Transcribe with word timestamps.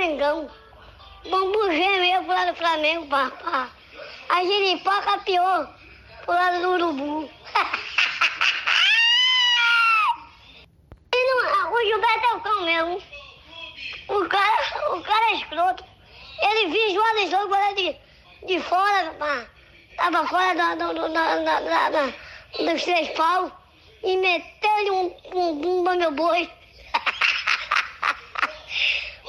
Mengão. 0.00 0.50
Bambu 1.28 1.70
gêmeo 1.70 2.24
pro 2.24 2.32
lado 2.32 2.52
do 2.52 2.56
Flamengo, 2.56 3.06
papá. 3.06 3.68
A 4.30 4.42
giripoca 4.42 5.18
pior 5.18 5.68
pro 6.24 6.32
lado 6.32 6.62
do 6.62 6.70
Urubu. 6.70 7.30
Não, 11.12 11.72
o 11.72 11.84
Gilberto 11.84 12.26
é 12.26 12.34
o 12.34 12.40
cão 12.40 12.62
mesmo. 12.62 13.02
O 14.08 14.26
cara, 14.26 14.94
o 14.96 15.02
cara 15.02 15.32
é 15.32 15.34
escroto. 15.34 15.84
Ele 16.40 16.68
visualizou 16.68 17.44
o 17.44 17.48
goleiro 17.48 17.76
de, 17.76 17.94
de 18.46 18.58
fora, 18.60 19.10
pá. 19.18 19.46
Tava 19.98 20.26
fora 20.26 20.76
do, 20.76 20.94
da, 21.12 21.36
da, 21.36 21.90
da, 21.90 22.06
dos 22.58 22.82
três 22.82 23.10
paus 23.10 23.52
e 24.02 24.16
meteu-lhe 24.16 24.90
um 24.92 25.10
bumbum 25.30 25.82
no 25.82 25.96
meu 25.96 26.12
boi. 26.12 26.50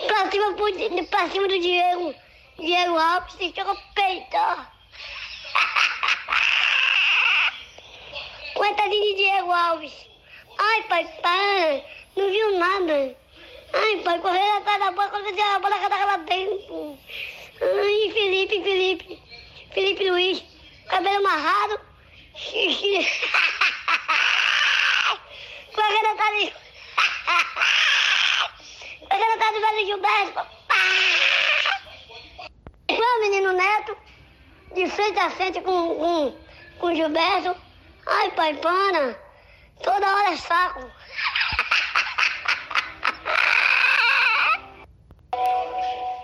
Pra, 0.07 0.31
cima, 0.31 0.55
pra 1.09 1.30
cima 1.30 1.48
do 1.48 1.59
Diego, 1.59 2.16
Diego 2.57 2.98
Alves 2.98 3.35
e 3.39 3.53
chegou 3.53 3.77
peitar. 3.95 4.73
Coitadinho 8.53 9.02
de 9.02 9.16
Diego 9.16 9.52
Alves. 9.52 9.94
Ai, 10.58 10.84
pai, 10.84 11.05
pai, 11.22 11.85
não 12.16 12.30
viu 12.30 12.59
nada. 12.59 13.17
Ai, 13.73 13.98
pai, 14.03 14.20
correu 14.20 14.58
atrás 14.58 14.80
da 14.80 14.91
bola, 14.91 15.09
quando 15.09 15.39
a 15.39 15.59
bola 15.59 15.80
cadava 15.80 16.05
lá 16.05 16.17
dentro. 16.17 16.97
Ai, 17.61 18.11
Felipe, 18.13 18.61
Felipe, 18.61 19.20
Felipe 19.73 20.09
Luiz, 20.09 20.44
cabelo 20.88 21.17
amarrado. 21.17 21.80
Correndo 25.73 26.08
atrás 26.08 26.39
de... 26.39 26.53
Correndo 29.21 29.35
atrás 29.35 29.53
do 29.53 29.61
velho 29.61 29.85
Gilberto. 29.85 30.41
Foi 32.88 32.97
o 32.97 33.22
menino 33.22 33.53
Neto, 33.53 33.95
de 34.73 34.88
frente 34.89 35.19
a 35.19 35.30
frente 35.30 35.61
com, 35.61 35.95
com, 35.95 36.36
com 36.80 36.88
o 36.88 36.95
Gilberto. 36.95 37.55
Ai, 38.08 38.31
pai, 38.31 38.55
pana, 38.55 39.16
toda 39.83 40.16
hora 40.16 40.31
é 40.31 40.38
saco. 40.38 40.80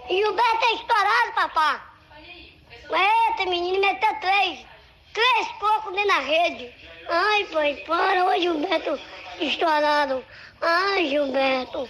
Gilberto 0.09 0.65
é 0.65 0.73
estourado, 0.73 1.33
papá. 1.35 1.93
Eita, 2.17 3.45
menino, 3.47 3.79
meteu 3.79 4.19
três. 4.21 4.65
Três 5.13 5.47
cocos 5.59 5.93
dentro 5.93 6.07
da 6.07 6.19
rede. 6.19 6.73
Ai, 7.09 7.43
pai, 7.45 7.75
para. 7.85 8.25
Ô, 8.25 8.39
Gilberto, 8.39 8.99
estourado. 9.39 10.25
Ai, 10.61 11.05
Gilberto. 11.09 11.87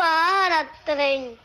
Para, 0.00 0.64
trem. 0.86 1.38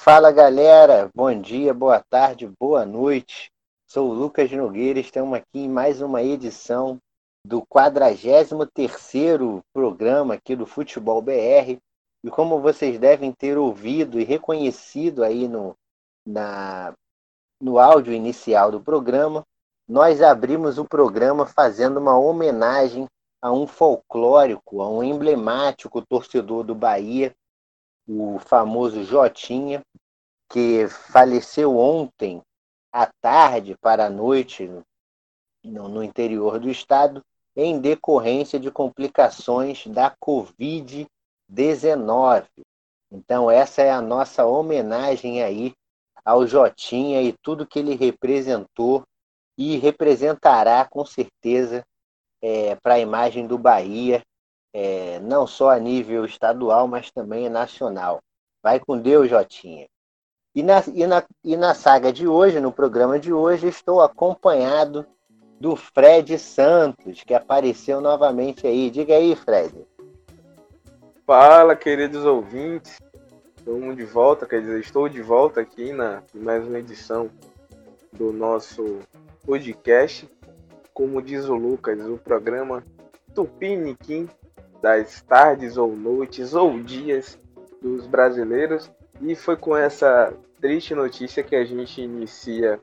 Fala 0.00 0.32
galera, 0.32 1.10
bom 1.14 1.38
dia, 1.38 1.74
boa 1.74 2.00
tarde, 2.00 2.50
boa 2.58 2.86
noite. 2.86 3.52
Sou 3.86 4.08
o 4.08 4.14
Lucas 4.14 4.50
Nogueira, 4.50 4.98
estamos 4.98 5.36
aqui 5.36 5.58
em 5.58 5.68
mais 5.68 6.00
uma 6.00 6.22
edição 6.22 6.98
do 7.46 7.60
43º 7.66 9.60
programa 9.70 10.32
aqui 10.32 10.56
do 10.56 10.64
Futebol 10.64 11.20
BR. 11.20 11.76
E 12.24 12.30
como 12.30 12.62
vocês 12.62 12.98
devem 12.98 13.30
ter 13.30 13.58
ouvido 13.58 14.18
e 14.18 14.24
reconhecido 14.24 15.22
aí 15.22 15.46
no, 15.46 15.76
na, 16.26 16.94
no 17.60 17.78
áudio 17.78 18.14
inicial 18.14 18.72
do 18.72 18.80
programa, 18.80 19.44
nós 19.86 20.22
abrimos 20.22 20.78
o 20.78 20.84
programa 20.84 21.44
fazendo 21.44 21.98
uma 21.98 22.18
homenagem 22.18 23.06
a 23.40 23.52
um 23.52 23.66
folclórico, 23.66 24.80
a 24.80 24.88
um 24.88 25.02
emblemático 25.02 26.00
torcedor 26.00 26.64
do 26.64 26.74
Bahia, 26.74 27.34
o 28.08 28.38
famoso 28.38 29.04
Jotinha, 29.04 29.82
que 30.48 30.88
faleceu 30.88 31.76
ontem 31.76 32.40
à 32.90 33.06
tarde 33.20 33.76
para 33.80 34.06
a 34.06 34.10
noite 34.10 34.70
no, 35.62 35.88
no 35.88 36.02
interior 36.02 36.58
do 36.58 36.70
estado, 36.70 37.22
em 37.56 37.78
decorrência 37.78 38.58
de 38.58 38.70
complicações 38.70 39.86
da 39.86 40.10
Covid-19. 40.10 42.46
Então, 43.10 43.50
essa 43.50 43.82
é 43.82 43.90
a 43.90 44.00
nossa 44.00 44.46
homenagem 44.46 45.42
aí 45.42 45.74
ao 46.24 46.46
Jotinha 46.46 47.20
e 47.20 47.34
tudo 47.42 47.66
que 47.66 47.78
ele 47.78 47.94
representou 47.94 49.04
e 49.56 49.76
representará 49.76 50.84
com 50.84 51.04
certeza 51.04 51.84
é, 52.42 52.74
para 52.76 52.94
a 52.94 52.98
imagem 52.98 53.46
do 53.46 53.56
Bahia, 53.56 54.22
é, 54.72 55.18
não 55.20 55.46
só 55.46 55.70
a 55.70 55.78
nível 55.78 56.24
estadual, 56.24 56.86
mas 56.88 57.10
também 57.10 57.48
nacional. 57.48 58.20
Vai 58.62 58.80
com 58.80 58.98
Deus, 58.98 59.30
Jotinha. 59.30 59.86
E 60.54 60.62
na, 60.62 60.82
e, 60.92 61.06
na, 61.06 61.24
e 61.42 61.56
na 61.56 61.74
saga 61.74 62.12
de 62.12 62.28
hoje, 62.28 62.60
no 62.60 62.72
programa 62.72 63.18
de 63.18 63.32
hoje, 63.32 63.66
estou 63.66 64.00
acompanhado 64.00 65.06
do 65.60 65.74
Fred 65.74 66.38
Santos, 66.38 67.22
que 67.24 67.34
apareceu 67.34 68.00
novamente 68.00 68.66
aí. 68.66 68.90
Diga 68.90 69.14
aí, 69.14 69.34
Fred. 69.34 69.86
Fala, 71.26 71.74
queridos 71.74 72.24
ouvintes. 72.24 73.00
Estamos 73.56 73.96
de 73.96 74.04
volta, 74.04 74.46
quer 74.46 74.60
dizer, 74.60 74.78
estou 74.78 75.08
de 75.08 75.22
volta 75.22 75.62
aqui 75.62 75.90
na 75.92 76.22
mais 76.34 76.66
uma 76.66 76.78
edição 76.78 77.30
do 78.12 78.30
nosso 78.30 79.00
podcast. 79.44 80.28
Como 80.92 81.20
diz 81.20 81.46
o 81.48 81.54
Lucas, 81.54 81.98
o 82.06 82.16
programa 82.16 82.84
Tupiniquim 83.34 84.28
das 84.80 85.22
tardes 85.22 85.76
ou 85.76 85.96
noites 85.96 86.54
ou 86.54 86.82
dias 86.82 87.38
dos 87.80 88.06
brasileiros. 88.06 88.90
E 89.20 89.34
foi 89.34 89.56
com 89.56 89.76
essa 89.76 90.32
triste 90.60 90.94
notícia 90.94 91.42
que 91.42 91.56
a 91.56 91.64
gente 91.64 92.00
inicia 92.00 92.80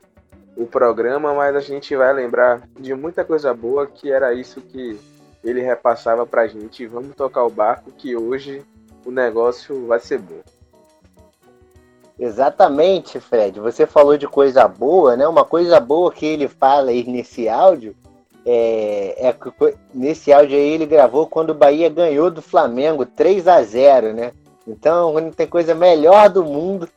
o 0.56 0.66
programa, 0.66 1.32
mas 1.32 1.56
a 1.56 1.60
gente 1.60 1.96
vai 1.96 2.12
lembrar 2.12 2.62
de 2.78 2.94
muita 2.94 3.24
coisa 3.24 3.54
boa 3.54 3.86
que 3.86 4.12
era 4.12 4.34
isso 4.34 4.60
que 4.60 4.98
ele 5.42 5.60
repassava 5.60 6.26
pra 6.26 6.46
gente. 6.46 6.86
Vamos 6.86 7.14
tocar 7.16 7.44
o 7.44 7.50
barco 7.50 7.90
que 7.92 8.16
hoje 8.16 8.62
o 9.04 9.10
negócio 9.10 9.86
vai 9.86 9.98
ser 9.98 10.18
bom. 10.18 10.42
Exatamente, 12.18 13.18
Fred. 13.18 13.58
Você 13.60 13.86
falou 13.86 14.16
de 14.16 14.26
coisa 14.26 14.68
boa, 14.68 15.16
né? 15.16 15.26
Uma 15.26 15.44
coisa 15.44 15.80
boa 15.80 16.12
que 16.12 16.26
ele 16.26 16.48
fala 16.48 16.90
aí 16.90 17.04
nesse 17.04 17.48
áudio 17.48 17.96
é, 18.44 19.28
é 19.28 19.36
nesse 19.94 20.32
áudio 20.32 20.56
aí 20.56 20.70
ele 20.72 20.86
gravou 20.86 21.26
quando 21.26 21.50
o 21.50 21.54
Bahia 21.54 21.88
ganhou 21.88 22.30
do 22.30 22.42
Flamengo 22.42 23.06
3 23.06 23.46
a 23.46 23.62
0, 23.62 24.12
né? 24.12 24.32
Então, 24.66 25.12
não 25.14 25.30
tem 25.30 25.46
coisa 25.46 25.74
melhor 25.74 26.28
do 26.28 26.44
mundo 26.44 26.88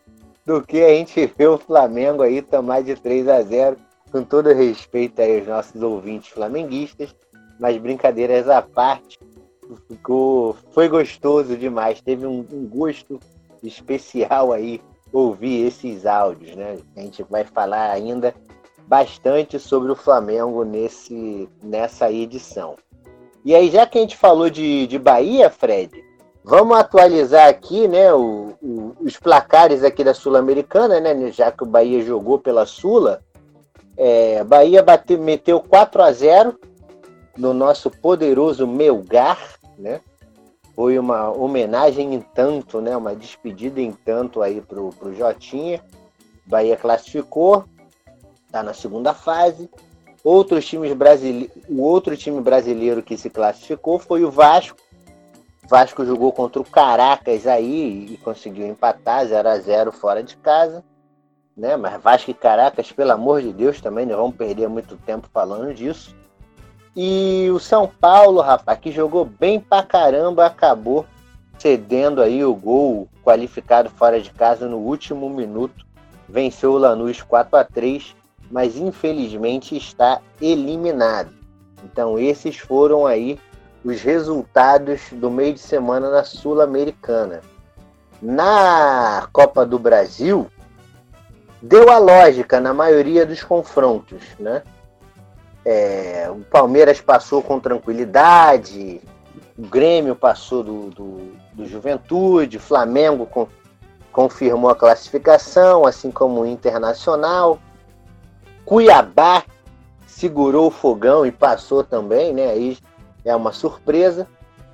do 0.46 0.62
que 0.62 0.84
a 0.84 0.90
gente 0.90 1.26
ver 1.38 1.48
o 1.48 1.58
Flamengo 1.58 2.24
aí 2.24 2.42
tomar 2.42 2.82
de 2.84 2.96
3 2.96 3.28
a 3.28 3.42
0 3.42 3.78
com 4.12 4.24
todo 4.24 4.54
respeito 4.54 5.22
aí 5.22 5.40
aos 5.40 5.48
nossos 5.48 5.82
ouvintes 5.82 6.30
flamenguistas, 6.30 7.14
mas 7.60 7.78
brincadeiras 7.78 8.48
à 8.48 8.62
parte, 8.62 9.20
ficou, 9.88 10.56
foi 10.72 10.88
gostoso 10.88 11.58
demais, 11.58 12.02
teve 12.02 12.26
um, 12.26 12.46
um 12.52 12.68
gosto 12.68 13.20
especial 13.64 14.54
aí 14.54 14.80
ouvir 15.18 15.68
esses 15.68 16.06
áudios, 16.06 16.56
né? 16.56 16.78
A 16.96 17.02
gente 17.02 17.24
vai 17.24 17.44
falar 17.44 17.92
ainda 17.92 18.34
bastante 18.88 19.58
sobre 19.60 19.92
o 19.92 19.96
Flamengo 19.96 20.64
nesse, 20.64 21.50
nessa 21.64 22.12
edição. 22.12 22.76
E 23.44 23.56
aí, 23.56 23.70
já 23.70 23.86
que 23.86 23.98
a 23.98 24.02
gente 24.02 24.18
falou 24.18 24.50
de, 24.50 24.88
de 24.88 24.98
Bahia, 24.98 25.50
Fred, 25.50 26.04
Vamos 26.48 26.78
atualizar 26.78 27.50
aqui, 27.50 27.88
né, 27.88 28.14
o, 28.14 28.54
o, 28.62 28.96
os 29.00 29.18
placares 29.18 29.84
aqui 29.84 30.04
da 30.04 30.14
Sul-Americana, 30.14 31.00
né, 31.00 31.32
já 31.32 31.52
que 31.52 31.64
o 31.64 31.66
Bahia 31.66 32.04
jogou 32.04 32.38
pela 32.38 32.68
Sula. 32.68 33.20
É, 33.98 34.44
Bahia 34.44 34.84
bateu, 34.84 35.18
meteu 35.18 35.60
4 35.60 36.04
a 36.04 36.12
0 36.12 36.56
no 37.36 37.52
nosso 37.52 37.90
poderoso 37.90 38.68
Melgar, 38.68 39.40
né? 39.80 40.02
Foi 40.76 41.00
uma 41.00 41.32
homenagem 41.32 42.14
em 42.14 42.22
tanto, 42.22 42.82
né, 42.82 42.96
uma 42.98 43.16
despedida 43.16 43.80
em 43.80 43.92
tanto 43.92 44.42
aí 44.42 44.60
pro, 44.60 44.90
pro 44.90 45.16
Jotinha. 45.16 45.82
Bahia 46.46 46.76
classificou, 46.76 47.66
está 48.46 48.62
na 48.62 48.74
segunda 48.74 49.14
fase. 49.14 49.70
Outros 50.24 50.66
times 50.66 50.94
brasileiros, 50.94 51.56
o 51.70 51.82
outro 51.82 52.18
time 52.18 52.42
brasileiro 52.42 53.02
que 53.02 53.18
se 53.18 53.30
classificou 53.30 54.00
foi 54.00 54.24
o 54.26 54.32
Vasco, 54.32 54.78
Vasco 55.68 56.06
jogou 56.06 56.32
contra 56.32 56.62
o 56.62 56.66
Caracas 56.66 57.48
aí 57.48 58.08
e 58.12 58.18
conseguiu 58.18 58.68
empatar 58.68 59.26
0 59.26 59.50
a 59.50 59.58
0 59.58 59.92
fora 59.92 60.22
de 60.22 60.38
casa. 60.38 60.84
Né? 61.58 61.76
Mas 61.76 62.02
Vasco 62.02 62.30
e 62.30 62.34
Caracas, 62.34 62.92
pelo 62.92 63.12
amor 63.12 63.42
de 63.42 63.52
Deus, 63.52 63.82
também 63.82 64.06
não 64.06 64.18
vamos 64.18 64.36
perder 64.36 64.68
muito 64.68 64.96
tempo 64.98 65.28
falando 65.34 65.74
disso. 65.74 66.16
E 66.96 67.50
o 67.52 67.60
São 67.60 67.88
Paulo, 67.88 68.42
rapaz, 68.42 68.80
que 68.80 68.92
jogou 68.92 69.26
bem 69.26 69.60
pra 69.60 69.84
caramba, 69.84 70.46
acabou 70.46 71.06
cedendo 71.60 72.22
aí 72.22 72.44
o 72.44 72.56
gol 72.56 73.10
qualificado 73.24 73.90
fora 73.90 74.22
de 74.22 74.30
casa 74.32 74.68
no 74.68 74.78
último 74.78 75.30
minuto. 75.30 75.86
Venceu 76.28 76.74
o 76.74 76.78
Lanús 76.78 77.22
4 77.22 77.58
a 77.58 77.64
3 77.64 78.16
mas 78.50 78.78
infelizmente 78.78 79.76
está 79.76 80.22
eliminado. 80.42 81.34
Então 81.84 82.18
esses 82.20 82.58
foram 82.58 83.06
aí 83.06 83.40
os 83.84 84.02
resultados 84.02 85.02
do 85.12 85.30
meio 85.30 85.54
de 85.54 85.60
semana 85.60 86.10
na 86.10 86.24
Sul-Americana. 86.24 87.42
Na 88.22 89.28
Copa 89.32 89.66
do 89.66 89.78
Brasil, 89.78 90.48
deu 91.62 91.90
a 91.92 91.98
lógica 91.98 92.60
na 92.60 92.74
maioria 92.74 93.26
dos 93.26 93.44
confrontos, 93.44 94.24
né? 94.40 94.64
É, 95.66 96.30
o 96.30 96.42
Palmeiras 96.42 97.02
passou 97.02 97.42
com 97.42 97.60
tranquilidade, 97.60 99.02
o 99.58 99.68
Grêmio 99.68 100.16
passou 100.16 100.64
do, 100.64 100.90
do, 100.92 101.32
do 101.54 101.66
Juventude, 101.66 102.58
o 102.58 102.62
Flamengo 102.62 103.26
com, 103.26 103.48
confirmou 104.12 104.70
a 104.70 104.76
classificação, 104.76 105.86
assim 105.86 106.12
como 106.12 106.42
o 106.42 106.46
Internacional. 106.46 107.58
Cuiabá 108.64 109.44
segurou 110.06 110.68
o 110.68 110.72
fogão 110.72 111.26
e 111.26 111.32
passou 111.32 111.84
também, 111.84 112.32
né? 112.32 112.52
Aí 112.52 112.78
é 113.26 113.36
uma 113.36 113.52
surpresa. 113.52 114.28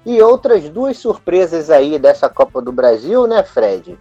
E 0.06 0.22
outras 0.22 0.68
duas 0.70 0.98
surpresas 0.98 1.70
aí 1.70 1.98
dessa 1.98 2.28
Copa 2.28 2.62
do 2.62 2.72
Brasil, 2.72 3.26
né, 3.28 3.44
Fred? 3.44 3.98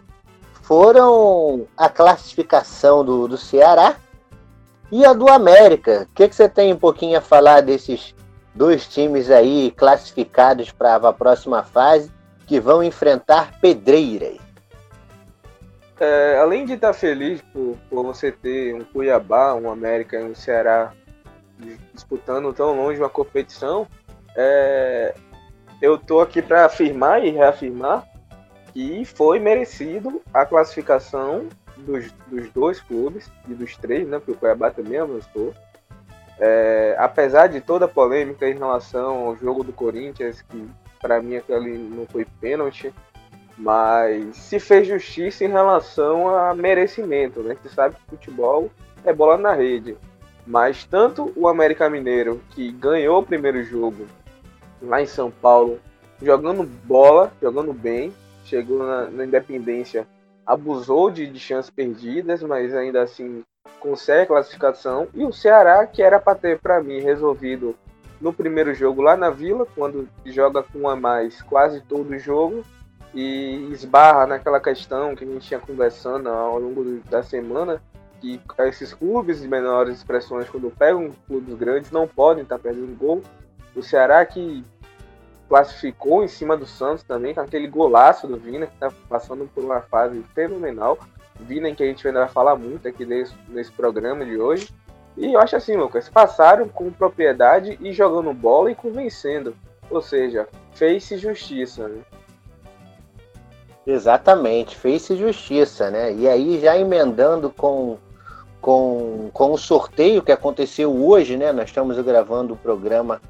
Foram 0.63 1.67
a 1.77 1.89
classificação 1.89 3.05
do, 3.05 3.29
do 3.29 3.37
Ceará 3.37 3.97
e 4.91 5.05
a 5.05 5.13
do 5.13 5.29
América. 5.29 6.09
O 6.11 6.15
que, 6.15 6.29
que 6.29 6.35
você 6.35 6.49
tem 6.49 6.73
um 6.73 6.79
pouquinho 6.79 7.19
a 7.19 7.21
falar 7.21 7.61
desses 7.61 8.15
dois 8.55 8.87
times 8.87 9.31
aí 9.31 9.73
classificados 9.77 10.71
para 10.71 10.97
a 10.97 11.13
próxima 11.13 11.63
fase 11.63 12.11
que 12.47 12.59
vão 12.59 12.83
enfrentar 12.83 13.61
pedreiras? 13.61 14.39
É, 15.99 16.39
além 16.41 16.65
de 16.65 16.73
estar 16.73 16.93
feliz 16.95 17.43
por, 17.53 17.77
por 17.89 18.03
você 18.03 18.33
ter 18.33 18.75
um 18.75 18.83
Cuiabá, 18.83 19.55
um 19.55 19.71
América 19.71 20.19
e 20.19 20.25
um 20.25 20.35
Ceará 20.35 20.93
disputando 21.93 22.53
tão 22.55 22.75
longe 22.75 22.99
uma 22.99 23.11
competição, 23.11 23.87
é, 24.35 25.15
eu 25.83 25.99
tô 25.99 26.21
aqui 26.21 26.41
para 26.41 26.65
afirmar 26.65 27.23
e 27.25 27.31
reafirmar 27.31 28.07
que 28.73 29.05
foi 29.05 29.39
merecido 29.39 30.23
a 30.33 30.47
classificação 30.47 31.49
dos, 31.81 32.13
dos 32.27 32.51
dois 32.51 32.81
clubes 32.81 33.31
e 33.49 33.55
dos 33.55 33.77
três, 33.77 34.07
né? 34.07 34.19
Porque 34.19 34.33
o 34.33 34.37
Cuiabá 34.37 34.71
também 34.71 34.99
avançou. 34.99 35.55
É, 36.39 36.97
apesar 36.99 37.49
de 37.49 37.61
toda 37.61 37.85
a 37.85 37.89
polêmica 37.89 38.49
em 38.49 38.55
relação 38.55 39.27
ao 39.27 39.37
jogo 39.37 39.63
do 39.63 39.73
Corinthians, 39.73 40.43
que 40.43 40.67
para 41.01 41.21
mim 41.21 41.37
aquele 41.37 41.77
não 41.77 42.07
foi 42.07 42.27
pênalti, 42.41 42.93
mas 43.59 44.37
se 44.37 44.59
fez 44.59 44.89
justiça 44.89 45.45
em 45.45 45.49
relação 45.49 46.35
a 46.35 46.55
merecimento, 46.55 47.41
né? 47.41 47.57
Você 47.63 47.75
sabe 47.75 47.97
que 47.97 48.11
futebol 48.17 48.71
é 49.05 49.13
bola 49.13 49.37
na 49.37 49.53
rede. 49.53 49.97
Mas 50.47 50.85
tanto 50.85 51.33
o 51.37 51.47
América 51.47 51.91
Mineiro, 51.91 52.41
que 52.51 52.73
ganhou 52.73 53.21
o 53.21 53.27
primeiro 53.27 53.63
jogo 53.63 54.07
lá 54.81 55.03
em 55.03 55.07
São 55.07 55.31
Paulo, 55.31 55.79
jogando 56.23 56.63
bola, 56.85 57.33
jogando 57.41 57.73
bem, 57.73 58.13
chegou 58.45 58.79
na, 58.79 59.11
na 59.11 59.25
Independência, 59.25 60.07
abusou 60.51 61.11
de, 61.11 61.27
de 61.27 61.39
chances 61.39 61.71
perdidas, 61.71 62.43
mas 62.43 62.75
ainda 62.75 63.03
assim 63.03 63.45
consegue 63.79 64.25
a 64.25 64.27
classificação. 64.27 65.07
E 65.15 65.25
o 65.25 65.33
Ceará, 65.33 65.87
que 65.87 66.03
era 66.03 66.19
para 66.19 66.37
ter, 66.37 66.59
para 66.59 66.83
mim, 66.83 67.01
resolvido 67.01 67.77
no 68.21 68.33
primeiro 68.33 68.75
jogo 68.75 69.01
lá 69.01 69.17
na 69.17 69.31
Vila, 69.31 69.67
quando 69.75 70.09
joga 70.27 70.63
com 70.63 70.89
a 70.89 70.97
mais 70.97 71.41
quase 71.43 71.81
todo 71.81 72.11
o 72.11 72.19
jogo, 72.19 72.65
e 73.15 73.69
esbarra 73.73 74.27
naquela 74.27 74.61
questão 74.61 75.15
que 75.15 75.25
a 75.25 75.27
gente 75.27 75.47
tinha 75.47 75.61
conversando 75.61 76.29
ao 76.29 76.59
longo 76.59 77.01
da 77.09 77.23
semana, 77.23 77.81
que 78.21 78.41
esses 78.59 78.93
clubes 78.93 79.41
de 79.41 79.49
menores 79.49 79.97
expressões, 79.97 80.49
quando 80.51 80.71
pegam 80.71 81.11
clubes 81.27 81.55
grandes, 81.55 81.91
não 81.91 82.07
podem 82.07 82.43
estar 82.43 82.59
perdendo 82.59 82.99
gol. 82.99 83.23
O 83.75 83.83
Ceará 83.83 84.25
que 84.27 84.65
classificou 85.51 86.23
em 86.23 86.29
cima 86.29 86.57
do 86.57 86.65
Santos 86.65 87.03
também, 87.03 87.35
com 87.35 87.41
aquele 87.41 87.67
golaço 87.67 88.29
do 88.29 88.37
Vina, 88.37 88.69
que 88.69 88.75
está 88.75 88.89
passando 89.09 89.51
por 89.53 89.65
uma 89.65 89.81
fase 89.81 90.23
fenomenal. 90.33 90.97
Vina 91.41 91.69
em 91.69 91.75
que 91.75 91.83
a 91.83 91.87
gente 91.87 92.07
ainda 92.07 92.21
vai 92.21 92.29
falar 92.29 92.55
muito 92.55 92.87
aqui 92.87 93.05
nesse, 93.05 93.35
nesse 93.49 93.73
programa 93.73 94.25
de 94.25 94.39
hoje. 94.39 94.69
E 95.17 95.35
eu 95.35 95.41
acho 95.41 95.57
assim, 95.57 95.75
Lucas, 95.77 96.09
passaram 96.09 96.69
com 96.69 96.93
propriedade 96.93 97.77
e 97.81 97.93
jogando 97.93 98.33
bola 98.33 98.71
e 98.71 98.77
convencendo. 98.77 99.57
Ou 99.91 100.01
seja, 100.01 100.47
fez-se 100.73 101.19
justiça, 101.19 101.89
né? 101.89 101.99
Exatamente, 103.85 104.77
fez-se 104.77 105.17
justiça, 105.17 105.91
né? 105.91 106.13
E 106.13 106.29
aí 106.29 106.61
já 106.61 106.79
emendando 106.79 107.51
com, 107.51 107.99
com, 108.61 109.31
com 109.33 109.53
o 109.53 109.59
sorteio 109.59 110.23
que 110.23 110.31
aconteceu 110.31 110.95
hoje, 110.95 111.37
né? 111.37 111.51
Nós 111.51 111.71
estamos 111.71 111.99
gravando 111.99 112.55
o 112.55 112.57
programa 112.57 113.21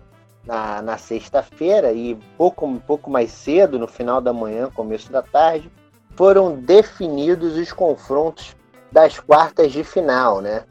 na, 0.45 0.81
na 0.83 0.99
sexta-feira 0.99 1.93
e 1.93 2.17
pouco, 2.37 2.67
um 2.67 2.79
pouco 2.79 3.11
mais 3.11 3.31
cedo, 3.31 3.79
no 3.79 3.87
final 3.87 4.21
da 4.21 4.33
manhã, 4.33 4.71
começo 4.71 5.11
da 5.13 5.23
tarde, 5.23 5.71
foram 6.17 6.57
definidos 6.57 7.57
os 7.57 7.73
confrontos 7.73 8.57
das 8.91 9.19
quartas 9.19 9.73
de 9.73 9.85
final, 9.85 10.41
né? 10.41 10.65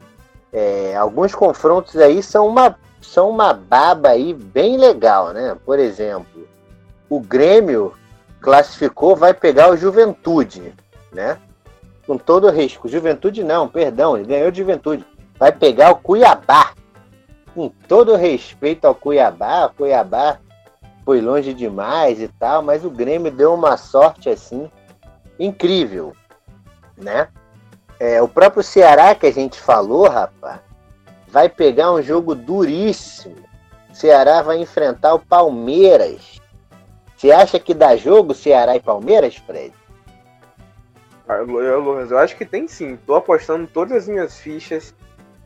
É, 0.52 0.96
alguns 0.96 1.34
confrontos 1.34 1.96
aí 1.96 2.22
são 2.22 2.46
uma, 2.48 2.76
são 3.00 3.30
uma 3.30 3.52
baba 3.52 4.10
aí 4.10 4.34
bem 4.34 4.76
legal, 4.76 5.32
né? 5.32 5.56
Por 5.64 5.78
exemplo, 5.78 6.46
o 7.08 7.20
Grêmio 7.20 7.94
classificou, 8.40 9.14
vai 9.14 9.32
pegar 9.32 9.70
o 9.70 9.76
Juventude, 9.76 10.74
né? 11.12 11.38
Com 12.06 12.18
todo 12.18 12.46
o 12.46 12.50
risco. 12.50 12.88
Juventude 12.88 13.44
não, 13.44 13.68
perdão, 13.68 14.16
ele 14.16 14.26
ganhou 14.26 14.50
de 14.50 14.58
Juventude. 14.58 15.06
Vai 15.38 15.52
pegar 15.52 15.90
o 15.90 15.96
Cuiabá, 15.96 16.72
com 17.54 17.68
todo 17.88 18.16
respeito 18.16 18.86
ao 18.86 18.94
Cuiabá, 18.94 19.66
o 19.66 19.74
Cuiabá 19.74 20.38
foi 21.04 21.20
longe 21.20 21.52
demais 21.52 22.20
e 22.20 22.28
tal, 22.28 22.62
mas 22.62 22.84
o 22.84 22.90
Grêmio 22.90 23.30
deu 23.30 23.54
uma 23.54 23.76
sorte 23.76 24.28
assim 24.28 24.70
incrível, 25.38 26.12
né? 26.96 27.28
É, 27.98 28.22
o 28.22 28.28
próprio 28.28 28.62
Ceará 28.62 29.14
que 29.14 29.26
a 29.26 29.32
gente 29.32 29.60
falou, 29.60 30.08
rapaz, 30.08 30.60
vai 31.28 31.48
pegar 31.48 31.92
um 31.92 32.02
jogo 32.02 32.34
duríssimo. 32.34 33.36
O 33.90 33.94
Ceará 33.94 34.42
vai 34.42 34.58
enfrentar 34.58 35.14
o 35.14 35.18
Palmeiras. 35.18 36.40
Você 37.16 37.30
acha 37.30 37.58
que 37.58 37.74
dá 37.74 37.96
jogo 37.96 38.34
Ceará 38.34 38.76
e 38.76 38.80
Palmeiras, 38.80 39.36
Fred? 39.36 39.74
Ah, 41.28 41.38
eu 41.38 42.18
acho 42.18 42.36
que 42.36 42.44
tem 42.44 42.66
sim. 42.66 42.96
Tô 43.06 43.14
apostando 43.14 43.66
todas 43.66 43.92
as 43.92 44.08
minhas 44.08 44.38
fichas 44.38 44.94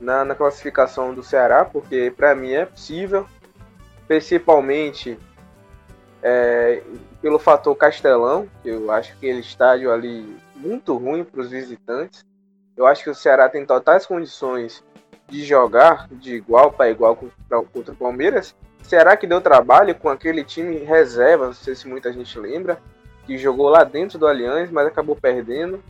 na, 0.04 0.24
na 0.24 0.34
classificação 0.34 1.14
do 1.14 1.22
Ceará, 1.22 1.64
porque 1.64 2.12
para 2.14 2.34
mim 2.34 2.52
é 2.52 2.66
possível, 2.66 3.26
principalmente 4.06 5.18
é, 6.22 6.82
pelo 7.20 7.38
fator 7.38 7.74
Castelão, 7.74 8.48
que 8.62 8.68
eu 8.68 8.90
acho 8.92 9.12
que 9.12 9.26
aquele 9.26 9.40
estádio 9.40 9.90
ali 9.90 10.36
muito 10.54 10.96
ruim 10.96 11.24
para 11.24 11.40
os 11.40 11.50
visitantes. 11.50 12.24
Eu 12.76 12.86
acho 12.86 13.02
que 13.02 13.10
o 13.10 13.14
Ceará 13.14 13.48
tem 13.48 13.64
totais 13.64 14.04
condições 14.04 14.84
de 15.28 15.42
jogar 15.42 16.06
de 16.10 16.34
igual 16.34 16.70
para 16.72 16.90
igual 16.90 17.16
contra 17.16 17.92
o 17.92 17.96
Palmeiras. 17.96 18.54
Será 18.82 19.16
que 19.16 19.26
deu 19.26 19.40
trabalho 19.40 19.94
com 19.94 20.10
aquele 20.10 20.44
time 20.44 20.76
reserva? 20.78 21.46
Não 21.46 21.54
sei 21.54 21.74
se 21.74 21.88
muita 21.88 22.12
gente 22.12 22.38
lembra, 22.38 22.78
que 23.26 23.38
jogou 23.38 23.68
lá 23.68 23.84
dentro 23.84 24.18
do 24.18 24.26
Allianz, 24.26 24.70
mas 24.70 24.86
acabou 24.86 25.16
perdendo 25.16 25.82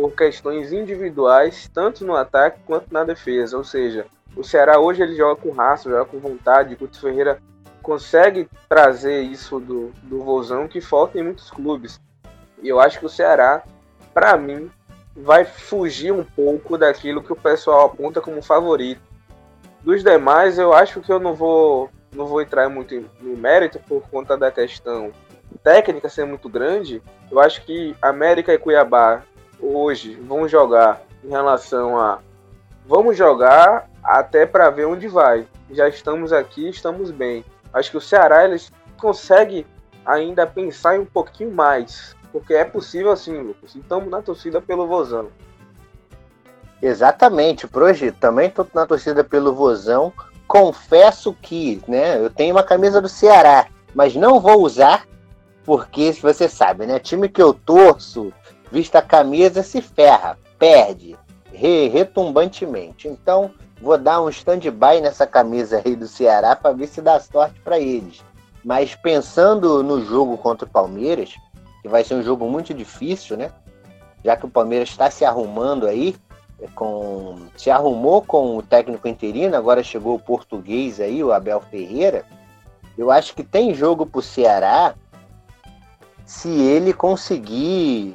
por 0.00 0.12
questões 0.12 0.72
individuais, 0.72 1.70
tanto 1.74 2.06
no 2.06 2.16
ataque 2.16 2.58
quanto 2.64 2.90
na 2.90 3.04
defesa. 3.04 3.58
Ou 3.58 3.64
seja, 3.64 4.06
o 4.34 4.42
Ceará 4.42 4.80
hoje 4.80 5.02
ele 5.02 5.14
joga 5.14 5.38
com 5.38 5.50
raça, 5.50 5.90
joga 5.90 6.06
com 6.06 6.18
vontade. 6.18 6.72
O 6.72 6.78
Couto 6.78 6.98
Ferreira 6.98 7.38
consegue 7.82 8.48
trazer 8.66 9.20
isso 9.20 9.60
do, 9.60 9.92
do 10.02 10.20
Vozão 10.24 10.66
que 10.66 10.80
falta 10.80 11.18
em 11.18 11.22
muitos 11.22 11.50
clubes. 11.50 12.00
E 12.62 12.68
eu 12.68 12.80
acho 12.80 12.98
que 12.98 13.04
o 13.04 13.10
Ceará, 13.10 13.62
para 14.14 14.38
mim, 14.38 14.70
vai 15.14 15.44
fugir 15.44 16.12
um 16.12 16.24
pouco 16.24 16.78
daquilo 16.78 17.22
que 17.22 17.32
o 17.32 17.36
pessoal 17.36 17.84
aponta 17.84 18.22
como 18.22 18.42
favorito. 18.42 19.02
Dos 19.82 20.02
demais, 20.02 20.58
eu 20.58 20.72
acho 20.72 21.02
que 21.02 21.12
eu 21.12 21.18
não 21.18 21.34
vou, 21.34 21.90
não 22.10 22.24
vou 22.24 22.40
entrar 22.40 22.70
muito 22.70 23.04
no 23.20 23.36
mérito 23.36 23.78
por 23.80 24.00
conta 24.08 24.34
da 24.34 24.50
questão 24.50 25.12
técnica 25.62 26.08
ser 26.08 26.24
muito 26.24 26.48
grande. 26.48 27.02
Eu 27.30 27.38
acho 27.38 27.62
que 27.66 27.94
América 28.00 28.54
e 28.54 28.58
Cuiabá 28.58 29.24
hoje 29.60 30.14
vão 30.14 30.48
jogar 30.48 31.02
em 31.24 31.28
relação 31.28 31.98
a 31.98 32.20
vamos 32.86 33.16
jogar 33.16 33.88
até 34.02 34.46
para 34.46 34.70
ver 34.70 34.86
onde 34.86 35.06
vai. 35.06 35.46
Já 35.70 35.88
estamos 35.88 36.32
aqui, 36.32 36.68
estamos 36.68 37.10
bem. 37.10 37.44
Acho 37.72 37.90
que 37.90 37.96
o 37.96 38.00
Ceará 38.00 38.44
eles 38.44 38.72
consegue 38.98 39.66
ainda 40.04 40.46
pensar 40.46 40.96
em 40.96 41.00
um 41.00 41.06
pouquinho 41.06 41.52
mais, 41.52 42.16
porque 42.32 42.54
é 42.54 42.64
possível 42.64 43.12
assim, 43.12 43.38
Lucas. 43.38 43.74
Estamos 43.74 44.10
na 44.10 44.20
torcida 44.20 44.60
pelo 44.60 44.86
Vozão. 44.86 45.28
Exatamente, 46.82 47.68
hoje 47.72 48.10
também 48.10 48.48
estou 48.48 48.66
na 48.74 48.86
torcida 48.86 49.22
pelo 49.22 49.54
Vozão. 49.54 50.12
Confesso 50.48 51.32
que, 51.40 51.80
né, 51.86 52.18
eu 52.18 52.30
tenho 52.30 52.54
uma 52.54 52.62
camisa 52.62 53.00
do 53.00 53.08
Ceará, 53.08 53.68
mas 53.94 54.16
não 54.16 54.40
vou 54.40 54.62
usar 54.62 55.06
porque 55.64 56.12
você 56.14 56.48
sabe, 56.48 56.86
né, 56.86 56.98
time 56.98 57.28
que 57.28 57.40
eu 57.40 57.52
torço 57.52 58.32
vista 58.70 58.98
a 58.98 59.02
camisa, 59.02 59.62
se 59.62 59.80
ferra, 59.82 60.38
perde 60.58 61.16
re, 61.52 61.88
retumbantemente. 61.88 63.08
Então, 63.08 63.50
vou 63.80 63.98
dar 63.98 64.20
um 64.20 64.28
stand-by 64.28 65.00
nessa 65.00 65.26
camisa 65.26 65.82
aí 65.84 65.94
do 65.94 66.06
Ceará 66.06 66.56
para 66.56 66.74
ver 66.74 66.86
se 66.86 67.02
dá 67.02 67.18
sorte 67.20 67.60
para 67.60 67.78
eles. 67.78 68.24
Mas 68.64 68.94
pensando 68.94 69.82
no 69.82 70.04
jogo 70.04 70.36
contra 70.36 70.66
o 70.66 70.70
Palmeiras, 70.70 71.34
que 71.82 71.88
vai 71.88 72.04
ser 72.04 72.14
um 72.14 72.22
jogo 72.22 72.48
muito 72.48 72.74
difícil, 72.74 73.36
né? 73.36 73.50
Já 74.24 74.36
que 74.36 74.46
o 74.46 74.50
Palmeiras 74.50 74.90
está 74.90 75.10
se 75.10 75.24
arrumando 75.24 75.86
aí, 75.86 76.14
é, 76.60 76.66
com 76.74 77.38
se 77.56 77.70
arrumou 77.70 78.22
com 78.22 78.56
o 78.56 78.62
técnico 78.62 79.08
interino, 79.08 79.56
agora 79.56 79.82
chegou 79.82 80.14
o 80.14 80.20
português 80.20 81.00
aí, 81.00 81.24
o 81.24 81.32
Abel 81.32 81.60
Ferreira. 81.60 82.24
Eu 82.98 83.10
acho 83.10 83.34
que 83.34 83.42
tem 83.42 83.72
jogo 83.72 84.04
para 84.04 84.18
o 84.18 84.22
Ceará 84.22 84.94
se 86.26 86.50
ele 86.50 86.92
conseguir 86.92 88.14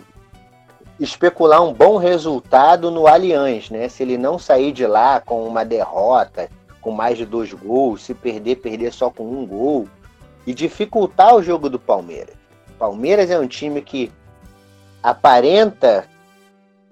especular 0.99 1.61
um 1.61 1.73
bom 1.73 1.97
resultado 1.97 2.89
no 2.89 3.07
Allianz, 3.07 3.69
né? 3.69 3.89
Se 3.89 4.03
ele 4.03 4.17
não 4.17 4.39
sair 4.39 4.71
de 4.71 4.85
lá 4.87 5.19
com 5.19 5.45
uma 5.45 5.65
derrota, 5.65 6.49
com 6.81 6.91
mais 6.91 7.17
de 7.17 7.25
dois 7.25 7.51
gols, 7.51 8.03
se 8.03 8.13
perder, 8.13 8.57
perder 8.57 8.93
só 8.93 9.09
com 9.09 9.23
um 9.23 9.45
gol 9.45 9.87
e 10.45 10.53
dificultar 10.53 11.35
o 11.35 11.43
jogo 11.43 11.69
do 11.69 11.79
Palmeiras. 11.79 12.35
Palmeiras 12.77 13.29
é 13.29 13.39
um 13.39 13.47
time 13.47 13.81
que 13.81 14.11
aparenta, 15.01 16.07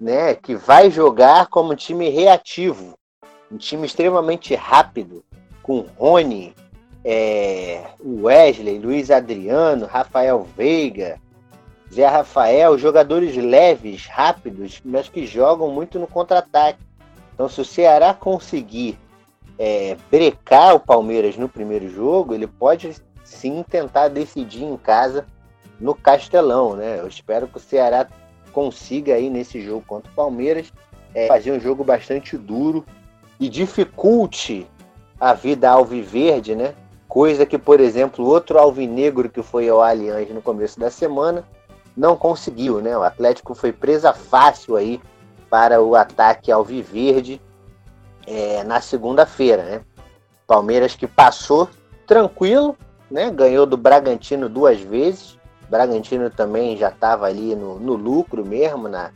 né, 0.00 0.34
que 0.34 0.54
vai 0.54 0.90
jogar 0.90 1.46
como 1.46 1.72
um 1.72 1.76
time 1.76 2.08
reativo, 2.08 2.98
um 3.50 3.56
time 3.56 3.86
extremamente 3.86 4.54
rápido, 4.54 5.24
com 5.62 5.86
Rony, 5.96 6.54
é, 7.04 7.84
Wesley, 8.04 8.78
Luiz 8.78 9.10
Adriano, 9.10 9.86
Rafael 9.86 10.46
Veiga, 10.56 11.20
Zé 11.92 12.06
Rafael, 12.06 12.78
jogadores 12.78 13.36
leves, 13.36 14.06
rápidos, 14.06 14.80
mas 14.84 15.08
que 15.08 15.26
jogam 15.26 15.70
muito 15.70 15.98
no 15.98 16.06
contra-ataque. 16.06 16.80
Então, 17.34 17.48
se 17.48 17.60
o 17.60 17.64
Ceará 17.64 18.14
conseguir 18.14 18.98
é, 19.58 19.96
brecar 20.10 20.74
o 20.74 20.80
Palmeiras 20.80 21.36
no 21.36 21.48
primeiro 21.48 21.88
jogo, 21.88 22.34
ele 22.34 22.46
pode 22.46 22.94
sim 23.24 23.64
tentar 23.68 24.08
decidir 24.08 24.64
em 24.64 24.76
casa 24.76 25.26
no 25.80 25.94
Castelão, 25.94 26.76
né? 26.76 27.00
Eu 27.00 27.08
espero 27.08 27.48
que 27.48 27.56
o 27.56 27.60
Ceará 27.60 28.06
consiga 28.52 29.14
aí 29.14 29.28
nesse 29.28 29.60
jogo 29.60 29.84
contra 29.86 30.10
o 30.10 30.14
Palmeiras 30.14 30.72
é, 31.14 31.26
fazer 31.26 31.52
um 31.52 31.60
jogo 31.60 31.82
bastante 31.84 32.36
duro 32.36 32.84
e 33.38 33.48
dificulte 33.48 34.66
a 35.18 35.32
vida 35.32 35.70
alviverde, 35.70 36.54
né? 36.54 36.74
Coisa 37.08 37.46
que, 37.46 37.58
por 37.58 37.80
exemplo, 37.80 38.24
outro 38.26 38.58
alvinegro 38.58 39.28
que 39.28 39.42
foi 39.42 39.68
ao 39.68 39.80
Allianz 39.82 40.28
no 40.30 40.42
começo 40.42 40.78
da 40.78 40.90
semana 40.90 41.44
não 41.96 42.16
conseguiu, 42.16 42.80
né? 42.80 42.96
O 42.96 43.02
Atlético 43.02 43.54
foi 43.54 43.72
presa 43.72 44.12
fácil 44.12 44.76
aí 44.76 45.00
para 45.48 45.80
o 45.80 45.94
ataque 45.94 46.50
ao 46.50 46.64
Viverde 46.64 47.40
é, 48.26 48.64
na 48.64 48.80
segunda-feira, 48.80 49.62
né? 49.62 49.80
Palmeiras 50.46 50.94
que 50.94 51.06
passou 51.06 51.68
tranquilo, 52.06 52.76
né? 53.10 53.30
Ganhou 53.30 53.64
do 53.64 53.76
Bragantino 53.76 54.48
duas 54.48 54.80
vezes. 54.80 55.38
O 55.66 55.70
Bragantino 55.70 56.28
também 56.30 56.76
já 56.76 56.88
estava 56.88 57.26
ali 57.26 57.54
no, 57.54 57.78
no, 57.78 57.94
lucro 57.94 58.44
mesmo 58.44 58.88
na, 58.88 59.12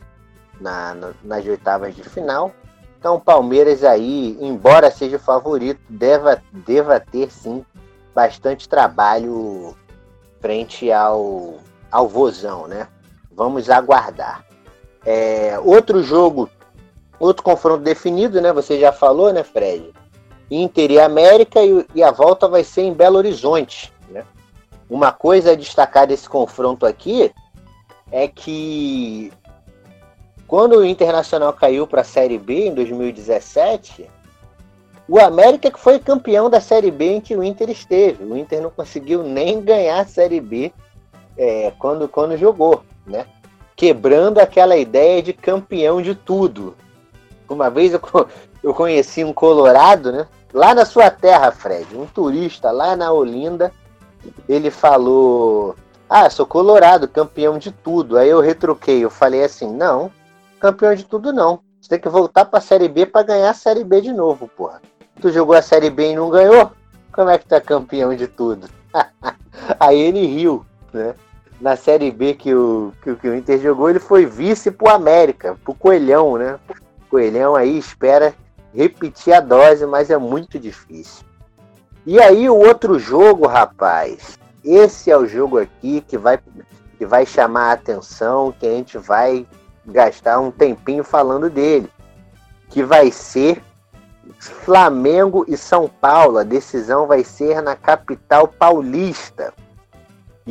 na, 0.59 0.95
na, 0.95 1.11
nas 1.23 1.45
oitavas 1.45 1.95
de 1.95 2.03
final. 2.03 2.51
Então 2.97 3.15
o 3.15 3.21
Palmeiras 3.21 3.83
aí, 3.83 4.37
embora 4.41 4.91
seja 4.91 5.19
favorito, 5.19 5.79
deva, 5.89 6.41
deva 6.51 6.99
ter 6.99 7.31
sim 7.31 7.65
bastante 8.13 8.67
trabalho 8.67 9.75
frente 10.41 10.91
ao 10.91 11.59
ao 11.91 12.07
Vozão, 12.07 12.67
né? 12.67 12.87
Vamos 13.31 13.69
aguardar. 13.69 14.45
É, 15.05 15.59
outro 15.63 16.03
jogo, 16.03 16.49
outro 17.19 17.43
confronto 17.43 17.83
definido, 17.83 18.41
né? 18.41 18.51
Você 18.53 18.79
já 18.79 18.91
falou, 18.91 19.31
né, 19.31 19.43
Fred? 19.43 19.91
Inter 20.51 20.91
e 20.91 20.99
América 20.99 21.63
e, 21.63 21.85
e 21.93 22.03
a 22.03 22.11
volta 22.11 22.47
vai 22.47 22.63
ser 22.63 22.81
em 22.81 22.93
Belo 22.93 23.17
Horizonte. 23.17 23.93
Né? 24.09 24.25
Uma 24.89 25.11
coisa 25.11 25.51
a 25.51 25.55
destacar 25.55 26.07
desse 26.07 26.27
confronto 26.27 26.85
aqui 26.85 27.31
é 28.11 28.27
que 28.27 29.31
quando 30.47 30.77
o 30.77 30.85
Internacional 30.85 31.53
caiu 31.53 31.85
para 31.85 32.01
a 32.01 32.03
Série 32.03 32.39
B 32.39 32.67
em 32.67 32.73
2017, 32.73 34.09
o 35.07 35.19
América 35.19 35.69
que 35.69 35.79
foi 35.79 35.99
campeão 35.99 36.49
da 36.49 36.59
Série 36.59 36.89
B 36.89 37.13
em 37.13 37.21
que 37.21 37.35
o 37.35 37.43
Inter 37.43 37.69
esteve. 37.69 38.23
O 38.23 38.35
Inter 38.35 38.61
não 38.61 38.71
conseguiu 38.71 39.21
nem 39.21 39.61
ganhar 39.61 39.99
a 39.99 40.05
Série 40.05 40.41
B 40.41 40.73
é, 41.39 41.71
quando, 41.79 42.09
quando 42.09 42.35
jogou, 42.35 42.83
né? 43.07 43.25
Quebrando 43.73 44.39
aquela 44.39 44.75
ideia 44.75 45.23
de 45.23 45.31
campeão 45.31 46.01
de 46.01 46.13
tudo. 46.13 46.75
Uma 47.47 47.69
vez 47.69 47.93
eu, 47.93 48.01
eu 48.61 48.73
conheci 48.73 49.23
um 49.23 49.31
colorado, 49.31 50.11
né? 50.11 50.27
Lá 50.53 50.75
na 50.75 50.83
sua 50.83 51.09
terra, 51.09 51.49
Fred, 51.49 51.95
um 51.95 52.05
turista 52.05 52.71
lá 52.71 52.93
na 52.93 53.13
Olinda, 53.13 53.71
ele 54.49 54.69
falou: 54.69 55.75
Ah, 56.09 56.29
sou 56.29 56.45
colorado, 56.45 57.07
campeão 57.07 57.57
de 57.57 57.71
tudo. 57.71 58.17
Aí 58.17 58.29
eu 58.29 58.41
retruquei, 58.41 58.99
eu 58.99 59.09
falei 59.09 59.45
assim: 59.45 59.71
Não, 59.71 60.11
campeão 60.59 60.93
de 60.93 61.05
tudo 61.05 61.31
não. 61.31 61.61
Você 61.79 61.91
tem 61.91 61.99
que 61.99 62.09
voltar 62.09 62.43
para 62.45 62.59
a 62.59 62.61
Série 62.61 62.89
B 62.89 63.05
para 63.05 63.23
ganhar 63.23 63.51
a 63.51 63.53
Série 63.53 63.85
B 63.85 64.01
de 64.01 64.11
novo, 64.11 64.49
porra. 64.49 64.81
Tu 65.21 65.31
jogou 65.31 65.55
a 65.55 65.61
Série 65.61 65.89
B 65.89 66.11
e 66.11 66.15
não 66.15 66.29
ganhou? 66.29 66.71
Como 67.13 67.29
é 67.29 67.37
que 67.37 67.45
tá 67.45 67.61
campeão 67.61 68.13
de 68.13 68.27
tudo? 68.27 68.67
Aí 69.79 69.97
ele 69.97 70.25
riu, 70.25 70.65
né? 70.91 71.15
Na 71.59 71.75
Série 71.75 72.11
B 72.11 72.33
que 72.33 72.53
o, 72.53 72.93
que, 73.01 73.15
que 73.15 73.27
o 73.27 73.35
Inter 73.35 73.59
jogou, 73.59 73.89
ele 73.89 73.99
foi 73.99 74.25
vice 74.25 74.71
pro 74.71 74.89
América, 74.89 75.57
pro 75.63 75.73
Coelhão, 75.73 76.37
né? 76.37 76.59
Coelhão 77.09 77.55
aí 77.55 77.77
espera 77.77 78.33
repetir 78.73 79.33
a 79.33 79.39
dose, 79.39 79.85
mas 79.85 80.09
é 80.09 80.17
muito 80.17 80.59
difícil. 80.59 81.25
E 82.05 82.19
aí 82.19 82.49
o 82.49 82.55
outro 82.55 82.97
jogo, 82.97 83.45
rapaz, 83.45 84.37
esse 84.63 85.11
é 85.11 85.17
o 85.17 85.27
jogo 85.27 85.59
aqui 85.59 86.01
que 86.01 86.17
vai, 86.17 86.39
que 86.97 87.05
vai 87.05 87.25
chamar 87.25 87.69
a 87.69 87.73
atenção, 87.73 88.53
que 88.57 88.65
a 88.65 88.71
gente 88.71 88.97
vai 88.97 89.45
gastar 89.85 90.39
um 90.39 90.51
tempinho 90.51 91.03
falando 91.03 91.49
dele, 91.49 91.89
que 92.69 92.83
vai 92.83 93.11
ser 93.11 93.61
Flamengo 94.39 95.43
e 95.47 95.57
São 95.57 95.89
Paulo. 95.89 96.37
A 96.37 96.43
decisão 96.43 97.07
vai 97.07 97.23
ser 97.23 97.61
na 97.61 97.75
capital 97.75 98.47
paulista. 98.47 99.53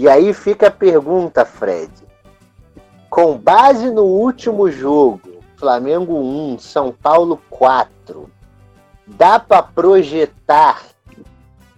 E 0.00 0.08
aí 0.08 0.32
fica 0.32 0.68
a 0.68 0.70
pergunta, 0.70 1.44
Fred. 1.44 1.90
Com 3.10 3.36
base 3.36 3.90
no 3.90 4.04
último 4.04 4.70
jogo, 4.70 5.42
Flamengo 5.56 6.14
1, 6.14 6.60
São 6.60 6.92
Paulo 6.92 7.42
4, 7.50 8.30
dá 9.04 9.40
para 9.40 9.60
projetar 9.60 10.84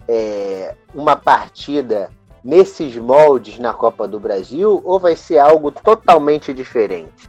é, 0.07 0.75
uma 0.93 1.15
partida 1.15 2.11
nesses 2.43 2.95
moldes 2.95 3.57
na 3.57 3.73
Copa 3.73 4.07
do 4.07 4.19
Brasil 4.19 4.79
ou 4.85 4.99
vai 4.99 5.15
ser 5.15 5.39
algo 5.39 5.71
totalmente 5.71 6.53
diferente? 6.53 7.27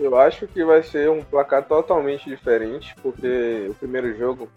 Eu 0.00 0.18
acho 0.18 0.46
que 0.46 0.64
vai 0.64 0.82
ser 0.82 1.10
um 1.10 1.22
placar 1.22 1.62
totalmente 1.68 2.26
diferente, 2.26 2.96
porque 3.02 3.66
o 3.68 3.74
primeiro 3.74 4.16
jogo, 4.16 4.48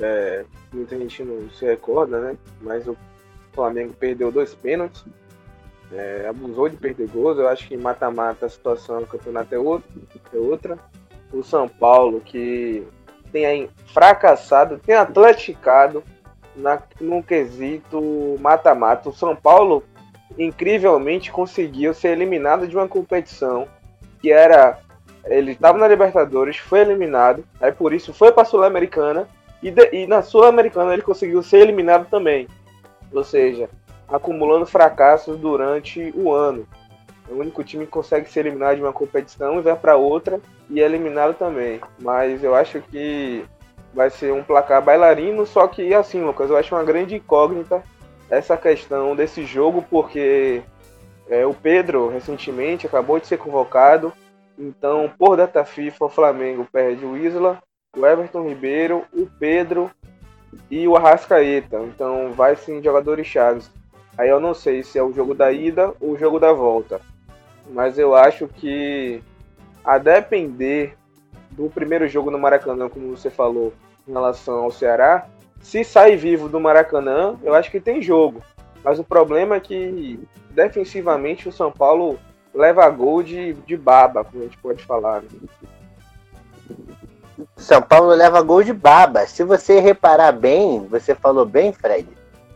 é, 0.00 0.46
muita 0.72 0.96
gente 0.96 1.22
não 1.22 1.50
se 1.50 1.66
recorda, 1.66 2.18
né? 2.20 2.38
Mas 2.62 2.88
o 2.88 2.96
o 3.52 3.54
Flamengo 3.54 3.92
perdeu 3.92 4.32
dois 4.32 4.54
pênaltis, 4.54 5.04
é, 5.92 6.26
abusou 6.28 6.68
de 6.68 6.76
perder 6.76 7.06
gols. 7.08 7.38
Eu 7.38 7.48
acho 7.48 7.68
que 7.68 7.76
mata-mata 7.76 8.46
a 8.46 8.48
situação 8.48 9.00
do 9.00 9.06
campeonato 9.06 9.54
é, 9.54 9.58
outro, 9.58 9.90
é 10.32 10.36
outra. 10.36 10.78
O 11.32 11.42
São 11.42 11.68
Paulo, 11.68 12.20
que 12.20 12.86
tem 13.30 13.68
fracassado, 13.92 14.78
tem 14.78 14.94
atleticado 14.94 16.02
na, 16.56 16.82
no 17.00 17.22
quesito 17.22 18.36
mata-mata. 18.40 19.10
O 19.10 19.14
São 19.14 19.36
Paulo, 19.36 19.84
incrivelmente, 20.38 21.30
conseguiu 21.30 21.92
ser 21.92 22.08
eliminado 22.08 22.66
de 22.66 22.74
uma 22.74 22.88
competição 22.88 23.68
que 24.20 24.32
era. 24.32 24.78
Ele 25.24 25.52
estava 25.52 25.78
na 25.78 25.86
Libertadores, 25.86 26.56
foi 26.56 26.80
eliminado, 26.80 27.44
aí 27.60 27.70
por 27.70 27.92
isso 27.92 28.12
foi 28.12 28.32
para 28.32 28.42
a 28.42 28.44
Sul-Americana 28.44 29.28
e, 29.62 29.72
e 29.92 30.04
na 30.04 30.20
Sul-Americana 30.20 30.92
ele 30.92 31.02
conseguiu 31.02 31.44
ser 31.44 31.58
eliminado 31.58 32.08
também 32.10 32.48
ou 33.12 33.24
seja, 33.24 33.68
acumulando 34.08 34.66
fracassos 34.66 35.38
durante 35.38 36.12
o 36.16 36.32
ano. 36.32 36.66
É 37.28 37.32
o 37.32 37.38
único 37.38 37.62
time 37.62 37.86
que 37.86 37.92
consegue 37.92 38.30
ser 38.30 38.40
eliminado 38.40 38.76
de 38.76 38.82
uma 38.82 38.92
competição 38.92 39.58
e 39.58 39.62
vai 39.62 39.76
para 39.76 39.96
outra 39.96 40.40
e 40.68 40.80
é 40.80 40.84
eliminado 40.84 41.34
também. 41.34 41.80
Mas 42.00 42.42
eu 42.42 42.54
acho 42.54 42.80
que 42.82 43.44
vai 43.94 44.10
ser 44.10 44.32
um 44.32 44.42
placar 44.42 44.82
bailarino, 44.82 45.46
só 45.46 45.66
que 45.66 45.94
assim, 45.94 46.22
Lucas, 46.22 46.50
eu 46.50 46.56
acho 46.56 46.74
uma 46.74 46.84
grande 46.84 47.16
incógnita 47.16 47.82
essa 48.30 48.56
questão 48.56 49.14
desse 49.14 49.44
jogo, 49.44 49.84
porque 49.90 50.62
é, 51.28 51.44
o 51.44 51.52
Pedro 51.52 52.08
recentemente 52.08 52.86
acabou 52.86 53.20
de 53.20 53.26
ser 53.26 53.36
convocado, 53.36 54.12
então 54.58 55.10
por 55.18 55.36
data 55.36 55.64
FIFA 55.64 56.06
o 56.06 56.08
Flamengo 56.08 56.66
perde 56.72 57.04
o 57.04 57.14
Isla, 57.16 57.62
o 57.94 58.06
Everton 58.06 58.48
Ribeiro, 58.48 59.04
o 59.12 59.26
Pedro 59.38 59.90
e 60.70 60.86
o 60.86 60.96
Arrascaeta. 60.96 61.80
Então 61.80 62.32
vai 62.32 62.56
sim 62.56 62.82
jogadores 62.82 63.26
chaves. 63.26 63.70
Aí 64.16 64.28
eu 64.28 64.40
não 64.40 64.54
sei 64.54 64.82
se 64.82 64.98
é 64.98 65.02
o 65.02 65.12
jogo 65.12 65.34
da 65.34 65.50
ida 65.52 65.92
ou 66.00 66.12
o 66.12 66.18
jogo 66.18 66.38
da 66.38 66.52
volta. 66.52 67.00
Mas 67.70 67.98
eu 67.98 68.14
acho 68.14 68.46
que 68.48 69.22
a 69.84 69.98
depender 69.98 70.96
do 71.50 71.68
primeiro 71.68 72.08
jogo 72.08 72.30
no 72.30 72.38
Maracanã, 72.38 72.88
como 72.88 73.16
você 73.16 73.30
falou, 73.30 73.72
em 74.06 74.12
relação 74.12 74.64
ao 74.64 74.70
Ceará, 74.70 75.26
se 75.60 75.84
sai 75.84 76.16
vivo 76.16 76.48
do 76.48 76.60
Maracanã, 76.60 77.36
eu 77.42 77.54
acho 77.54 77.70
que 77.70 77.80
tem 77.80 78.02
jogo. 78.02 78.42
Mas 78.82 78.98
o 78.98 79.04
problema 79.04 79.56
é 79.56 79.60
que 79.60 80.18
defensivamente 80.50 81.48
o 81.48 81.52
São 81.52 81.70
Paulo 81.70 82.18
leva 82.54 82.88
gol 82.90 83.22
de, 83.22 83.54
de 83.54 83.76
baba, 83.76 84.24
como 84.24 84.42
a 84.42 84.46
gente 84.46 84.58
pode 84.58 84.84
falar. 84.84 85.22
Né? 85.22 85.28
São 87.56 87.80
Paulo 87.80 88.10
leva 88.10 88.42
gol 88.42 88.62
de 88.62 88.72
baba. 88.72 89.26
Se 89.26 89.44
você 89.44 89.80
reparar 89.80 90.32
bem, 90.32 90.86
você 90.90 91.14
falou 91.14 91.44
bem, 91.44 91.72
Fred. 91.72 92.08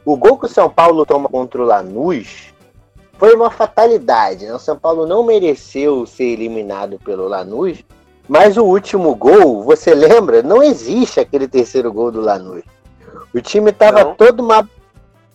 O 0.04 0.16
gol 0.16 0.38
que 0.38 0.46
o 0.46 0.48
São 0.48 0.70
Paulo 0.70 1.04
toma 1.04 1.28
contra 1.28 1.60
o 1.60 1.64
Lanús 1.64 2.54
foi 3.18 3.34
uma 3.34 3.50
fatalidade. 3.50 4.46
Né? 4.46 4.54
O 4.54 4.58
São 4.58 4.76
Paulo 4.76 5.06
não 5.06 5.24
mereceu 5.24 6.06
ser 6.06 6.24
eliminado 6.24 6.98
pelo 7.04 7.26
Lanús, 7.26 7.84
mas 8.28 8.56
o 8.56 8.64
último 8.64 9.14
gol, 9.14 9.62
você 9.62 9.94
lembra? 9.94 10.42
Não 10.42 10.62
existe 10.62 11.20
aquele 11.20 11.48
terceiro 11.48 11.92
gol 11.92 12.10
do 12.10 12.20
Lanús. 12.20 12.62
O 13.34 13.40
time 13.40 13.72
tava 13.72 14.04
todo 14.14 14.40
uma, 14.40 14.68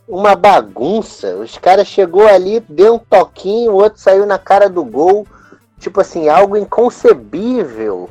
uma 0.08 0.36
bagunça. 0.36 1.36
Os 1.36 1.58
caras 1.58 1.88
chegou 1.88 2.28
ali, 2.28 2.60
deu 2.62 2.96
um 2.96 3.00
toquinho, 3.00 3.72
o 3.72 3.76
outro 3.76 4.00
saiu 4.00 4.26
na 4.26 4.38
cara 4.38 4.70
do 4.70 4.84
gol. 4.84 5.26
Tipo 5.80 6.02
assim, 6.02 6.30
algo 6.30 6.56
inconcebível 6.56 8.10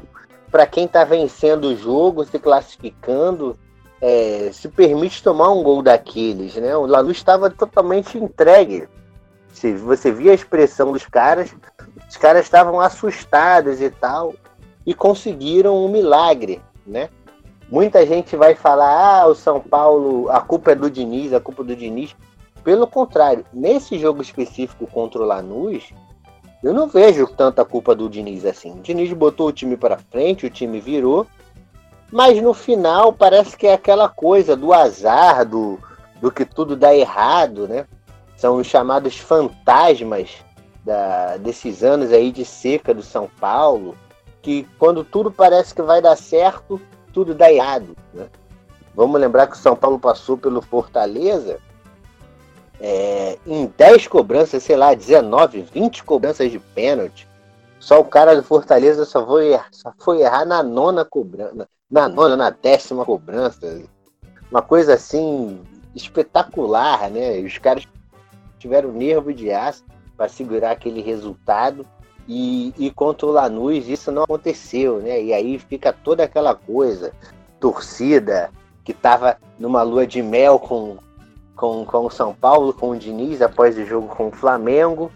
para 0.51 0.67
quem 0.67 0.89
tá 0.89 1.05
vencendo 1.05 1.67
o 1.67 1.77
jogo, 1.77 2.25
se 2.25 2.39
classificando. 2.39 3.57
É, 4.03 4.49
se 4.51 4.67
permite 4.67 5.23
tomar 5.23 5.51
um 5.51 5.63
gol 5.63 5.83
daqueles, 5.83 6.57
né? 6.57 6.75
O 6.75 6.87
Lanús 6.87 7.19
estava 7.19 7.51
totalmente 7.51 8.17
entregue. 8.17 8.89
Se 9.53 9.75
você 9.75 10.11
via 10.11 10.31
a 10.31 10.35
expressão 10.35 10.91
dos 10.91 11.05
caras, 11.07 11.55
os 12.09 12.17
caras 12.17 12.47
estavam 12.47 12.81
assustados 12.81 13.79
e 13.79 13.91
tal, 13.91 14.35
e 14.87 14.95
conseguiram 14.95 15.85
um 15.85 15.89
milagre, 15.89 16.63
né? 16.87 17.11
Muita 17.71 18.07
gente 18.07 18.37
vai 18.37 18.55
falar, 18.55 19.21
ah, 19.21 19.27
o 19.27 19.35
São 19.35 19.61
Paulo, 19.61 20.31
a 20.31 20.41
culpa 20.41 20.73
é 20.73 20.75
do 20.75 20.91
Diniz, 20.91 21.33
a 21.33 21.41
culpa 21.41 21.63
é 21.63 21.67
do 21.67 21.77
Diniz. 21.77 22.17
Pelo 22.65 22.87
contrário, 22.87 23.45
nesse 23.53 23.99
jogo 23.99 24.21
específico 24.21 24.87
contra 24.87 25.21
o 25.21 25.25
Lanús, 25.25 25.93
eu 26.63 26.75
não 26.75 26.87
vejo 26.87 27.27
tanta 27.27 27.65
culpa 27.65 27.95
do 27.95 28.09
Diniz 28.09 28.45
assim. 28.45 28.73
O 28.73 28.83
Diniz 28.83 29.13
botou 29.13 29.49
o 29.49 29.53
time 29.53 29.77
para 29.77 29.99
frente, 29.99 30.47
o 30.47 30.51
time 30.51 30.81
virou, 30.81 31.27
mas 32.13 32.41
no 32.43 32.53
final 32.53 33.13
parece 33.13 33.57
que 33.57 33.67
é 33.67 33.75
aquela 33.75 34.09
coisa 34.09 34.57
do 34.57 34.73
azar, 34.73 35.47
do, 35.47 35.79
do 36.21 36.31
que 36.31 36.45
tudo 36.45 36.77
dá 36.77 36.95
errado, 36.95 37.67
né? 37.67 37.87
São 38.37 38.57
os 38.57 38.67
chamados 38.67 39.19
fantasmas 39.19 40.31
da, 40.85 41.37
desses 41.37 41.83
anos 41.83 42.13
aí 42.13 42.33
de 42.33 42.45
seca 42.45 42.93
do 42.93 43.03
São 43.03 43.29
Paulo, 43.41 43.97
que 44.43 44.67
quando 44.79 45.05
tudo 45.05 45.31
parece 45.31 45.75
que 45.75 45.83
vai 45.83 46.03
dar 46.03 46.17
certo, 46.17 46.81
tudo 47.13 47.35
dá 47.35 47.53
errado. 47.53 47.97
Né? 48.13 48.27
Vamos 48.95 49.21
lembrar 49.21 49.47
que 49.47 49.57
o 49.57 49.61
São 49.61 49.77
Paulo 49.77 49.99
passou 49.99 50.37
pelo 50.37 50.63
Fortaleza 50.63 51.59
é, 52.81 53.39
em 53.47 53.67
10 53.77 54.07
cobranças, 54.09 54.63
sei 54.63 54.77
lá, 54.77 54.95
19, 54.95 55.63
20 55.73 56.03
cobranças 56.03 56.51
de 56.51 56.59
pênalti. 56.59 57.29
Só 57.79 58.01
o 58.01 58.05
cara 58.05 58.35
do 58.35 58.43
Fortaleza 58.43 59.05
só 59.05 59.25
foi, 59.25 59.53
errar, 59.53 59.69
só 59.71 59.93
foi 59.99 60.23
errar 60.23 60.45
na 60.45 60.63
nona 60.63 61.05
cobrança, 61.05 61.69
na 61.91 62.09
nona, 62.09 62.37
na 62.37 62.51
décima 62.51 63.05
cobrança. 63.05 63.83
Uma 64.51 64.63
coisa 64.63 64.95
assim 64.95 65.61
espetacular, 65.95 67.11
né? 67.11 67.39
Os 67.41 67.59
caras 67.59 67.87
tiveram 68.59 68.93
nervo 68.93 69.33
de 69.33 69.51
aço 69.51 69.85
para 70.17 70.29
segurar 70.29 70.73
aquele 70.73 71.01
resultado. 71.01 71.87
E, 72.29 72.73
e 72.79 72.91
contra 72.91 73.27
o 73.27 73.33
Lanús 73.33 73.89
isso 73.89 74.13
não 74.13 74.23
aconteceu, 74.23 75.01
né? 75.01 75.23
E 75.23 75.33
aí 75.33 75.59
fica 75.59 75.93
toda 75.93 76.23
aquela 76.23 76.55
coisa, 76.55 77.13
torcida 77.59 78.51
que 78.85 78.93
estava 78.93 79.37
numa 79.59 79.83
lua 79.83 80.07
de 80.07 80.23
mel 80.23 80.59
com, 80.59 80.99
com, 81.61 81.85
com 81.85 82.07
o 82.07 82.11
São 82.11 82.35
Paulo, 82.35 82.73
com 82.73 82.91
o 82.91 82.97
Diniz 82.97 83.43
após 83.43 83.77
o 83.77 83.85
jogo 83.85 84.09
com 84.09 84.29
o 84.29 84.33
Flamengo, 84.33 85.13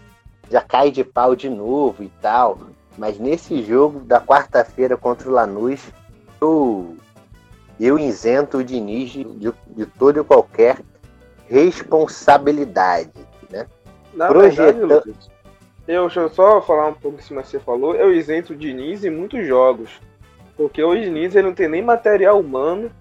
já 0.47 0.61
cai 0.61 0.91
de 0.91 1.03
pau 1.03 1.35
de 1.35 1.49
novo 1.49 2.03
e 2.03 2.09
tal. 2.21 2.59
Mas 2.95 3.17
nesse 3.17 3.63
jogo 3.63 4.01
da 4.01 4.21
quarta-feira 4.21 4.95
contra 4.95 5.27
o 5.27 5.31
Lanús, 5.31 5.81
eu, 6.39 6.95
eu 7.79 7.97
isento 7.97 8.59
o 8.59 8.63
Diniz 8.63 9.09
de, 9.09 9.25
de, 9.25 9.85
toda 9.97 10.21
e 10.21 10.23
qualquer 10.23 10.77
responsabilidade. 11.49 13.09
Né? 13.49 13.65
Na 14.13 14.29
verdade, 14.29 14.79
Lucas, 14.79 15.31
eu, 15.87 16.03
deixa 16.03 16.19
eu 16.19 16.29
só 16.29 16.61
falar 16.61 16.89
um 16.89 16.93
pouco 16.93 17.17
em 17.17 17.23
cima 17.23 17.41
que 17.41 17.47
você 17.47 17.59
falou. 17.59 17.95
Eu 17.95 18.13
isento 18.13 18.53
o 18.53 18.55
Diniz 18.55 19.03
em 19.03 19.09
muitos 19.09 19.47
jogos. 19.47 19.99
Porque 20.55 20.81
o 20.81 20.95
Diniz 20.95 21.35
ele 21.35 21.47
não 21.47 21.55
tem 21.55 21.67
nem 21.67 21.81
material 21.81 22.39
humano 22.39 22.91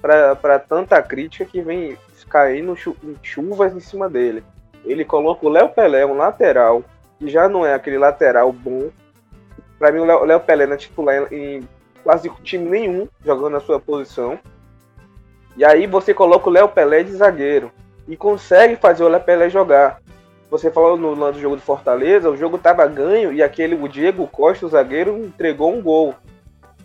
para 0.00 0.58
tanta 0.58 1.00
crítica 1.02 1.44
que 1.44 1.60
vem 1.60 1.96
caindo 2.34 2.76
em 3.04 3.16
chuvas 3.22 3.76
em 3.76 3.78
cima 3.78 4.10
dele. 4.10 4.42
Ele 4.84 5.04
coloca 5.04 5.46
o 5.46 5.48
Léo 5.48 5.68
Pelé, 5.68 6.04
um 6.04 6.16
lateral, 6.16 6.82
que 7.16 7.28
já 7.30 7.48
não 7.48 7.64
é 7.64 7.74
aquele 7.74 7.96
lateral 7.96 8.52
bom. 8.52 8.90
Para 9.78 9.92
mim, 9.92 10.00
o 10.00 10.24
Léo 10.24 10.40
Pelé 10.40 10.66
não 10.66 10.74
é 10.74 10.76
titular 10.76 11.32
em 11.32 11.62
quase 12.02 12.28
time 12.42 12.68
nenhum 12.68 13.06
jogando 13.24 13.52
na 13.52 13.60
sua 13.60 13.78
posição. 13.78 14.36
E 15.56 15.64
aí 15.64 15.86
você 15.86 16.12
coloca 16.12 16.48
o 16.48 16.52
Léo 16.52 16.68
Pelé 16.68 17.04
de 17.04 17.12
zagueiro 17.12 17.70
e 18.08 18.16
consegue 18.16 18.74
fazer 18.74 19.04
o 19.04 19.08
Léo 19.08 19.20
Pelé 19.20 19.48
jogar. 19.48 20.00
Você 20.50 20.72
falou 20.72 20.96
no 20.96 21.14
lance 21.14 21.38
do 21.38 21.42
jogo 21.42 21.54
do 21.54 21.62
Fortaleza, 21.62 22.28
o 22.28 22.36
jogo 22.36 22.56
estava 22.56 22.84
ganho 22.88 23.32
e 23.32 23.44
aquele 23.44 23.76
o 23.76 23.86
Diego 23.86 24.26
Costa, 24.26 24.66
o 24.66 24.68
zagueiro, 24.68 25.16
entregou 25.18 25.72
um 25.72 25.80
gol. 25.80 26.16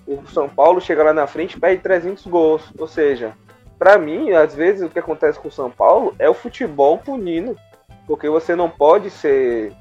O 0.05 0.21
São 0.27 0.47
Paulo 0.47 0.79
chega 0.79 1.03
lá 1.03 1.13
na 1.13 1.25
frente 1.25 1.57
e 1.57 1.59
perde 1.59 1.81
300 1.81 2.27
gols. 2.27 2.71
Ou 2.77 2.87
seja, 2.87 3.33
para 3.79 3.97
mim, 3.97 4.31
às 4.31 4.53
vezes 4.53 4.81
o 4.81 4.89
que 4.89 4.99
acontece 4.99 5.39
com 5.39 5.47
o 5.47 5.51
São 5.51 5.71
Paulo 5.71 6.13
é 6.19 6.29
o 6.29 6.33
futebol 6.33 6.97
punindo. 6.97 7.57
Porque 8.05 8.29
você 8.29 8.55
não 8.55 8.69
pode 8.69 9.09
ser 9.09 9.71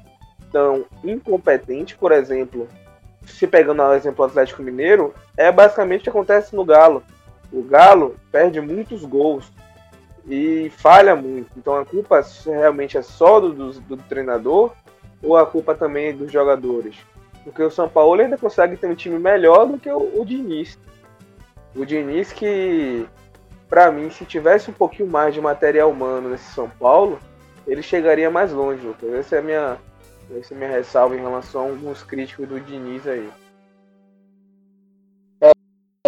tão 0.51 0.85
incompetente, 1.03 1.97
por 1.97 2.11
exemplo, 2.11 2.67
se 3.25 3.45
pegando 3.45 3.83
o 3.83 3.93
exemplo 3.93 4.25
do 4.25 4.29
Atlético 4.29 4.63
Mineiro, 4.63 5.13
é 5.35 5.51
basicamente 5.51 6.01
o 6.01 6.03
que 6.03 6.09
acontece 6.09 6.55
no 6.55 6.63
Galo. 6.63 7.03
O 7.51 7.61
Galo 7.61 8.15
perde 8.31 8.61
muitos 8.61 9.03
gols 9.03 9.51
e 10.27 10.71
falha 10.77 11.15
muito. 11.15 11.51
Então 11.57 11.75
a 11.75 11.85
culpa 11.85 12.23
realmente 12.45 12.97
é 12.97 13.01
só 13.01 13.39
do, 13.39 13.51
do, 13.51 13.71
do 13.81 13.97
treinador 13.97 14.73
ou 15.21 15.35
a 15.35 15.45
culpa 15.45 15.75
também 15.75 16.09
é 16.09 16.13
dos 16.13 16.31
jogadores? 16.31 16.95
Porque 17.43 17.63
o 17.63 17.71
São 17.71 17.89
Paulo 17.89 18.21
ainda 18.21 18.37
consegue 18.37 18.77
ter 18.77 18.87
um 18.87 18.95
time 18.95 19.17
melhor 19.17 19.65
do 19.65 19.77
que 19.77 19.89
o, 19.89 20.21
o 20.21 20.25
Diniz. 20.25 20.77
O 21.75 21.85
Diniz 21.85 22.31
que, 22.31 23.05
para 23.69 23.91
mim, 23.91 24.09
se 24.09 24.25
tivesse 24.25 24.71
um 24.71 24.73
pouquinho 24.73 25.07
mais 25.07 25.33
de 25.33 25.39
material 25.39 25.91
humano 25.91 26.29
nesse 26.29 26.51
São 26.51 26.67
Paulo, 26.67 27.19
ele 27.67 27.83
chegaria 27.83 28.29
mais 28.29 28.51
longe. 28.51 28.85
Lucas. 28.85 29.13
Essa 29.13 29.35
é 29.35 29.39
a 29.39 29.41
minha, 29.43 29.77
essa 30.37 30.53
é 30.53 30.57
minha 30.57 30.71
ressalva 30.71 31.15
em 31.15 31.21
relação 31.21 31.61
a 31.61 31.69
alguns 31.69 32.01
críticos 32.01 32.49
do 32.49 32.59
Diniz 32.59 33.05
aí. 33.07 33.29
É, 35.39 35.51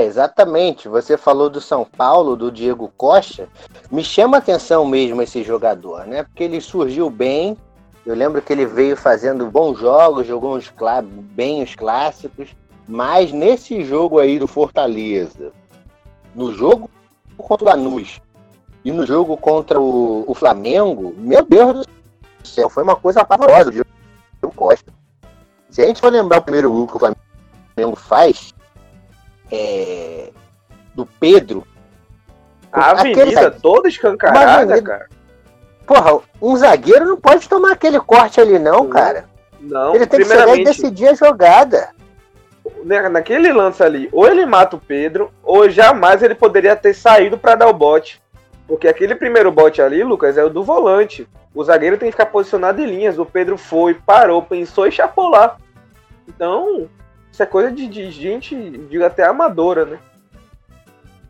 exatamente. 0.04 0.88
Você 0.88 1.16
falou 1.18 1.52
do 1.52 1.62
São 1.62 1.86
Paulo, 1.86 2.36
do 2.36 2.52
Diego 2.52 2.92
Costa. 2.98 3.48
Me 3.92 4.04
chama 4.04 4.38
a 4.38 4.40
atenção 4.40 4.84
mesmo 4.84 5.22
esse 5.22 5.44
jogador, 5.44 6.08
né? 6.08 6.24
Porque 6.24 6.44
ele 6.44 6.60
surgiu 6.60 7.12
bem. 7.12 7.56
Eu 8.04 8.16
lembro 8.16 8.42
que 8.42 8.52
ele 8.52 8.66
veio 8.66 8.98
fazendo 8.98 9.46
bons 9.52 9.78
jogos, 9.78 10.26
jogou 10.26 10.58
uns 10.58 10.74
bem 11.36 11.62
os 11.62 11.76
clássicos. 11.76 12.56
Mas 12.88 13.32
nesse 13.32 13.84
jogo 13.84 14.18
aí 14.18 14.40
do 14.40 14.48
Fortaleza, 14.48 15.54
no 16.34 16.52
jogo 16.52 16.90
contra 17.42 17.66
o 17.66 17.70
Lanús 17.70 18.22
e 18.84 18.92
no 18.92 19.06
jogo 19.06 19.38
contra 19.38 19.80
o, 19.80 20.24
o 20.28 20.34
Flamengo, 20.34 21.14
meu 21.18 21.44
Deus 21.44 21.86
do 21.86 22.48
céu, 22.48 22.70
foi 22.70 22.84
uma 22.84 22.96
coisa 22.96 23.24
pavorosa 23.24 23.70
o 23.70 23.72
Diego 23.72 23.88
Costa. 24.56 24.92
Se 25.70 25.82
a 25.82 25.86
gente 25.86 26.02
for 26.02 26.12
lembrar 26.12 26.40
o 26.40 26.44
primeiro 26.44 26.72
gol 26.72 26.88
que 26.88 26.98
o 26.98 27.00
Flamengo 27.00 27.96
faz, 27.96 28.54
é, 29.52 30.32
do 30.96 31.06
Pedro. 31.06 31.66
A 32.72 32.92
avenida 32.92 33.52
toda 33.52 33.88
escancarada, 33.90 34.82
cara. 34.82 35.08
Porra, 35.86 36.20
um 36.42 36.56
zagueiro 36.56 37.06
não 37.06 37.18
pode 37.18 37.48
tomar 37.50 37.74
aquele 37.74 38.00
corte 38.00 38.40
ali, 38.40 38.58
não, 38.58 38.88
cara. 38.88 39.26
Não, 39.60 39.94
ele 39.94 40.08
tem 40.08 40.22
que 40.22 40.26
chegar 40.26 40.58
e 40.58 40.64
decidir 40.64 41.10
a 41.10 41.14
jogada. 41.14 41.90
Né, 42.84 43.10
naquele 43.10 43.52
lance 43.52 43.82
ali, 43.82 44.08
ou 44.12 44.28
ele 44.28 44.46
mata 44.46 44.76
o 44.76 44.80
Pedro, 44.80 45.32
ou 45.44 45.70
jamais 45.70 46.22
ele 46.22 46.36
poderia 46.36 46.76
ter 46.76 46.94
saído 46.94 47.38
para 47.38 47.56
dar 47.56 47.68
o 47.68 47.74
bote. 47.74 48.22
Porque 48.68 48.88
aquele 48.88 49.16
primeiro 49.16 49.52
bote 49.52 49.82
ali, 49.82 50.04
Lucas, 50.04 50.38
é 50.38 50.44
o 50.44 50.50
do 50.50 50.64
volante. 50.64 51.28
O 51.54 51.64
zagueiro 51.64 51.98
tem 51.98 52.08
que 52.08 52.14
ficar 52.14 52.28
posicionado 52.28 52.82
em 52.82 52.86
linhas. 52.86 53.20
O 53.20 53.26
Pedro 53.26 53.58
foi, 53.58 53.96
parou, 53.96 54.42
pensou 54.44 54.88
e 54.88 54.92
chapou 54.92 55.30
lá. 55.30 55.58
Então, 56.28 56.88
isso 57.32 57.44
é 57.44 57.46
coisa 57.46 57.72
de, 57.72 57.88
de 57.88 58.10
gente, 58.12 58.56
digo 58.90 59.04
até 59.04 59.26
amadora, 59.26 59.86
né? 59.86 60.00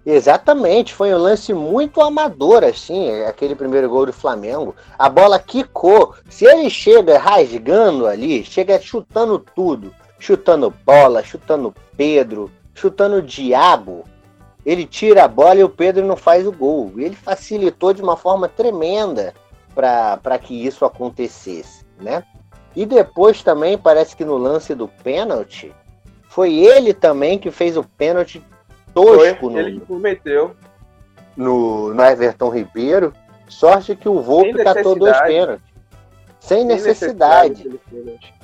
Exatamente, 0.03 0.95
foi 0.95 1.13
um 1.13 1.17
lance 1.17 1.53
muito 1.53 2.01
amador, 2.01 2.63
assim, 2.63 3.21
aquele 3.23 3.53
primeiro 3.53 3.87
gol 3.87 4.07
do 4.07 4.13
Flamengo. 4.13 4.75
A 4.97 5.07
bola 5.07 5.37
quicou. 5.37 6.15
Se 6.27 6.45
ele 6.45 6.69
chega 6.71 7.19
rasgando 7.19 8.07
ali, 8.07 8.43
chega 8.43 8.81
chutando 8.81 9.37
tudo, 9.55 9.93
chutando 10.21 10.71
bola, 10.85 11.23
chutando 11.23 11.73
Pedro, 11.97 12.51
chutando 12.75 13.17
o 13.17 13.21
diabo, 13.21 14.05
ele 14.63 14.85
tira 14.85 15.23
a 15.25 15.27
bola 15.27 15.55
e 15.55 15.63
o 15.63 15.69
Pedro 15.69 16.05
não 16.05 16.15
faz 16.15 16.45
o 16.45 16.51
gol. 16.51 16.93
Ele 16.95 17.15
facilitou 17.15 17.91
de 17.91 18.03
uma 18.03 18.15
forma 18.15 18.47
tremenda 18.47 19.33
para 19.73 20.37
que 20.37 20.53
isso 20.65 20.85
acontecesse, 20.85 21.83
né? 21.99 22.23
E 22.75 22.85
depois 22.85 23.41
também 23.41 23.77
parece 23.77 24.15
que 24.15 24.23
no 24.23 24.37
lance 24.37 24.75
do 24.75 24.87
pênalti 24.87 25.73
foi 26.29 26.53
ele 26.53 26.93
também 26.93 27.39
que 27.39 27.49
fez 27.49 27.75
o 27.75 27.83
pênalti 27.83 28.41
tosco 28.93 29.51
foi, 29.51 29.59
ele 29.59 29.71
no, 29.71 29.79
que 29.81 29.85
cometeu 29.87 30.55
no, 31.35 31.93
no 31.93 32.03
Everton 32.03 32.49
Ribeiro. 32.49 33.11
Sorte 33.47 33.95
que 33.95 34.07
o 34.07 34.21
Volpe 34.21 34.63
catou 34.63 34.95
dois 34.95 35.19
pênaltis. 35.21 35.65
Sem, 36.39 36.59
Sem 36.59 36.67
necessidade. 36.67 37.67
necessidade 37.67 38.40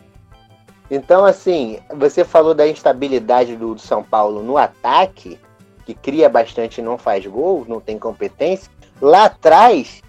então, 0.89 1.25
assim, 1.25 1.79
você 1.93 2.23
falou 2.23 2.53
da 2.53 2.67
instabilidade 2.67 3.55
do, 3.55 3.77
São 3.77 4.03
Paulo 4.03 4.41
no 4.41 4.57
ataque, 4.57 5.37
que 5.85 5.93
cria 5.93 6.29
bastante 6.29 6.79
e 6.79 6.83
não 6.83 6.97
faz 6.97 7.25
gol, 7.25 7.65
não 7.67 7.81
tem 7.81 7.99
competência. 7.99 8.71
Lá 9.01 9.25
atrás, 9.25 10.01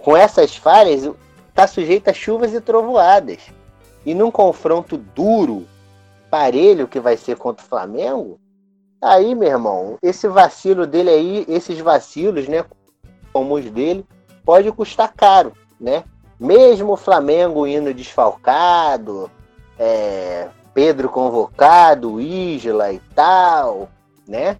com 0.00 0.16
essas 0.16 0.56
falhas, 0.56 1.10
está 1.48 1.66
sujeito 1.66 2.08
a 2.08 2.12
chuvas 2.12 2.52
e 2.52 2.60
trovoadas. 2.60 3.40
E 4.04 4.14
num 4.14 4.30
confronto 4.30 4.96
duro, 4.96 5.66
parelho 6.30 6.86
que 6.86 7.00
vai 7.00 7.16
ser 7.16 7.36
contra 7.36 7.64
o 7.64 7.68
Flamengo, 7.68 8.38
aí, 9.00 9.34
meu 9.34 9.48
irmão, 9.48 9.96
esse 10.02 10.28
vacilo 10.28 10.86
dele 10.86 11.10
aí, 11.10 11.46
esses 11.48 11.78
vacilos, 11.78 12.46
né, 12.48 12.64
como 13.32 13.54
os 13.54 13.70
dele, 13.70 14.04
pode 14.44 14.70
custar 14.72 15.12
caro, 15.14 15.52
né? 15.80 16.04
Mesmo 16.38 16.92
o 16.92 16.96
Flamengo 16.96 17.66
indo 17.66 17.92
desfalcado, 17.92 19.30
é, 19.78 20.48
Pedro 20.74 21.08
convocado, 21.08 22.20
Isla 22.20 22.92
e 22.92 22.98
tal, 23.14 23.88
né? 24.26 24.58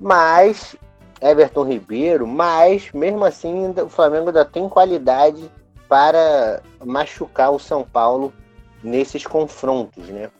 Mas 0.00 0.76
Everton 1.20 1.64
Ribeiro, 1.64 2.26
mas 2.26 2.90
mesmo 2.92 3.24
assim 3.24 3.70
o 3.70 3.88
Flamengo 3.88 4.28
ainda 4.28 4.44
tem 4.44 4.68
qualidade 4.68 5.50
para 5.88 6.60
machucar 6.84 7.52
o 7.52 7.58
São 7.58 7.84
Paulo 7.84 8.32
nesses 8.82 9.26
confrontos, 9.26 10.08
né? 10.08 10.30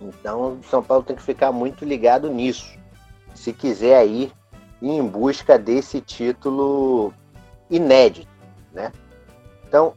Então 0.00 0.58
o 0.60 0.64
São 0.64 0.82
Paulo 0.82 1.02
tem 1.02 1.16
que 1.16 1.22
ficar 1.22 1.52
muito 1.52 1.84
ligado 1.84 2.30
nisso, 2.30 2.78
se 3.34 3.52
quiser 3.52 3.96
aí 3.96 4.32
ir 4.80 4.90
em 4.90 5.06
busca 5.06 5.58
desse 5.58 6.00
título 6.00 7.12
inédito, 7.70 8.28
né? 8.72 8.92
Então 9.66 9.94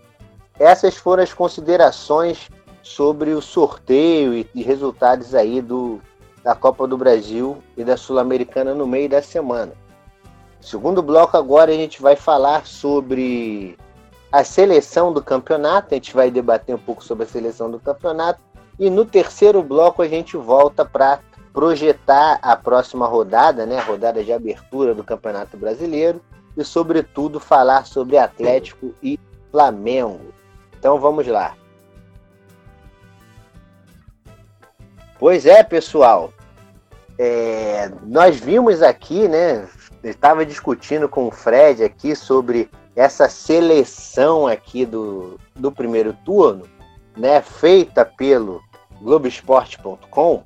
essas 0.59 0.95
foram 0.95 1.23
as 1.23 1.33
considerações 1.33 2.49
sobre 2.85 3.31
o 3.31 3.41
sorteio 3.41 4.35
e, 4.35 4.47
e 4.53 4.61
resultados 4.61 5.33
aí 5.33 5.59
do, 5.59 5.99
da 6.43 6.53
Copa 6.53 6.87
do 6.87 6.95
Brasil 6.95 7.57
e 7.75 7.83
da 7.83 7.97
Sul-Americana 7.97 8.75
no 8.75 8.85
meio 8.85 9.09
da 9.09 9.23
semana. 9.23 9.73
Segundo 10.61 11.01
bloco, 11.01 11.35
agora 11.35 11.71
a 11.71 11.75
gente 11.75 11.99
vai 11.99 12.15
falar 12.15 12.63
sobre 12.67 13.75
a 14.31 14.43
seleção 14.43 15.11
do 15.11 15.21
campeonato, 15.21 15.87
a 15.91 15.95
gente 15.95 16.13
vai 16.13 16.29
debater 16.29 16.75
um 16.75 16.79
pouco 16.79 17.03
sobre 17.03 17.23
a 17.23 17.27
seleção 17.27 17.71
do 17.71 17.79
campeonato. 17.79 18.39
E 18.77 18.87
no 18.87 19.03
terceiro 19.03 19.63
bloco 19.63 20.03
a 20.03 20.07
gente 20.07 20.37
volta 20.37 20.85
para 20.85 21.19
projetar 21.51 22.37
a 22.39 22.55
próxima 22.55 23.07
rodada, 23.07 23.65
né, 23.65 23.79
a 23.79 23.83
rodada 23.83 24.23
de 24.23 24.31
abertura 24.31 24.93
do 24.93 25.03
Campeonato 25.03 25.57
Brasileiro 25.57 26.21
e 26.55 26.63
sobretudo 26.63 27.39
falar 27.39 27.85
sobre 27.87 28.17
Atlético 28.17 28.93
e 29.01 29.19
Flamengo. 29.51 30.33
Então 30.77 30.99
vamos 30.99 31.25
lá. 31.25 31.55
Pois 35.17 35.45
é, 35.45 35.63
pessoal. 35.63 36.33
É, 37.17 37.89
nós 38.03 38.37
vimos 38.37 38.81
aqui, 38.81 39.27
né? 39.27 39.67
Estava 40.03 40.45
discutindo 40.45 41.07
com 41.07 41.27
o 41.27 41.31
Fred 41.31 41.83
aqui 41.83 42.15
sobre 42.15 42.69
essa 42.95 43.29
seleção 43.29 44.47
aqui 44.47 44.85
do, 44.85 45.39
do 45.55 45.71
primeiro 45.71 46.13
turno, 46.25 46.67
né? 47.15 47.41
Feita 47.41 48.03
pelo 48.05 48.61
Globoesporte.com. 49.01 50.43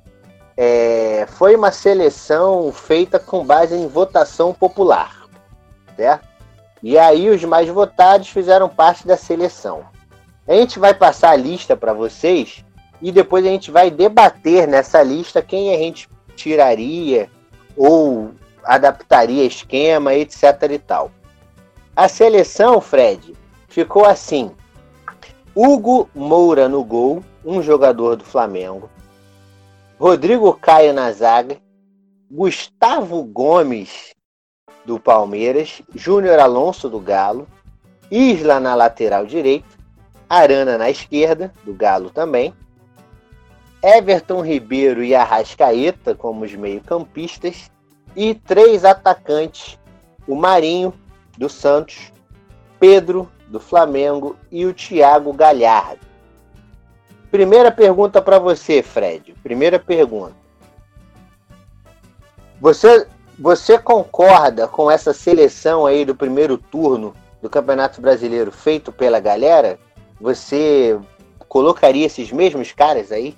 É, 0.56 1.26
foi 1.30 1.56
uma 1.56 1.72
seleção 1.72 2.72
feita 2.72 3.18
com 3.18 3.44
base 3.44 3.74
em 3.74 3.88
votação 3.88 4.52
popular, 4.52 5.26
certo? 5.96 6.28
E 6.82 6.96
aí 6.96 7.28
os 7.28 7.42
mais 7.44 7.68
votados 7.68 8.28
fizeram 8.28 8.68
parte 8.68 9.06
da 9.06 9.16
seleção. 9.16 9.84
A 10.46 10.54
gente 10.54 10.78
vai 10.78 10.94
passar 10.94 11.30
a 11.30 11.36
lista 11.36 11.76
para 11.76 11.92
vocês 11.92 12.64
e 13.00 13.10
depois 13.10 13.44
a 13.44 13.48
gente 13.48 13.70
vai 13.70 13.90
debater 13.90 14.68
nessa 14.68 15.02
lista 15.02 15.42
quem 15.42 15.74
a 15.74 15.78
gente 15.78 16.08
tiraria 16.36 17.30
ou 17.76 18.32
adaptaria 18.64 19.44
esquema, 19.44 20.14
etc 20.14 20.42
e 20.70 20.78
tal. 20.78 21.10
A 21.96 22.08
seleção, 22.08 22.80
Fred, 22.80 23.34
ficou 23.68 24.04
assim: 24.04 24.50
Hugo 25.54 26.08
Moura 26.14 26.68
no 26.68 26.84
gol, 26.84 27.22
um 27.44 27.62
jogador 27.62 28.16
do 28.16 28.24
Flamengo. 28.24 28.88
Rodrigo 29.98 30.52
Caio 30.54 30.92
na 30.94 31.12
zaga, 31.12 31.58
Gustavo 32.30 33.22
Gomes 33.22 34.14
do 34.84 34.98
Palmeiras, 34.98 35.82
Júnior 35.94 36.38
Alonso 36.38 36.88
do 36.88 36.98
Galo, 36.98 37.46
Isla 38.10 38.58
na 38.58 38.74
lateral 38.74 39.26
direita, 39.26 39.68
Arana 40.28 40.78
na 40.78 40.88
esquerda, 40.88 41.52
do 41.64 41.74
Galo 41.74 42.08
também, 42.08 42.54
Everton 43.82 44.42
Ribeiro 44.42 45.02
e 45.02 45.14
Arrascaeta 45.14 46.14
como 46.14 46.44
os 46.44 46.54
meio-campistas 46.54 47.70
e 48.14 48.34
três 48.34 48.84
atacantes: 48.84 49.78
o 50.26 50.34
Marinho 50.34 50.92
do 51.38 51.48
Santos, 51.48 52.12
Pedro 52.78 53.30
do 53.48 53.58
Flamengo 53.58 54.36
e 54.50 54.66
o 54.66 54.74
Thiago 54.74 55.32
Galhardo. 55.32 56.06
Primeira 57.30 57.70
pergunta 57.70 58.20
para 58.20 58.38
você, 58.38 58.82
Fred. 58.82 59.34
Primeira 59.42 59.78
pergunta. 59.78 60.34
Você 62.60 63.06
você 63.38 63.78
concorda 63.78 64.68
com 64.68 64.90
essa 64.90 65.14
seleção 65.14 65.86
aí 65.86 66.04
do 66.04 66.14
primeiro 66.14 66.58
turno 66.58 67.14
do 67.40 67.48
Campeonato 67.48 67.98
Brasileiro 67.98 68.52
feito 68.52 68.92
pela 68.92 69.18
galera? 69.18 69.78
Você 70.20 71.00
colocaria 71.48 72.04
esses 72.04 72.30
mesmos 72.30 72.72
caras 72.72 73.10
aí? 73.10 73.34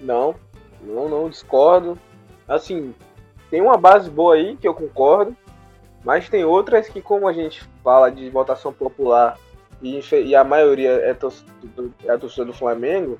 Não, 0.00 0.34
não, 0.80 1.08
não 1.08 1.28
discordo. 1.28 1.98
Assim, 2.46 2.94
tem 3.50 3.60
uma 3.60 3.76
base 3.76 4.10
boa 4.10 4.34
aí 4.34 4.56
que 4.56 4.66
eu 4.66 4.74
concordo, 4.74 5.36
mas 6.04 6.28
tem 6.28 6.44
outras 6.44 6.88
que, 6.88 7.00
como 7.00 7.26
a 7.26 7.32
gente 7.32 7.64
fala 7.82 8.10
de 8.10 8.28
votação 8.30 8.72
popular 8.72 9.38
e, 9.82 10.00
e 10.24 10.34
a 10.34 10.44
maioria 10.44 10.90
é, 10.90 11.14
torcida, 11.14 11.50
é 12.04 12.10
a 12.10 12.18
torcida 12.18 12.44
do 12.44 12.52
Flamengo, 12.52 13.18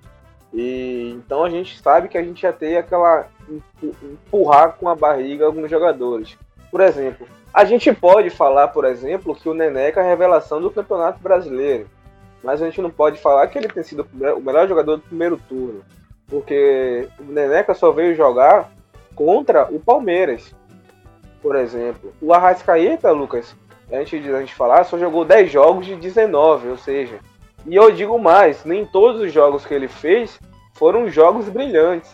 e 0.52 1.12
então 1.16 1.44
a 1.44 1.50
gente 1.50 1.80
sabe 1.80 2.08
que 2.08 2.16
a 2.16 2.22
gente 2.22 2.42
já 2.42 2.52
tem 2.52 2.76
aquela 2.76 3.28
empurrar 4.02 4.76
com 4.76 4.88
a 4.88 4.94
barriga 4.94 5.44
alguns 5.44 5.70
jogadores. 5.70 6.36
Por 6.70 6.80
exemplo, 6.80 7.26
a 7.52 7.64
gente 7.64 7.92
pode 7.92 8.30
falar, 8.30 8.68
por 8.68 8.84
exemplo, 8.84 9.34
que 9.34 9.48
o 9.48 9.54
Neneca 9.54 10.00
é 10.00 10.04
a 10.04 10.08
revelação 10.08 10.60
do 10.60 10.70
Campeonato 10.70 11.20
Brasileiro, 11.20 11.88
mas 12.42 12.60
a 12.60 12.66
gente 12.66 12.80
não 12.80 12.90
pode 12.90 13.18
falar 13.18 13.46
que 13.48 13.58
ele 13.58 13.68
tem 13.68 13.82
sido 13.82 14.06
o 14.12 14.40
melhor 14.40 14.68
jogador 14.68 14.96
do 14.96 15.02
primeiro 15.02 15.36
turno. 15.48 15.82
Porque 16.28 17.08
o 17.20 17.24
Neneca 17.24 17.74
só 17.74 17.92
veio 17.92 18.14
jogar 18.14 18.70
contra 19.14 19.64
o 19.72 19.78
Palmeiras, 19.78 20.54
por 21.40 21.56
exemplo. 21.56 22.12
O 22.20 22.32
Arrascaeta, 22.32 23.10
Lucas, 23.12 23.54
antes 23.92 24.22
de 24.22 24.34
a 24.34 24.40
gente 24.40 24.54
falar, 24.54 24.84
só 24.84 24.98
jogou 24.98 25.24
10 25.24 25.50
jogos 25.50 25.86
de 25.86 25.96
19, 25.96 26.68
ou 26.68 26.76
seja. 26.76 27.20
E 27.64 27.74
eu 27.74 27.90
digo 27.90 28.18
mais, 28.18 28.64
nem 28.64 28.84
todos 28.84 29.20
os 29.20 29.32
jogos 29.32 29.64
que 29.64 29.74
ele 29.74 29.88
fez 29.88 30.38
foram 30.74 31.08
jogos 31.08 31.48
brilhantes. 31.48 32.12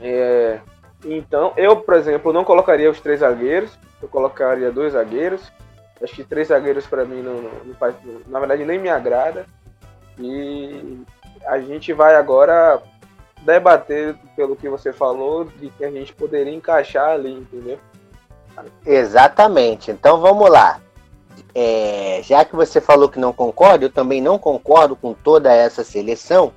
É, 0.00 0.60
então, 1.04 1.52
eu, 1.56 1.76
por 1.76 1.94
exemplo, 1.94 2.32
não 2.32 2.44
colocaria 2.44 2.90
os 2.90 3.00
três 3.00 3.20
zagueiros, 3.20 3.76
eu 4.02 4.08
colocaria 4.08 4.70
dois 4.70 4.92
zagueiros. 4.92 5.52
Acho 6.00 6.14
que 6.14 6.24
três 6.24 6.48
zagueiros 6.48 6.86
para 6.86 7.04
mim 7.04 7.22
não, 7.22 7.34
não, 7.34 7.50
não 7.64 8.20
na 8.28 8.38
verdade 8.38 8.64
nem 8.64 8.78
me 8.78 8.88
agrada. 8.88 9.46
E 10.18 11.00
a 11.46 11.58
gente 11.58 11.92
vai 11.92 12.14
agora 12.14 12.82
debater 13.42 14.16
pelo 14.36 14.56
que 14.56 14.68
você 14.68 14.92
falou 14.92 15.44
de 15.44 15.70
que 15.70 15.84
a 15.84 15.90
gente 15.90 16.12
poderia 16.12 16.52
encaixar 16.52 17.10
ali, 17.10 17.32
entendeu? 17.32 17.78
Exatamente. 18.84 19.90
Então 19.90 20.20
vamos 20.20 20.50
lá. 20.50 20.80
É, 21.54 22.20
já 22.22 22.44
que 22.44 22.54
você 22.54 22.80
falou 22.80 23.08
que 23.08 23.18
não 23.18 23.32
concorda, 23.32 23.84
eu 23.84 23.90
também 23.90 24.20
não 24.20 24.38
concordo 24.38 24.96
com 24.96 25.14
toda 25.14 25.52
essa 25.52 25.84
seleção. 25.84 26.52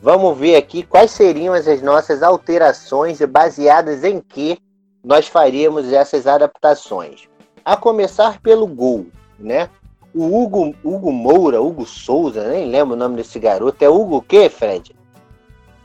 Vamos 0.00 0.36
ver 0.36 0.56
aqui 0.56 0.82
quais 0.82 1.10
seriam 1.10 1.54
as 1.54 1.82
nossas 1.82 2.22
alterações 2.22 3.20
e 3.20 3.26
baseadas 3.26 4.04
em 4.04 4.20
que 4.20 4.58
nós 5.02 5.26
faríamos 5.26 5.92
essas 5.92 6.26
adaptações. 6.26 7.28
A 7.64 7.76
começar 7.76 8.40
pelo 8.40 8.66
gol, 8.66 9.06
né? 9.38 9.68
O 10.16 10.34
Hugo, 10.34 10.74
Hugo 10.82 11.12
Moura, 11.12 11.60
Hugo 11.60 11.84
Souza, 11.84 12.48
nem 12.48 12.70
lembro 12.70 12.94
o 12.94 12.98
nome 12.98 13.16
desse 13.16 13.38
garoto. 13.38 13.84
É 13.84 13.88
Hugo 13.88 14.16
o 14.16 14.22
quê, 14.22 14.48
Fred? 14.48 14.96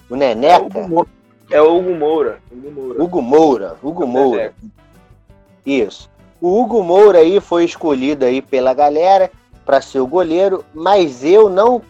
O 0.09 0.15
Neneca? 0.15 0.79
É, 0.79 0.85
Hugo, 0.85 1.07
é 1.51 1.61
Hugo 1.61 1.93
Moura. 1.93 2.39
Hugo 2.49 2.71
Moura. 2.71 3.03
Hugo 3.03 3.21
Moura. 3.21 3.75
Hugo 3.83 4.07
Moura. 4.07 4.53
Isso. 5.65 6.09
O 6.39 6.61
Hugo 6.61 6.81
Moura 6.81 7.19
aí 7.19 7.41
foi 7.41 7.65
escolhido 7.65 8.23
aí 8.23 8.41
pela 8.41 8.73
galera 8.73 9.29
para 9.65 9.81
ser 9.81 9.99
o 9.99 10.07
goleiro, 10.07 10.63
mas 10.73 11.25
eu 11.25 11.49
não 11.49 11.81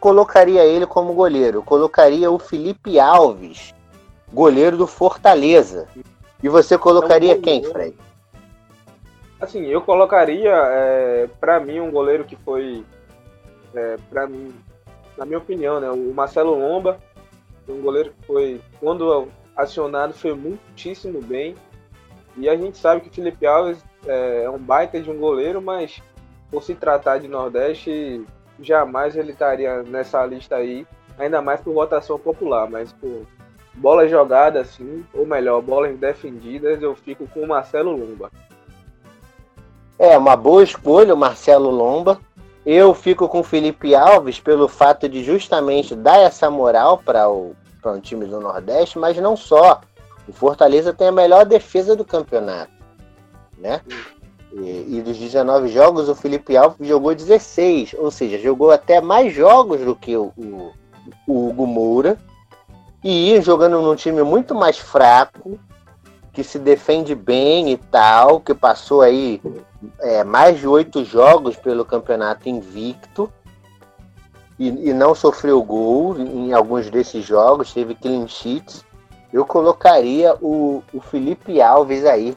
colocaria 0.00 0.64
ele 0.64 0.86
como 0.86 1.12
goleiro. 1.12 1.58
Eu 1.58 1.62
colocaria 1.62 2.30
o 2.30 2.38
Felipe 2.38 2.98
Alves, 2.98 3.74
goleiro 4.32 4.78
do 4.78 4.86
Fortaleza. 4.86 5.86
E 6.42 6.48
você 6.48 6.78
colocaria 6.78 7.34
é 7.34 7.38
quem, 7.38 7.62
Fred? 7.62 7.94
Assim, 9.40 9.66
eu 9.66 9.80
colocaria, 9.80 10.52
é, 10.52 11.28
para 11.40 11.58
mim, 11.58 11.80
um 11.80 11.90
goleiro 11.90 12.24
que 12.24 12.36
foi, 12.36 12.84
é, 13.74 13.96
para 14.10 14.26
mim, 14.26 14.54
na 15.16 15.24
minha 15.24 15.38
opinião, 15.38 15.80
né, 15.80 15.90
o 15.90 16.12
Marcelo 16.12 16.54
Lomba, 16.54 17.00
um 17.68 17.80
goleiro 17.80 18.12
que 18.12 18.26
foi, 18.26 18.60
quando 18.78 19.28
acionado, 19.56 20.12
foi 20.12 20.34
muitíssimo 20.34 21.22
bem. 21.22 21.54
E 22.36 22.48
a 22.48 22.56
gente 22.56 22.76
sabe 22.76 23.00
que 23.00 23.08
o 23.08 23.12
Felipe 23.12 23.46
Alves 23.46 23.82
é, 24.06 24.44
é 24.44 24.50
um 24.50 24.58
baita 24.58 25.00
de 25.00 25.10
um 25.10 25.18
goleiro, 25.18 25.60
mas 25.60 26.02
por 26.50 26.62
se 26.62 26.74
tratar 26.74 27.18
de 27.18 27.28
Nordeste, 27.28 28.24
jamais 28.60 29.16
ele 29.16 29.32
estaria 29.32 29.82
nessa 29.82 30.24
lista 30.26 30.56
aí, 30.56 30.86
ainda 31.18 31.40
mais 31.40 31.60
por 31.60 31.72
votação 31.72 32.18
popular, 32.18 32.68
mas 32.68 32.92
por 32.92 33.26
bola 33.74 34.08
jogada 34.08 34.60
assim, 34.60 35.04
ou 35.14 35.24
melhor, 35.24 35.62
bolas 35.62 35.96
defendidas, 35.96 36.82
eu 36.82 36.94
fico 36.94 37.26
com 37.28 37.40
o 37.40 37.48
Marcelo 37.48 37.92
Lomba. 37.92 38.30
É, 40.00 40.16
uma 40.16 40.34
boa 40.34 40.64
escolha, 40.64 41.12
o 41.12 41.16
Marcelo 41.16 41.68
Lomba. 41.68 42.18
Eu 42.64 42.94
fico 42.94 43.28
com 43.28 43.40
o 43.40 43.44
Felipe 43.44 43.94
Alves 43.94 44.40
pelo 44.40 44.66
fato 44.66 45.06
de 45.06 45.22
justamente 45.22 45.94
dar 45.94 46.16
essa 46.16 46.48
moral 46.48 46.96
para 47.04 47.28
o, 47.28 47.54
para 47.82 47.92
um 47.92 48.00
time 48.00 48.24
do 48.24 48.40
Nordeste, 48.40 48.98
mas 48.98 49.18
não 49.18 49.36
só. 49.36 49.82
O 50.26 50.32
Fortaleza 50.32 50.94
tem 50.94 51.08
a 51.08 51.12
melhor 51.12 51.44
defesa 51.44 51.94
do 51.94 52.02
campeonato, 52.02 52.72
né? 53.58 53.82
E, 54.54 54.96
e, 54.96 55.02
dos 55.02 55.18
19 55.18 55.68
jogos, 55.68 56.08
o 56.08 56.14
Felipe 56.14 56.56
Alves 56.56 56.88
jogou 56.88 57.14
16, 57.14 57.94
ou 57.98 58.10
seja, 58.10 58.38
jogou 58.38 58.70
até 58.70 59.02
mais 59.02 59.34
jogos 59.34 59.82
do 59.82 59.94
que 59.94 60.16
o, 60.16 60.32
o, 60.34 60.72
o 61.26 61.48
Hugo 61.48 61.66
Moura, 61.66 62.18
e 63.04 63.38
jogando 63.42 63.82
num 63.82 63.94
time 63.94 64.22
muito 64.22 64.54
mais 64.54 64.78
fraco, 64.78 65.60
que 66.32 66.42
se 66.42 66.58
defende 66.58 67.14
bem 67.14 67.70
e 67.70 67.76
tal, 67.76 68.40
que 68.40 68.54
passou 68.54 69.02
aí 69.02 69.42
é, 69.98 70.24
mais 70.24 70.58
de 70.58 70.66
oito 70.66 71.04
jogos 71.04 71.56
pelo 71.56 71.84
campeonato 71.84 72.48
invicto 72.48 73.32
e, 74.58 74.68
e, 74.68 74.92
não 74.92 75.14
sofreu 75.14 75.62
gol 75.62 76.18
em 76.18 76.52
alguns 76.52 76.90
desses 76.90 77.24
jogos, 77.24 77.72
teve 77.72 77.94
clean 77.94 78.28
sheets. 78.28 78.84
Eu 79.32 79.46
colocaria 79.46 80.34
o, 80.40 80.82
o 80.92 81.00
Felipe 81.00 81.62
Alves 81.62 82.04
aí 82.04 82.36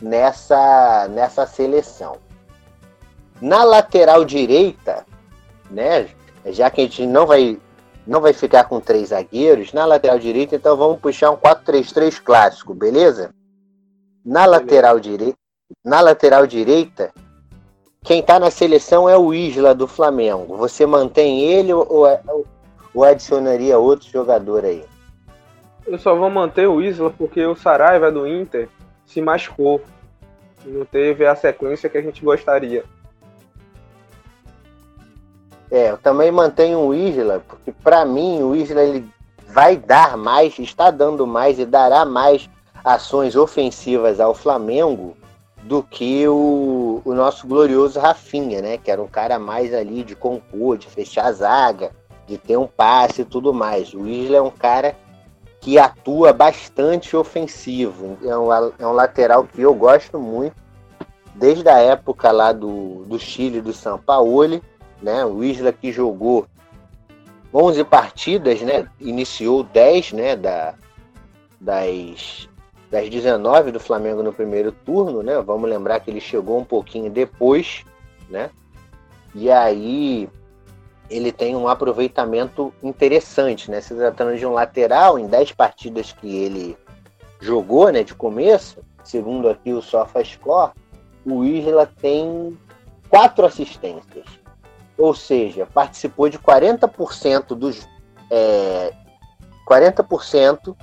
nessa, 0.00 1.06
nessa 1.08 1.46
seleção. 1.46 2.16
Na 3.40 3.62
lateral 3.62 4.24
direita, 4.24 5.06
né, 5.70 6.08
já 6.46 6.68
que 6.70 6.80
a 6.80 6.84
gente 6.84 7.06
não 7.06 7.26
vai, 7.26 7.60
não 8.04 8.20
vai 8.20 8.32
ficar 8.32 8.64
com 8.64 8.80
três 8.80 9.10
zagueiros, 9.10 9.72
na 9.72 9.84
lateral 9.84 10.18
direita, 10.18 10.56
então 10.56 10.76
vamos 10.76 11.00
puxar 11.00 11.30
um 11.30 11.36
4-3-3 11.36 12.20
clássico, 12.20 12.74
beleza? 12.74 13.32
Na 14.24 14.46
lateral 14.46 14.98
direita, 14.98 15.38
na 15.84 16.00
lateral 16.00 16.46
direita, 16.46 17.12
quem 18.04 18.20
está 18.20 18.38
na 18.38 18.50
seleção 18.50 19.08
é 19.08 19.16
o 19.16 19.32
Isla 19.32 19.74
do 19.74 19.86
Flamengo. 19.86 20.56
Você 20.56 20.84
mantém 20.84 21.40
ele 21.40 21.72
ou, 21.72 21.86
ou 22.94 23.04
adicionaria 23.04 23.78
outro 23.78 24.08
jogador 24.10 24.64
aí? 24.64 24.84
Eu 25.86 25.98
só 25.98 26.14
vou 26.14 26.30
manter 26.30 26.68
o 26.68 26.80
Isla 26.80 27.10
porque 27.10 27.44
o 27.44 27.54
Saraiva 27.54 28.10
do 28.10 28.26
Inter 28.26 28.68
se 29.06 29.20
machucou. 29.20 29.80
Não 30.64 30.84
teve 30.84 31.26
a 31.26 31.34
sequência 31.34 31.88
que 31.88 31.98
a 31.98 32.02
gente 32.02 32.24
gostaria. 32.24 32.84
É, 35.70 35.90
eu 35.90 35.98
também 35.98 36.30
mantenho 36.30 36.80
o 36.80 36.94
Isla, 36.94 37.42
porque 37.48 37.72
para 37.72 38.04
mim 38.04 38.42
o 38.42 38.54
Isla 38.54 38.82
ele 38.82 39.08
vai 39.48 39.76
dar 39.76 40.16
mais, 40.16 40.58
está 40.58 40.90
dando 40.90 41.26
mais 41.26 41.58
e 41.58 41.64
dará 41.64 42.04
mais 42.04 42.48
ações 42.84 43.36
ofensivas 43.36 44.20
ao 44.20 44.34
Flamengo 44.34 45.16
do 45.62 45.82
que 45.82 46.26
o, 46.26 47.00
o 47.04 47.14
nosso 47.14 47.46
glorioso 47.46 48.00
Rafinha, 48.00 48.60
né? 48.60 48.78
Que 48.78 48.90
era 48.90 49.02
um 49.02 49.06
cara 49.06 49.38
mais 49.38 49.72
ali 49.72 50.02
de 50.02 50.16
compor, 50.16 50.76
de 50.76 50.88
fechar 50.88 51.26
a 51.26 51.32
zaga, 51.32 51.92
de 52.26 52.36
ter 52.36 52.56
um 52.56 52.66
passe 52.66 53.22
e 53.22 53.24
tudo 53.24 53.54
mais. 53.54 53.94
O 53.94 54.06
Isla 54.06 54.38
é 54.38 54.42
um 54.42 54.50
cara 54.50 54.96
que 55.60 55.78
atua 55.78 56.32
bastante 56.32 57.16
ofensivo. 57.16 58.18
É 58.24 58.36
um, 58.36 58.52
é 58.52 58.86
um 58.86 58.92
lateral 58.92 59.44
que 59.44 59.62
eu 59.62 59.72
gosto 59.72 60.18
muito, 60.18 60.56
desde 61.34 61.68
a 61.68 61.78
época 61.78 62.32
lá 62.32 62.52
do, 62.52 63.04
do 63.04 63.18
Chile, 63.18 63.60
do 63.60 63.72
São 63.72 63.98
Paulo, 63.98 64.60
né? 65.00 65.24
O 65.24 65.44
Isla 65.44 65.72
que 65.72 65.92
jogou 65.92 66.46
11 67.54 67.84
partidas, 67.84 68.60
né? 68.62 68.88
Iniciou 68.98 69.62
10, 69.62 70.12
né? 70.12 70.34
Da, 70.34 70.74
das, 71.60 72.48
das 72.92 73.08
19 73.08 73.72
do 73.72 73.80
Flamengo 73.80 74.22
no 74.22 74.34
primeiro 74.34 74.70
turno, 74.70 75.22
né? 75.22 75.40
Vamos 75.40 75.68
lembrar 75.68 75.98
que 76.00 76.10
ele 76.10 76.20
chegou 76.20 76.58
um 76.58 76.64
pouquinho 76.64 77.10
depois, 77.10 77.86
né? 78.28 78.50
E 79.34 79.50
aí 79.50 80.28
ele 81.08 81.32
tem 81.32 81.56
um 81.56 81.66
aproveitamento 81.66 82.70
interessante, 82.82 83.70
né? 83.70 83.80
Se 83.80 83.94
tratando 83.94 84.36
de 84.36 84.44
um 84.44 84.52
lateral, 84.52 85.18
em 85.18 85.26
10 85.26 85.52
partidas 85.52 86.12
que 86.12 86.36
ele 86.36 86.76
jogou, 87.40 87.90
né, 87.90 88.04
de 88.04 88.14
começo, 88.14 88.84
segundo 89.02 89.48
aqui 89.48 89.72
o 89.72 89.80
SofaScore, 89.80 90.72
o 91.24 91.44
Isla 91.44 91.90
tem 92.00 92.56
quatro 93.08 93.46
assistências. 93.46 94.26
Ou 94.98 95.14
seja, 95.14 95.66
participou 95.72 96.28
de 96.28 96.38
40% 96.38 97.54
dos 97.54 97.88
é, 98.30 98.92
40% 99.66 100.76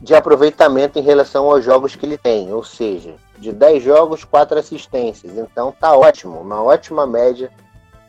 de 0.00 0.14
aproveitamento 0.14 0.98
em 0.98 1.02
relação 1.02 1.50
aos 1.50 1.64
jogos 1.64 1.96
que 1.96 2.04
ele 2.04 2.18
tem, 2.18 2.52
ou 2.52 2.62
seja, 2.62 3.14
de 3.38 3.52
10 3.52 3.82
jogos, 3.82 4.24
4 4.24 4.58
assistências. 4.58 5.36
Então 5.36 5.72
tá 5.72 5.96
ótimo, 5.96 6.38
uma 6.40 6.62
ótima 6.62 7.06
média 7.06 7.50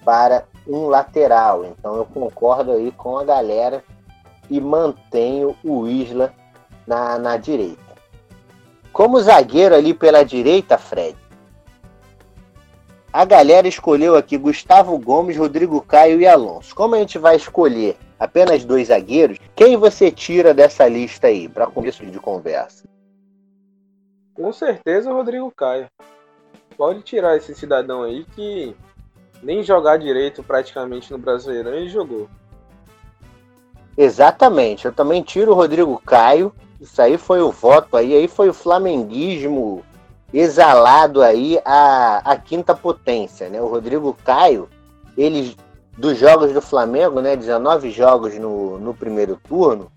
para 0.03 0.43
um 0.67 0.87
lateral. 0.87 1.65
Então 1.65 1.95
eu 1.95 2.05
concordo 2.05 2.71
aí 2.71 2.91
com 2.91 3.17
a 3.17 3.23
galera 3.23 3.83
e 4.49 4.59
mantenho 4.59 5.55
o 5.63 5.87
Isla 5.87 6.33
na, 6.85 7.17
na 7.17 7.37
direita. 7.37 7.87
Como 8.91 9.19
zagueiro 9.19 9.75
ali 9.75 9.93
pela 9.93 10.23
direita, 10.23 10.77
Fred, 10.77 11.17
a 13.11 13.23
galera 13.23 13.67
escolheu 13.67 14.15
aqui 14.15 14.37
Gustavo 14.37 14.97
Gomes, 14.97 15.37
Rodrigo 15.37 15.81
Caio 15.81 16.19
e 16.19 16.27
Alonso. 16.27 16.75
Como 16.75 16.95
a 16.95 16.99
gente 16.99 17.17
vai 17.17 17.35
escolher 17.35 17.97
apenas 18.19 18.65
dois 18.65 18.87
zagueiros, 18.87 19.37
quem 19.55 19.77
você 19.77 20.11
tira 20.11 20.53
dessa 20.53 20.87
lista 20.87 21.27
aí, 21.27 21.47
para 21.47 21.67
começo 21.67 22.05
de 22.05 22.19
conversa? 22.19 22.85
Com 24.33 24.51
certeza 24.53 25.11
o 25.11 25.13
Rodrigo 25.13 25.51
Caio. 25.51 25.87
Pode 26.77 27.01
tirar 27.01 27.35
esse 27.35 27.55
cidadão 27.55 28.03
aí 28.03 28.23
que 28.35 28.75
nem 29.41 29.63
jogar 29.63 29.97
direito 29.97 30.43
praticamente 30.43 31.11
no 31.11 31.17
Brasileirão 31.17 31.73
ele 31.73 31.89
jogou. 31.89 32.29
Exatamente, 33.97 34.85
eu 34.85 34.93
também 34.93 35.23
tiro 35.23 35.51
o 35.51 35.55
Rodrigo 35.55 35.99
Caio. 36.05 36.53
Isso 36.79 37.01
aí 37.01 37.17
foi 37.17 37.41
o 37.41 37.51
voto 37.51 37.97
aí, 37.97 38.13
aí 38.13 38.27
foi 38.27 38.49
o 38.49 38.53
flamenguismo 38.53 39.83
exalado 40.31 41.23
aí 41.23 41.59
a, 41.65 42.17
a 42.23 42.37
quinta 42.37 42.75
potência, 42.75 43.49
né? 43.49 43.59
O 43.59 43.67
Rodrigo 43.67 44.15
Caio, 44.23 44.69
ele 45.17 45.57
dos 45.97 46.17
jogos 46.17 46.53
do 46.53 46.61
Flamengo, 46.61 47.19
né, 47.21 47.35
19 47.35 47.89
jogos 47.89 48.37
no, 48.37 48.77
no 48.77 48.93
primeiro 48.93 49.39
turno, 49.47 49.91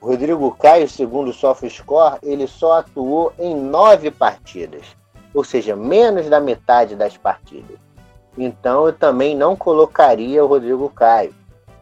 Rodrigo 0.00 0.54
Caio, 0.54 0.88
segundo 0.88 1.28
o 1.28 1.32
SofaScore, 1.32 2.18
ele 2.22 2.46
só 2.46 2.78
atuou 2.80 3.32
em 3.38 3.54
nove 3.54 4.10
partidas, 4.10 4.84
ou 5.34 5.42
seja, 5.42 5.74
menos 5.74 6.28
da 6.28 6.38
metade 6.38 6.94
das 6.94 7.16
partidas. 7.16 7.78
Então 8.36 8.86
eu 8.86 8.92
também 8.92 9.34
não 9.34 9.56
colocaria 9.56 10.44
o 10.44 10.46
Rodrigo 10.46 10.88
Caio, 10.90 11.34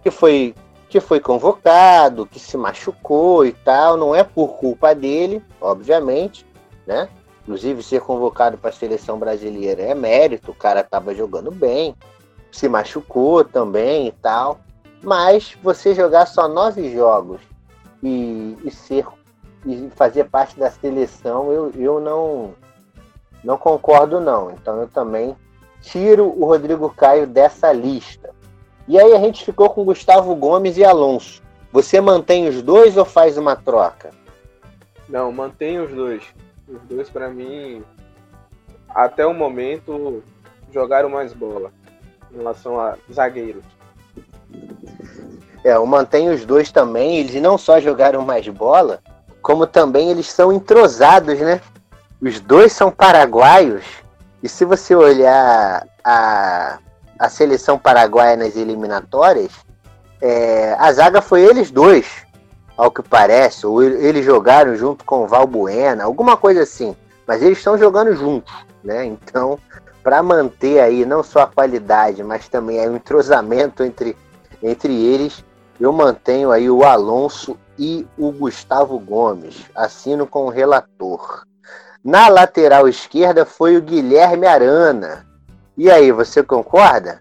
que 0.03 0.11
foi 0.11 0.55
que 0.89 1.01
foi 1.01 1.19
convocado, 1.19 2.27
que 2.27 2.39
se 2.39 2.57
machucou 2.57 3.45
e 3.45 3.53
tal, 3.53 3.97
não 3.97 4.15
é 4.15 4.23
por 4.23 4.57
culpa 4.57 4.95
dele, 4.95 5.43
obviamente, 5.61 6.47
né? 6.87 7.09
Inclusive 7.43 7.83
ser 7.83 8.01
convocado 8.01 8.57
para 8.57 8.71
a 8.71 8.73
seleção 8.73 9.19
brasileira 9.19 9.83
é 9.83 9.95
mérito, 9.95 10.53
o 10.53 10.55
cara 10.55 10.81
estava 10.81 11.13
jogando 11.13 11.51
bem, 11.51 11.95
se 12.57 12.69
machucou 12.71 13.45
também 13.45 14.09
e 14.09 14.13
tal. 14.13 14.61
Mas 15.03 15.57
você 15.63 15.95
jogar 15.95 16.27
só 16.27 16.49
nove 16.49 16.91
jogos 16.91 17.41
e, 18.03 18.57
e 18.65 18.71
ser 18.71 19.07
e 19.65 19.91
fazer 19.97 20.25
parte 20.25 20.57
da 20.59 20.71
seleção, 20.71 21.53
eu, 21.53 21.73
eu 21.75 22.01
não 22.01 22.55
não 23.45 23.59
concordo 23.59 24.21
não. 24.21 24.51
Então 24.51 24.81
eu 24.81 24.89
também 24.89 25.37
tiro 25.83 26.25
o 26.25 26.47
Rodrigo 26.47 26.89
Caio 26.89 27.27
dessa 27.27 27.73
lista. 27.73 28.35
E 28.89 28.99
aí 28.99 29.13
a 29.13 29.19
gente 29.19 29.45
ficou 29.45 29.69
com 29.69 29.85
Gustavo 29.85 30.35
Gomes 30.35 30.79
e 30.79 30.85
Alonso. 30.85 31.43
Você 31.73 32.01
mantém 32.01 32.49
os 32.49 32.63
dois 32.63 32.97
ou 32.97 33.05
faz 33.05 33.37
uma 33.37 33.55
troca? 33.55 34.11
Não, 35.09 35.31
mantém 35.31 35.79
os 35.79 35.93
dois. 35.93 36.23
Os 36.67 36.81
dois, 36.83 37.11
para 37.11 37.29
mim, 37.29 37.85
até 38.89 39.27
o 39.27 39.35
momento, 39.35 40.23
jogaram 40.73 41.11
mais 41.11 41.33
bola 41.33 41.71
em 42.33 42.37
relação 42.39 42.81
a 42.81 42.97
zagueiros. 43.13 43.65
É, 45.65 45.73
eu 45.73 45.85
mantenho 45.85 46.33
os 46.33 46.45
dois 46.45 46.71
também. 46.71 47.19
Eles 47.19 47.41
não 47.43 47.59
só 47.59 47.81
jogaram 47.81 48.23
mais 48.23 48.47
bola, 48.49 49.01
como 49.43 49.67
também 49.67 50.11
eles 50.11 50.31
são 50.31 50.53
entrosados, 50.53 51.39
né? 51.41 51.61
Os 52.21 52.41
dois 52.41 52.73
são 52.73 52.91
paraguaios. 52.91 53.85
E 54.43 54.49
se 54.49 54.65
você 54.65 54.95
olhar 54.95 55.87
a, 56.05 56.79
a 57.19 57.29
seleção 57.29 57.79
paraguaia 57.79 58.37
nas 58.37 58.57
eliminatórias, 58.57 59.51
é, 60.21 60.77
a 60.79 60.93
zaga 60.93 61.21
foi 61.21 61.43
eles 61.43 61.71
dois, 61.71 62.07
ao 62.77 62.91
que 62.91 63.03
parece. 63.03 63.67
Ou 63.67 63.83
eles 63.83 64.25
jogaram 64.25 64.77
junto 64.77 65.05
com 65.05 65.25
o 65.25 65.27
Valbuena, 65.27 66.05
alguma 66.05 66.37
coisa 66.37 66.63
assim. 66.63 66.95
Mas 67.27 67.43
eles 67.43 67.59
estão 67.59 67.77
jogando 67.77 68.15
juntos, 68.15 68.55
né? 68.85 69.05
Então, 69.05 69.59
para 70.07 70.23
manter 70.23 70.79
aí 70.79 71.05
não 71.05 71.21
só 71.21 71.41
a 71.41 71.47
qualidade, 71.49 72.23
mas 72.23 72.49
também 72.49 72.79
o 72.89 72.95
entrosamento 72.95 73.83
entre, 73.83 74.17
entre 74.63 74.95
eles, 75.05 75.45
eu 75.81 75.93
mantenho 75.93 76.53
aí 76.53 76.71
o 76.71 76.85
Alonso 76.85 77.59
e 77.77 78.07
o 78.17 78.31
Gustavo 78.31 79.01
Gomes. 79.01 79.69
Assino 79.75 80.25
com 80.25 80.45
o 80.45 80.49
relator. 80.49 81.45
Na 82.05 82.29
lateral 82.29 82.87
esquerda 82.87 83.45
foi 83.45 83.77
o 83.77 83.83
Guilherme 83.83 84.47
Arana. 84.47 85.27
E 85.77 85.91
aí, 85.91 86.13
você 86.13 86.41
concorda? 86.41 87.21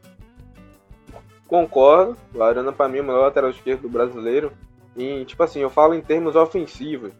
Concordo. 1.47 2.15
O 2.35 2.43
Arana, 2.43 2.71
para 2.71 2.87
mim, 2.87 2.99
é 2.99 3.01
o 3.01 3.05
melhor 3.05 3.21
lateral 3.21 3.49
esquerdo 3.49 3.81
do 3.81 3.89
brasileiro. 3.89 4.51
E, 4.95 5.25
tipo 5.25 5.41
assim, 5.41 5.59
eu 5.59 5.71
falo 5.71 5.95
em 5.95 6.01
termos 6.01 6.35
ofensivos. 6.35 7.11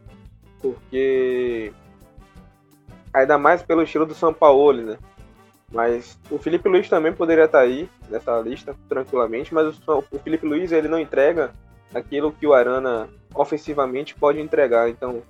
Porque. 0.62 1.73
Ainda 3.12 3.39
mais 3.39 3.63
pelo 3.63 3.82
estilo 3.82 4.06
do 4.06 4.13
São 4.13 4.32
Paulo, 4.32 4.84
né? 4.84 4.97
Mas 5.71 6.17
o 6.30 6.38
Felipe 6.38 6.69
Luiz 6.69 6.88
também 6.88 7.12
poderia 7.12 7.45
estar 7.45 7.60
aí 7.60 7.89
nessa 8.10 8.39
lista 8.39 8.75
tranquilamente, 8.88 9.54
mas 9.54 9.80
o, 9.88 10.01
Felipe 10.23 10.45
Luiz 10.45 10.71
ele 10.71 10.88
não 10.88 10.99
entrega 10.99 11.51
aquilo 11.93 12.32
que 12.32 12.45
o 12.45 12.54
Arana 12.54 13.10
ofensivamente 13.34 14.15
pode 14.15 14.39
entregar. 14.39 14.89
Então 14.89 15.21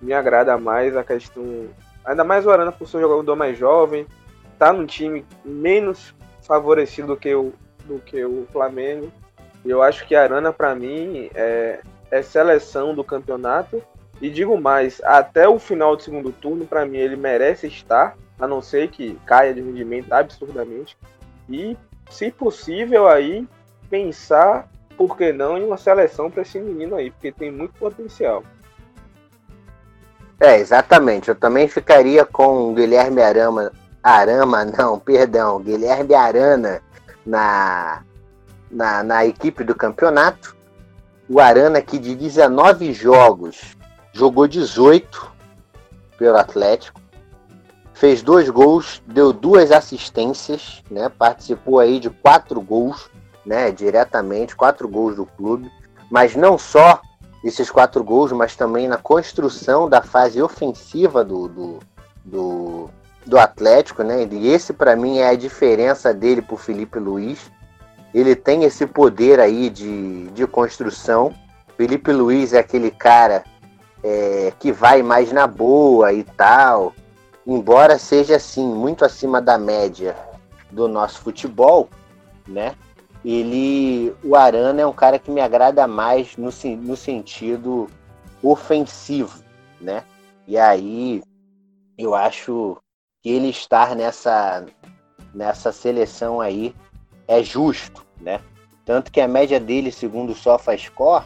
me 0.00 0.12
agrada 0.12 0.56
mais 0.56 0.96
a 0.96 1.04
questão, 1.04 1.68
ainda 2.04 2.24
mais 2.24 2.46
o 2.46 2.50
Arana 2.50 2.72
por 2.72 2.88
ser 2.88 2.98
um 2.98 3.00
jogador 3.00 3.36
mais 3.36 3.58
jovem, 3.58 4.06
tá 4.58 4.72
num 4.72 4.86
time 4.86 5.24
menos 5.44 6.14
favorecido 6.42 7.08
do 7.08 7.16
que 7.16 7.34
o 7.34 7.52
do 7.84 7.98
que 7.98 8.24
o 8.24 8.46
Flamengo. 8.52 9.10
Eu 9.64 9.82
acho 9.82 10.06
que 10.06 10.14
a 10.14 10.22
Arana 10.22 10.52
para 10.52 10.74
mim 10.74 11.28
é, 11.34 11.80
é 12.10 12.22
seleção 12.22 12.94
do 12.94 13.02
campeonato 13.02 13.82
e 14.20 14.30
digo 14.30 14.58
mais, 14.60 15.00
até 15.02 15.48
o 15.48 15.58
final 15.58 15.96
do 15.96 16.02
segundo 16.02 16.30
turno 16.30 16.66
para 16.66 16.84
mim 16.84 16.98
ele 16.98 17.16
merece 17.16 17.66
estar 17.66 18.16
a 18.40 18.48
não 18.48 18.62
ser 18.62 18.88
que 18.88 19.18
caia 19.26 19.52
de 19.52 19.60
rendimento 19.60 20.12
absurdamente. 20.12 20.96
E, 21.48 21.76
se 22.10 22.30
possível, 22.30 23.06
aí 23.06 23.46
pensar, 23.90 24.68
por 24.96 25.16
que 25.16 25.32
não, 25.32 25.58
em 25.58 25.64
uma 25.64 25.76
seleção 25.76 26.30
para 26.30 26.42
esse 26.42 26.58
menino 26.58 26.96
aí, 26.96 27.10
porque 27.10 27.30
tem 27.30 27.50
muito 27.50 27.74
potencial. 27.74 28.42
É, 30.38 30.58
exatamente. 30.58 31.28
Eu 31.28 31.34
também 31.34 31.68
ficaria 31.68 32.24
com 32.24 32.70
o 32.70 32.74
Guilherme 32.74 33.20
Arama. 33.20 33.72
Arama, 34.02 34.64
não, 34.64 34.98
perdão, 34.98 35.60
Guilherme 35.60 36.14
Arana 36.14 36.80
na, 37.26 38.02
na, 38.70 39.02
na 39.02 39.26
equipe 39.26 39.62
do 39.62 39.74
campeonato. 39.74 40.56
O 41.28 41.38
Arana, 41.38 41.82
que 41.82 41.98
de 41.98 42.14
19 42.14 42.92
jogos, 42.94 43.76
jogou 44.12 44.48
18 44.48 45.30
pelo 46.16 46.36
Atlético 46.38 46.99
fez 48.00 48.22
dois 48.22 48.48
gols, 48.48 49.02
deu 49.06 49.30
duas 49.30 49.70
assistências, 49.70 50.82
né? 50.90 51.10
Participou 51.10 51.78
aí 51.78 52.00
de 52.00 52.08
quatro 52.08 52.58
gols, 52.58 53.10
né? 53.44 53.70
Diretamente, 53.70 54.56
quatro 54.56 54.88
gols 54.88 55.16
do 55.16 55.26
clube. 55.26 55.70
Mas 56.10 56.34
não 56.34 56.56
só 56.56 57.02
esses 57.44 57.70
quatro 57.70 58.02
gols, 58.02 58.32
mas 58.32 58.56
também 58.56 58.88
na 58.88 58.96
construção 58.96 59.86
da 59.86 60.00
fase 60.00 60.40
ofensiva 60.40 61.22
do, 61.22 61.46
do, 61.46 61.78
do, 62.24 62.90
do 63.26 63.38
Atlético, 63.38 64.02
né? 64.02 64.26
E 64.32 64.48
esse 64.48 64.72
para 64.72 64.96
mim 64.96 65.18
é 65.18 65.28
a 65.28 65.36
diferença 65.36 66.14
dele 66.14 66.40
pro 66.40 66.56
Felipe 66.56 66.98
Luiz. 66.98 67.52
Ele 68.14 68.34
tem 68.34 68.64
esse 68.64 68.86
poder 68.86 69.38
aí 69.38 69.68
de, 69.68 70.28
de 70.28 70.46
construção. 70.46 71.34
Felipe 71.76 72.10
Luiz 72.12 72.54
é 72.54 72.60
aquele 72.60 72.90
cara 72.90 73.44
é, 74.02 74.54
que 74.58 74.72
vai 74.72 75.02
mais 75.02 75.30
na 75.32 75.46
boa 75.46 76.14
e 76.14 76.24
tal 76.24 76.94
embora 77.50 77.98
seja 77.98 78.36
assim 78.36 78.66
muito 78.66 79.04
acima 79.04 79.42
da 79.42 79.58
média 79.58 80.16
do 80.70 80.86
nosso 80.86 81.20
futebol, 81.20 81.88
né? 82.46 82.76
Ele, 83.24 84.14
o 84.24 84.36
Arana 84.36 84.80
é 84.80 84.86
um 84.86 84.92
cara 84.92 85.18
que 85.18 85.30
me 85.30 85.40
agrada 85.40 85.86
mais 85.86 86.36
no, 86.36 86.50
no 86.76 86.96
sentido 86.96 87.88
ofensivo, 88.42 89.42
né? 89.80 90.04
E 90.46 90.56
aí 90.56 91.22
eu 91.98 92.14
acho 92.14 92.78
que 93.20 93.30
ele 93.30 93.48
estar 93.48 93.94
nessa 93.94 94.64
nessa 95.34 95.70
seleção 95.70 96.40
aí 96.40 96.74
é 97.28 97.42
justo, 97.42 98.06
né? 98.20 98.40
Tanto 98.84 99.12
que 99.12 99.20
a 99.20 99.28
média 99.28 99.60
dele, 99.60 99.92
segundo 99.92 100.30
o 100.30 100.34
SofaScore, 100.34 101.24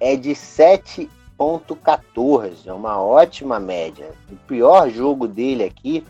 é 0.00 0.16
de 0.16 0.34
7 0.34 1.08
7.14, 1.38 2.66
é 2.66 2.72
uma 2.72 3.00
ótima 3.00 3.60
média. 3.60 4.12
O 4.30 4.36
pior 4.46 4.88
jogo 4.90 5.28
dele 5.28 5.64
aqui, 5.64 6.04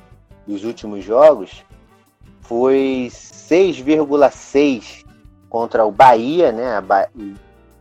dos 0.47 0.65
últimos 0.65 1.05
jogos, 1.05 1.65
foi 2.41 3.09
6,6 3.11 5.05
contra 5.49 5.85
o 5.85 5.91
Bahia, 5.91 6.53
né? 6.53 6.83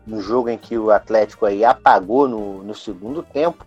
No 0.05 0.21
jogo 0.21 0.49
em 0.49 0.57
que 0.57 0.77
o 0.77 0.91
Atlético 0.91 1.45
aí 1.45 1.63
apagou 1.63 2.27
no, 2.27 2.63
no 2.63 2.73
segundo 2.73 3.21
tempo. 3.21 3.65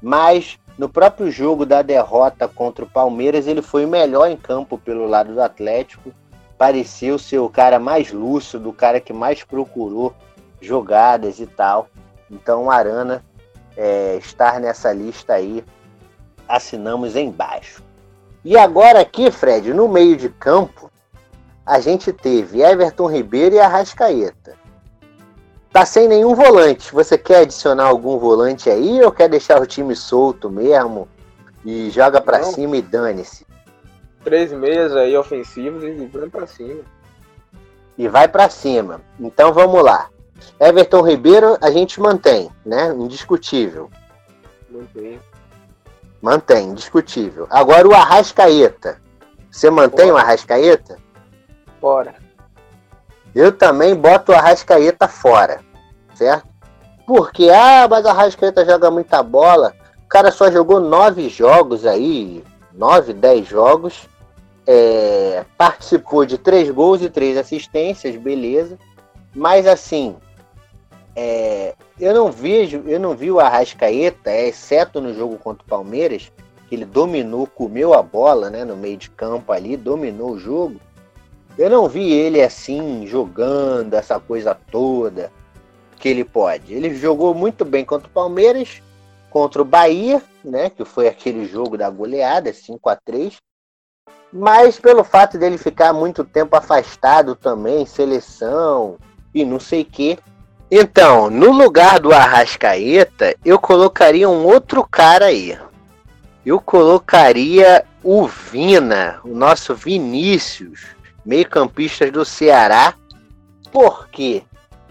Mas 0.00 0.58
no 0.78 0.88
próprio 0.88 1.30
jogo 1.30 1.66
da 1.66 1.82
derrota 1.82 2.48
contra 2.48 2.84
o 2.84 2.88
Palmeiras, 2.88 3.46
ele 3.46 3.60
foi 3.60 3.84
o 3.84 3.88
melhor 3.88 4.30
em 4.30 4.36
campo 4.36 4.78
pelo 4.78 5.06
lado 5.06 5.34
do 5.34 5.42
Atlético. 5.42 6.12
Pareceu 6.56 7.18
ser 7.18 7.38
o 7.38 7.48
cara 7.48 7.78
mais 7.78 8.12
lúcido, 8.12 8.70
o 8.70 8.72
cara 8.72 9.00
que 9.00 9.12
mais 9.12 9.42
procurou 9.42 10.14
jogadas 10.60 11.40
e 11.40 11.46
tal. 11.46 11.88
Então, 12.30 12.70
Arana 12.70 13.24
é, 13.76 14.16
estar 14.16 14.60
nessa 14.60 14.92
lista 14.92 15.34
aí, 15.34 15.64
assinamos 16.48 17.16
embaixo. 17.16 17.82
E 18.44 18.56
agora 18.56 19.00
aqui, 19.00 19.30
Fred, 19.30 19.72
no 19.74 19.88
meio 19.88 20.16
de 20.16 20.28
campo, 20.28 20.90
a 21.64 21.78
gente 21.78 22.12
teve 22.12 22.62
Everton 22.62 23.06
Ribeiro 23.06 23.54
e 23.56 23.60
Arrascaeta. 23.60 24.58
Tá 25.72 25.86
sem 25.86 26.08
nenhum 26.08 26.34
volante. 26.34 26.92
Você 26.92 27.16
quer 27.16 27.42
adicionar 27.42 27.84
algum 27.84 28.18
volante 28.18 28.68
aí 28.68 29.00
ou 29.02 29.12
quer 29.12 29.28
deixar 29.28 29.60
o 29.60 29.66
time 29.66 29.94
solto 29.94 30.50
mesmo 30.50 31.08
e 31.64 31.90
joga 31.90 32.20
para 32.20 32.42
cima 32.42 32.76
e 32.76 32.82
dane-se? 32.82 33.46
Três 34.24 34.52
meias 34.52 34.94
aí 34.96 35.16
ofensivos 35.16 35.84
e 35.84 36.06
vai 36.06 36.28
para 36.28 36.46
cima. 36.46 36.80
E 37.96 38.08
vai 38.08 38.26
para 38.26 38.50
cima. 38.50 39.00
Então 39.18 39.52
vamos 39.52 39.82
lá. 39.84 40.08
Everton 40.58 41.02
Ribeiro 41.02 41.56
a 41.60 41.70
gente 41.70 42.00
mantém, 42.00 42.50
né? 42.64 42.94
Indiscutível. 42.94 43.90
Mantém. 44.70 45.20
Mantém, 46.20 46.68
indiscutível. 46.68 47.46
Agora 47.50 47.88
o 47.88 47.94
Arrascaeta. 47.94 49.00
Você 49.50 49.70
mantém 49.70 50.06
Bora. 50.06 50.14
o 50.14 50.18
Arrascaeta? 50.18 50.98
Fora. 51.80 52.14
Eu 53.34 53.52
também 53.52 53.94
boto 53.94 54.32
o 54.32 54.34
Arrascaeta 54.34 55.08
fora. 55.08 55.60
Certo? 56.14 56.48
Porque, 57.06 57.48
ah, 57.50 57.88
mas 57.88 58.04
o 58.04 58.08
Arrascaeta 58.08 58.64
joga 58.64 58.90
muita 58.90 59.22
bola. 59.22 59.74
O 60.04 60.08
cara 60.08 60.30
só 60.30 60.50
jogou 60.50 60.78
nove 60.78 61.28
jogos 61.28 61.86
aí. 61.86 62.44
Nove, 62.72 63.12
dez 63.12 63.46
jogos. 63.48 64.08
É, 64.66 65.44
participou 65.56 66.24
de 66.24 66.38
três 66.38 66.70
gols 66.70 67.02
e 67.02 67.08
três 67.08 67.36
assistências, 67.36 68.14
beleza. 68.16 68.78
Mas 69.34 69.66
assim, 69.66 70.16
é, 71.22 71.74
eu 72.00 72.14
não 72.14 72.32
vejo, 72.32 72.82
eu 72.86 72.98
não 72.98 73.14
vi 73.14 73.30
o 73.30 73.38
Arrascaeta, 73.38 74.32
exceto 74.32 75.02
no 75.02 75.12
jogo 75.12 75.36
contra 75.36 75.62
o 75.62 75.68
Palmeiras, 75.68 76.32
que 76.66 76.74
ele 76.74 76.86
dominou, 76.86 77.46
comeu 77.46 77.92
a 77.92 78.02
bola, 78.02 78.48
né, 78.48 78.64
no 78.64 78.74
meio 78.74 78.96
de 78.96 79.10
campo 79.10 79.52
ali, 79.52 79.76
dominou 79.76 80.30
o 80.30 80.38
jogo. 80.38 80.80
Eu 81.58 81.68
não 81.68 81.86
vi 81.86 82.10
ele 82.10 82.40
assim 82.40 83.06
jogando 83.06 83.92
essa 83.92 84.18
coisa 84.18 84.54
toda 84.54 85.30
que 85.98 86.08
ele 86.08 86.24
pode. 86.24 86.72
Ele 86.72 86.94
jogou 86.94 87.34
muito 87.34 87.66
bem 87.66 87.84
contra 87.84 88.08
o 88.08 88.12
Palmeiras, 88.12 88.80
contra 89.28 89.60
o 89.60 89.64
Bahia, 89.64 90.22
né, 90.42 90.70
que 90.70 90.86
foi 90.86 91.06
aquele 91.06 91.44
jogo 91.44 91.76
da 91.76 91.90
goleada, 91.90 92.50
5 92.50 92.88
a 92.88 92.96
3. 92.96 93.36
Mas 94.32 94.80
pelo 94.80 95.04
fato 95.04 95.36
dele 95.36 95.58
ficar 95.58 95.92
muito 95.92 96.24
tempo 96.24 96.56
afastado 96.56 97.36
também, 97.36 97.84
seleção 97.84 98.96
e 99.34 99.44
não 99.44 99.60
sei 99.60 99.84
que, 99.84 100.18
então, 100.70 101.28
no 101.28 101.50
lugar 101.50 101.98
do 101.98 102.12
Arrascaeta, 102.12 103.34
eu 103.44 103.58
colocaria 103.58 104.28
um 104.28 104.46
outro 104.46 104.86
cara 104.88 105.26
aí. 105.26 105.58
Eu 106.46 106.60
colocaria 106.60 107.84
o 108.04 108.26
Vina, 108.26 109.20
o 109.24 109.34
nosso 109.34 109.74
Vinícius, 109.74 110.86
meio-campista 111.24 112.08
do 112.10 112.24
Ceará. 112.24 112.94
Por 113.72 114.08
quê? 114.08 114.44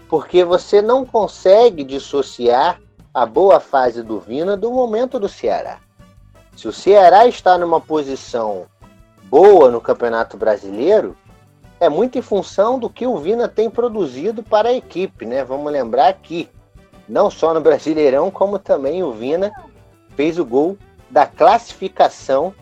Porque 0.06 0.44
você 0.44 0.82
não 0.82 1.06
consegue 1.06 1.82
dissociar 1.82 2.78
a 3.12 3.24
boa 3.24 3.58
fase 3.58 4.02
do 4.02 4.20
Vina 4.20 4.58
do 4.58 4.70
momento 4.70 5.18
do 5.18 5.28
Ceará. 5.28 5.78
Se 6.56 6.68
o 6.68 6.72
Ceará 6.72 7.26
está 7.26 7.56
numa 7.56 7.80
posição 7.80 8.66
boa 9.24 9.70
no 9.70 9.80
Campeonato 9.80 10.36
Brasileiro, 10.36 11.16
é 11.80 11.88
muito 11.88 12.18
em 12.18 12.22
função 12.22 12.78
do 12.78 12.90
que 12.90 13.06
o 13.06 13.16
Vina 13.16 13.48
tem 13.48 13.70
produzido 13.70 14.42
para 14.42 14.68
a 14.68 14.72
equipe, 14.74 15.24
né? 15.24 15.42
Vamos 15.42 15.72
lembrar 15.72 16.08
aqui, 16.08 16.48
não 17.08 17.30
só 17.30 17.54
no 17.54 17.60
Brasileirão, 17.60 18.30
como 18.30 18.58
também 18.58 19.02
o 19.02 19.12
Vina 19.12 19.50
fez 20.14 20.38
o 20.38 20.44
gol 20.44 20.76
da 21.10 21.26
classificação 21.26 22.54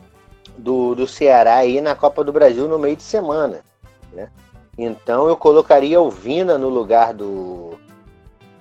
do, 0.57 0.95
do 0.95 1.07
Ceará 1.07 1.57
aí 1.57 1.81
na 1.81 1.97
Copa 1.97 2.23
do 2.23 2.33
Brasil 2.33 2.69
no 2.69 2.79
meio 2.79 2.95
de 2.95 3.03
semana, 3.03 3.61
né? 4.13 4.31
Então 4.79 5.27
eu 5.27 5.37
colocaria 5.37 6.01
o 6.01 6.09
Vina 6.09 6.57
no 6.57 6.69
lugar 6.69 7.13
do, 7.13 7.77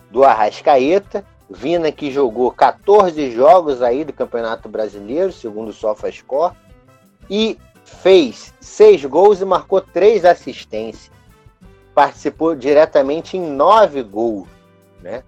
do 0.09 0.23
Arrascaeta. 0.23 1.23
Vina 1.47 1.91
que 1.91 2.11
jogou 2.11 2.51
14 2.51 3.31
jogos 3.31 3.81
aí 3.81 4.03
do 4.03 4.11
Campeonato 4.11 4.67
Brasileiro, 4.67 5.31
segundo 5.31 5.69
o 5.69 5.73
SofaScore, 5.73 6.53
e 7.29 7.57
fez 7.87 8.53
seis 8.59 9.03
gols 9.05 9.41
e 9.41 9.45
marcou 9.45 9.81
três 9.81 10.25
assistências. 10.25 11.11
Participou 11.95 12.55
diretamente 12.55 13.37
em 13.37 13.41
nove 13.41 14.03
gols. 14.03 14.47
Né? 15.01 15.23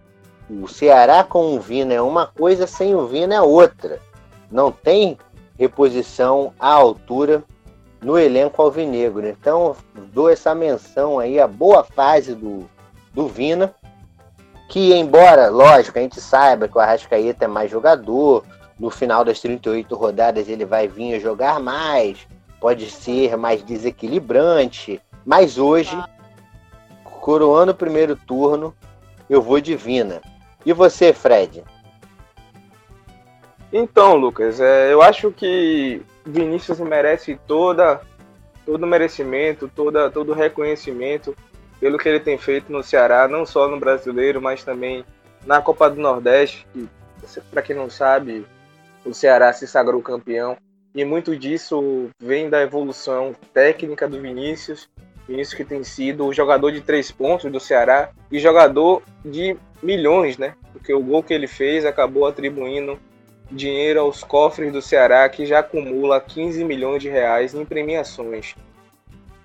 O 0.49 0.68
Ceará 0.68 1.24
com 1.24 1.55
o 1.55 1.60
Vina 1.60 1.93
é 1.93 2.01
uma 2.01 2.28
coisa, 2.28 2.68
sem 2.68 2.93
o 2.93 3.07
Vina 3.07 3.36
é 3.36 3.41
outra. 3.41 3.99
Não 4.51 4.72
tem 4.72 5.18
reposição 5.57 6.53
à 6.60 6.74
altura 6.74 7.43
no 8.01 8.18
elenco 8.18 8.62
alvinegro. 8.62 9.28
Então, 9.28 9.76
dou 10.14 10.30
essa 10.30 10.53
menção 10.53 11.20
aí 11.20 11.39
à 11.39 11.47
boa 11.47 11.84
fase 11.84 12.36
do, 12.36 12.70
do 13.14 13.28
Vina, 13.28 13.74
que 14.68 14.93
embora, 14.93 15.49
lógico, 15.49 15.97
a 15.97 16.01
gente 16.01 16.22
saiba 16.22 16.68
que 16.68 16.78
o 16.78 16.82
Arrascaeta 16.82 17.45
é 17.45 17.47
mais 17.47 17.72
jogador, 17.72 18.43
no 18.80 18.89
final 18.89 19.26
das 19.26 19.39
38 19.39 19.93
rodadas 19.95 20.47
ele 20.47 20.66
vai 20.66 20.88
vir 20.88 21.16
a 21.16 21.20
jogar 21.20 21.60
mais, 21.60 22.28
pode 22.60 22.89
ser 22.89 23.38
mais 23.38 23.64
desequilibrante, 23.64 25.01
mas 25.26 25.57
hoje, 25.57 25.97
coroando 27.03 27.72
o 27.72 27.76
primeiro 27.76 28.16
turno, 28.16 28.76
eu 29.30 29.41
vou 29.41 29.60
de 29.62 29.76
Vina. 29.76 30.22
E 30.66 30.74
você, 30.74 31.14
Fred? 31.14 31.64
Então, 33.72 34.16
Lucas, 34.16 34.60
é, 34.60 34.91
eu 34.91 35.01
acho 35.01 35.32
que 35.32 36.01
Vinícius 36.26 36.80
merece 36.80 37.39
toda 37.47 38.01
todo 38.66 38.84
o 38.84 38.88
merecimento, 38.88 39.68
toda, 39.68 40.12
todo 40.12 40.30
o 40.32 40.36
reconhecimento 40.36 41.36
pelo 41.80 41.97
que 41.97 42.07
ele 42.07 42.20
tem 42.20 42.38
feito 42.38 42.72
no 42.72 42.84
Ceará, 42.84 43.28
não 43.28 43.43
só 43.43 43.68
no 43.68 43.80
Brasileiro, 43.80 44.39
mas 44.39 44.64
também 44.64 45.03
na 45.43 45.60
Copa 45.60 45.89
do 45.89 45.99
Nordeste, 45.99 46.68
que, 46.72 46.88
para 47.49 47.64
quem 47.64 47.76
não 47.76 47.89
sabe, 47.89 48.45
o 49.03 49.12
Ceará 49.12 49.51
se 49.53 49.66
sagrou 49.66 50.01
campeão 50.03 50.55
e 50.94 51.06
muito 51.06 51.36
disso 51.38 52.10
vem 52.20 52.50
da 52.50 52.62
evolução 52.62 53.36
técnica 53.54 54.08
do 54.08 54.20
Vinícius. 54.20 54.90
Vinícius 55.28 55.54
que 55.54 55.64
tem 55.64 55.84
sido 55.84 56.26
o 56.26 56.34
jogador 56.34 56.72
de 56.72 56.82
três 56.82 57.12
pontos 57.12 57.52
do 57.52 57.60
Ceará 57.60 58.10
e 58.32 58.40
jogador 58.40 59.04
de 59.24 59.56
milhões, 59.82 60.38
né? 60.38 60.56
Porque 60.74 60.94
o 60.94 61.04
gol 61.04 61.22
que 61.22 61.34
ele 61.34 61.48
fez 61.48 61.86
acabou 61.86 62.26
atribuindo 62.26 63.00
dinheiro 63.52 64.02
aos 64.02 64.24
cofres 64.24 64.72
do 64.72 64.82
Ceará, 64.82 65.28
que 65.30 65.46
já 65.46 65.60
acumula 65.60 66.20
15 66.20 66.64
milhões 66.64 67.02
de 67.02 67.10
reais 67.10 67.54
em 67.54 67.66
premiações. 67.66 68.56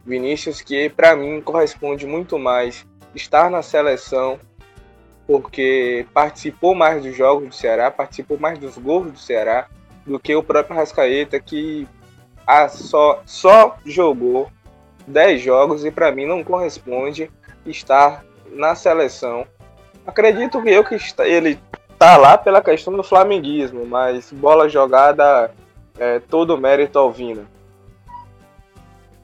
Vinícius, 0.05 0.61
que 0.61 0.89
para 0.89 1.17
mim 1.17 1.41
corresponde 1.41 2.07
muito 2.07 2.39
mais 2.39 2.87
estar 3.15 3.51
na 3.51 3.63
seleção, 3.63 4.39
porque 5.27 6.07
participou 6.13 6.75
mais 6.75 7.03
dos 7.03 7.17
jogos 7.17 7.49
do 7.49 7.55
Ceará, 7.55 7.91
participou 7.91 8.39
mais 8.39 8.59
dos 8.59 8.77
gols 8.77 9.11
do 9.11 9.19
Ceará, 9.19 9.69
do 10.07 10.19
que 10.19 10.35
o 10.35 10.43
próprio 10.43 10.77
Rascaeta, 10.77 11.41
que 11.41 11.87
a 12.47 12.69
só, 12.69 13.23
só 13.25 13.77
jogou 13.85 14.51
10 15.07 15.41
jogos 15.41 15.85
e 15.85 15.91
para 15.91 16.13
mim 16.13 16.27
não 16.27 16.45
corresponde 16.45 17.31
estar 17.67 18.25
na 18.53 18.75
seleção. 18.75 19.47
Acredito 20.07 20.63
que 20.63 20.71
eu 20.71 20.85
que 20.85 20.97
ele 21.21 21.59
tá 21.99 22.17
lá 22.17 22.37
pela 22.37 22.61
questão 22.61 22.95
do 22.95 23.03
flamenguismo, 23.03 23.87
mas 23.87 24.31
bola 24.31 24.69
jogada 24.69 25.51
é 25.99 26.19
todo 26.19 26.59
mérito 26.59 26.99
ao 26.99 27.11
Vina. 27.11 27.45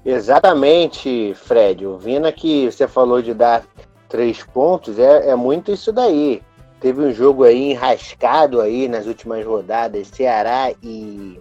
Exatamente, 0.04 1.34
Fred. 1.34 1.86
O 1.86 1.98
Vina 1.98 2.32
que 2.32 2.70
você 2.70 2.88
falou 2.88 3.20
de 3.20 3.34
dar 3.34 3.64
três 4.08 4.42
pontos 4.42 4.98
é, 4.98 5.30
é 5.30 5.36
muito 5.36 5.70
isso 5.70 5.92
daí. 5.92 6.42
Teve 6.80 7.02
um 7.02 7.12
jogo 7.12 7.44
aí 7.44 7.72
enrascado 7.72 8.60
aí 8.60 8.88
nas 8.88 9.06
últimas 9.06 9.44
rodadas, 9.44 10.08
Ceará 10.08 10.72
e 10.82 11.38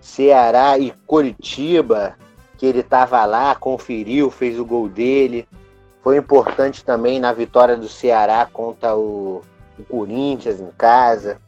Ceará 0.00 0.78
e 0.78 0.92
Curitiba, 1.04 2.16
que 2.56 2.64
ele 2.64 2.78
estava 2.78 3.24
lá, 3.24 3.56
conferiu, 3.56 4.30
fez 4.30 4.58
o 4.58 4.64
gol 4.64 4.88
dele. 4.88 5.48
Foi 6.00 6.16
importante 6.16 6.84
também 6.84 7.18
na 7.18 7.32
vitória 7.32 7.76
do 7.76 7.88
Ceará 7.88 8.48
contra 8.50 8.96
o, 8.96 9.42
o 9.76 9.84
Corinthians 9.84 10.60
em 10.60 10.70
casa. 10.78 11.40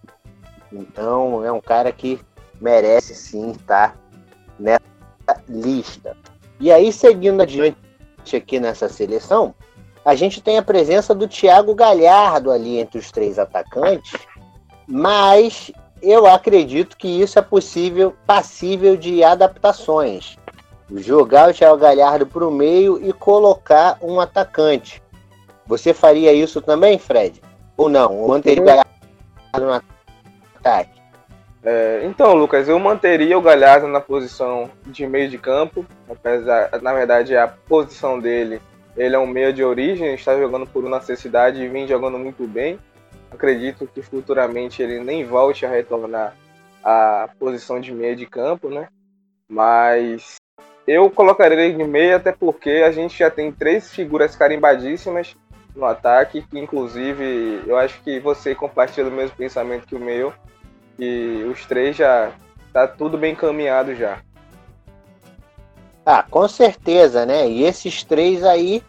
Então 0.72 1.44
é 1.44 1.53
um 1.53 1.61
cara 1.61 1.92
que 1.92 2.20
merece 2.61 3.14
sim 3.14 3.53
estar 3.53 3.96
nessa 4.59 4.82
lista. 5.49 6.16
E 6.59 6.72
aí, 6.72 6.92
seguindo 6.92 7.40
adiante 7.40 7.76
aqui 8.34 8.59
nessa 8.59 8.88
seleção, 8.88 9.55
a 10.09 10.14
gente 10.14 10.40
tem 10.40 10.56
a 10.56 10.62
presença 10.62 11.14
do 11.14 11.28
Thiago 11.28 11.74
Galhardo 11.74 12.50
ali 12.50 12.78
entre 12.78 12.98
os 12.98 13.11
três 13.11 13.38
atacantes, 13.38 14.14
mas 14.86 15.70
eu 16.00 16.26
acredito 16.26 16.96
que 16.96 17.20
isso 17.20 17.38
é 17.38 17.42
possível, 17.42 18.14
passível 18.26 18.96
de 18.96 19.22
adaptações. 19.22 20.38
Jogar 20.90 21.50
o 21.50 21.52
Thiago 21.52 21.76
Galhardo 21.76 22.26
para 22.26 22.48
o 22.48 22.50
meio 22.50 22.98
e 23.06 23.12
colocar 23.12 23.98
um 24.00 24.18
atacante. 24.18 25.02
Você 25.66 25.92
faria 25.92 26.32
isso 26.32 26.62
também, 26.62 26.98
Fred? 26.98 27.42
Ou 27.76 27.90
não? 27.90 28.16
Ou 28.16 28.28
manteria 28.28 28.62
o 28.62 28.64
Galhardo 28.64 28.90
no 29.61 29.72
ataque? 30.59 30.98
É, 31.62 32.00
então, 32.04 32.32
Lucas, 32.32 32.66
eu 32.66 32.78
manteria 32.78 33.36
o 33.36 33.42
Galhardo 33.42 33.86
na 33.86 34.00
posição 34.00 34.70
de 34.86 35.06
meio 35.06 35.28
de 35.28 35.36
campo, 35.36 35.84
apesar, 36.09 36.80
na 36.80 36.94
verdade, 36.94 37.36
a 37.36 37.46
posição 37.46 38.18
dele 38.18 38.59
ele 38.99 39.14
é 39.14 39.18
um 39.18 39.26
meia 39.26 39.53
de 39.53 39.62
origem, 39.62 40.12
está 40.12 40.36
jogando 40.36 40.66
por 40.66 40.82
necessidade 40.82 41.62
e 41.62 41.68
vem 41.68 41.86
jogando 41.86 42.18
muito 42.18 42.46
bem. 42.46 42.78
Acredito 43.30 43.86
que 43.86 44.03
futuramente 44.03 44.82
ele 44.82 44.99
nem 44.99 45.24
volte 45.24 45.64
a 45.64 45.70
retornar 45.70 46.34
à 46.82 47.28
posição 47.38 47.80
de 47.80 47.94
meia 47.94 48.16
de 48.16 48.26
campo, 48.26 48.68
né? 48.68 48.88
Mas 49.49 50.36
eu 50.86 51.09
colocaria 51.11 51.61
ele 51.61 51.76
de 51.76 51.84
meia 51.84 52.16
até 52.16 52.32
porque 52.32 52.82
a 52.84 52.90
gente 52.90 53.16
já 53.16 53.30
tem 53.30 53.53
três 53.53 53.88
figuras 53.92 54.34
carimbadíssimas 54.34 55.36
no 55.76 55.84
ataque, 55.84 56.42
que 56.42 56.59
inclusive 56.59 57.62
eu 57.66 57.76
acho 57.76 58.03
que 58.03 58.18
você 58.18 58.53
compartilha 58.53 59.07
o 59.07 59.12
mesmo 59.12 59.36
pensamento 59.36 59.86
que 59.86 59.94
o 59.94 60.01
meu, 60.01 60.32
e 60.99 61.44
os 61.44 61.64
três 61.66 61.94
já 61.94 62.32
tá 62.72 62.88
tudo 62.88 63.16
bem 63.16 63.32
encaminhado 63.32 63.94
já. 63.94 64.18
Ah, 66.11 66.22
com 66.22 66.48
certeza, 66.48 67.26
né? 67.26 67.46
E 67.46 67.64
esses 67.64 68.02
três 68.02 68.42
aí 68.42 68.82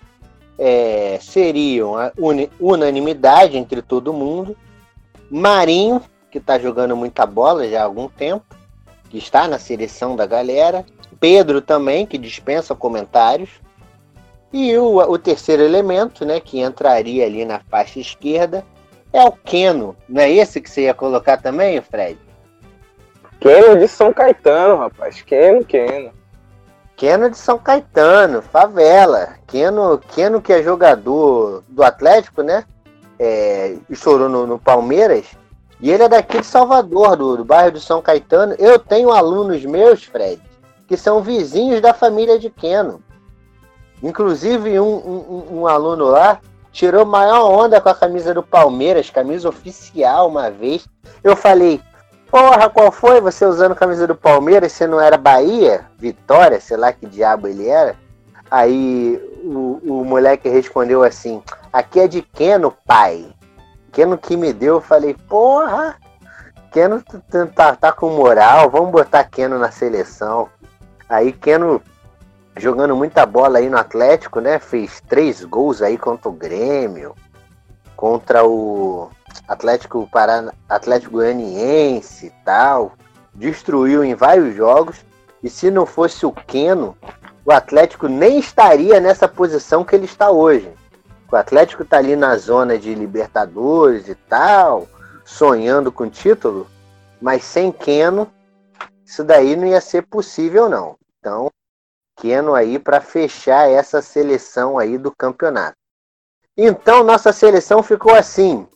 é, 0.57 1.20
seriam 1.22 1.97
a 1.97 2.13
unanimidade 2.57 3.57
entre 3.57 3.82
todo 3.82 4.13
mundo. 4.13 4.55
Marinho, 5.30 6.01
que 6.32 6.38
está 6.38 6.57
jogando 6.57 6.95
muita 6.95 7.26
bola 7.26 7.67
já 7.67 7.82
há 7.82 7.84
algum 7.84 8.07
tempo, 8.07 8.45
que 9.09 9.17
está 9.17 9.49
na 9.49 9.59
seleção 9.59 10.15
da 10.15 10.26
galera. 10.26 10.86
Pedro 11.20 11.59
também, 11.59 12.05
que 12.05 12.17
dispensa 12.17 12.74
comentários. 12.74 13.49
E 14.53 14.78
o, 14.78 14.95
o 14.99 15.20
terceiro 15.20 15.61
elemento, 15.61 16.24
né, 16.24 16.39
que 16.39 16.61
entraria 16.61 17.26
ali 17.26 17.43
na 17.43 17.59
faixa 17.70 17.99
esquerda, 17.99 18.63
é 19.11 19.22
o 19.26 19.34
Keno. 19.34 19.93
Não 20.07 20.22
é 20.22 20.32
esse 20.32 20.61
que 20.61 20.70
você 20.70 20.84
ia 20.84 20.93
colocar 20.93 21.36
também, 21.36 21.82
Fred? 21.82 22.17
Keno 23.41 23.78
de 23.78 23.89
São 23.89 24.13
Caetano, 24.13 24.78
rapaz. 24.78 25.22
Keno, 25.22 25.65
Keno. 25.65 26.17
Keno 27.00 27.30
de 27.30 27.38
São 27.38 27.58
Caetano, 27.58 28.41
favela. 28.41 29.36
Keno, 29.47 29.97
Keno 30.14 30.41
que 30.41 30.52
é 30.52 30.62
jogador 30.62 31.64
do 31.70 31.82
Atlético, 31.82 32.41
né? 32.41 32.66
É, 33.18 33.78
estourou 33.89 34.28
no, 34.28 34.45
no, 34.45 34.60
Palmeiras. 34.60 35.26
E 35.80 35.89
ele 35.89 36.04
é 36.04 36.10
daqui 36.10 36.41
de 36.41 36.45
Salvador, 36.45 37.16
do, 37.16 37.38
do 37.38 37.45
bairro 37.45 37.72
de 37.72 37.80
São 37.80 38.02
Caetano. 38.02 38.54
Eu 38.60 38.78
tenho 38.78 39.12
alunos 39.12 39.64
meus, 39.64 40.04
Fred, 40.04 40.41
que 40.89 40.97
são 40.97 41.22
vizinhos 41.22 41.80
da 41.80 41.93
família 41.93 42.38
de 42.38 42.50
Keno. 42.50 43.02
Inclusive, 44.04 44.78
um, 44.78 44.95
um, 44.97 45.60
um 45.60 45.68
aluno 45.68 46.04
lá 46.04 46.41
tirou 46.70 47.06
maior 47.06 47.50
onda 47.50 47.80
com 47.80 47.88
a 47.88 47.95
camisa 47.95 48.34
do 48.34 48.43
Palmeiras, 48.43 49.10
camisa 49.10 49.47
oficial 49.47 50.28
uma 50.28 50.52
vez. 50.52 50.86
Eu 51.24 51.38
falei, 51.38 51.80
porra, 52.32 52.70
qual 52.70 52.92
foi? 52.92 53.20
Você 53.22 53.46
usando 53.46 53.74
a 53.74 53.76
camisa 53.76 54.08
do 54.08 54.16
Palmeiras, 54.16 54.72
você 54.72 54.88
não 54.88 55.00
era 55.00 55.18
Bahia? 55.18 55.86
Vitória, 55.98 56.60
sei 56.60 56.78
lá 56.78 56.94
que 56.94 57.06
diabo 57.06 57.48
ele 57.48 57.68
era. 57.68 57.96
Aí 58.50 59.22
o, 59.44 59.80
o 59.84 60.06
moleque 60.06 60.50
respondeu 60.50 61.04
assim: 61.04 61.42
Aqui 61.72 62.00
é 62.00 62.08
de 62.08 62.22
Keno, 62.22 62.74
pai. 62.86 63.28
Keno 63.92 64.18
que 64.18 64.38
me 64.38 64.54
deu, 64.54 64.76
eu 64.76 64.82
falei, 64.82 65.16
porra, 65.28 65.98
Keno 66.72 67.04
tá, 67.56 67.76
tá 67.76 67.92
com 67.92 68.10
moral, 68.10 68.70
vamos 68.70 68.92
botar 68.92 69.24
Keno 69.24 69.58
na 69.58 69.72
seleção. 69.72 70.50
Aí 71.08 71.32
Keno 71.32 71.82
jogando 72.58 72.96
muita 72.96 73.26
bola 73.26 73.60
aí 73.60 73.70
no 73.70 73.78
Atlético, 73.78 74.40
né? 74.40 74.60
Fez 74.60 75.02
três 75.08 75.44
gols 75.44 75.82
aí 75.82 75.98
contra 75.98 76.30
o 76.30 76.34
Grêmio, 76.34 77.16
contra 77.96 78.46
o 78.46 79.10
Atlético 79.48 80.08
Paraná, 80.12 80.54
Atlético 80.68 81.14
Goianiense 81.14 82.28
e 82.28 82.30
tal. 82.44 82.94
Destruiu 83.34 84.04
em 84.04 84.16
vários 84.16 84.56
jogos. 84.56 85.06
E 85.42 85.50
se 85.50 85.72
não 85.72 85.86
fosse 85.86 86.26
o 86.26 86.32
Keno, 86.32 86.98
o 87.46 87.52
Atlético 87.52 88.08
nem 88.08 88.40
estaria 88.40 89.00
nessa 89.00 89.28
posição 89.28 89.84
que 89.84 89.96
ele 89.96 90.06
está 90.06 90.30
hoje. 90.30 90.72
O 91.32 91.36
Atlético 91.36 91.84
está 91.84 91.98
ali 91.98 92.16
na 92.16 92.36
zona 92.38 92.78
de 92.78 92.94
Libertadores 92.94 94.08
e 94.08 94.16
tal, 94.16 94.88
sonhando 95.24 95.92
com 95.92 96.10
título, 96.10 96.68
mas 97.22 97.44
sem 97.44 97.72
Keno, 97.72 98.28
isso 99.06 99.24
daí 99.24 99.56
não 99.56 99.68
ia 99.68 99.80
ser 99.80 100.04
possível 100.08 100.68
não. 100.68 100.98
Então, 101.20 101.50
Keno 102.18 102.54
aí 102.54 102.78
para 102.78 103.00
fechar 103.00 103.70
essa 103.70 104.02
seleção 104.02 104.78
aí 104.78 104.98
do 104.98 105.12
campeonato. 105.16 105.76
Então, 106.58 107.04
nossa 107.04 107.32
seleção 107.32 107.82
ficou 107.82 108.14
assim, 108.14 108.68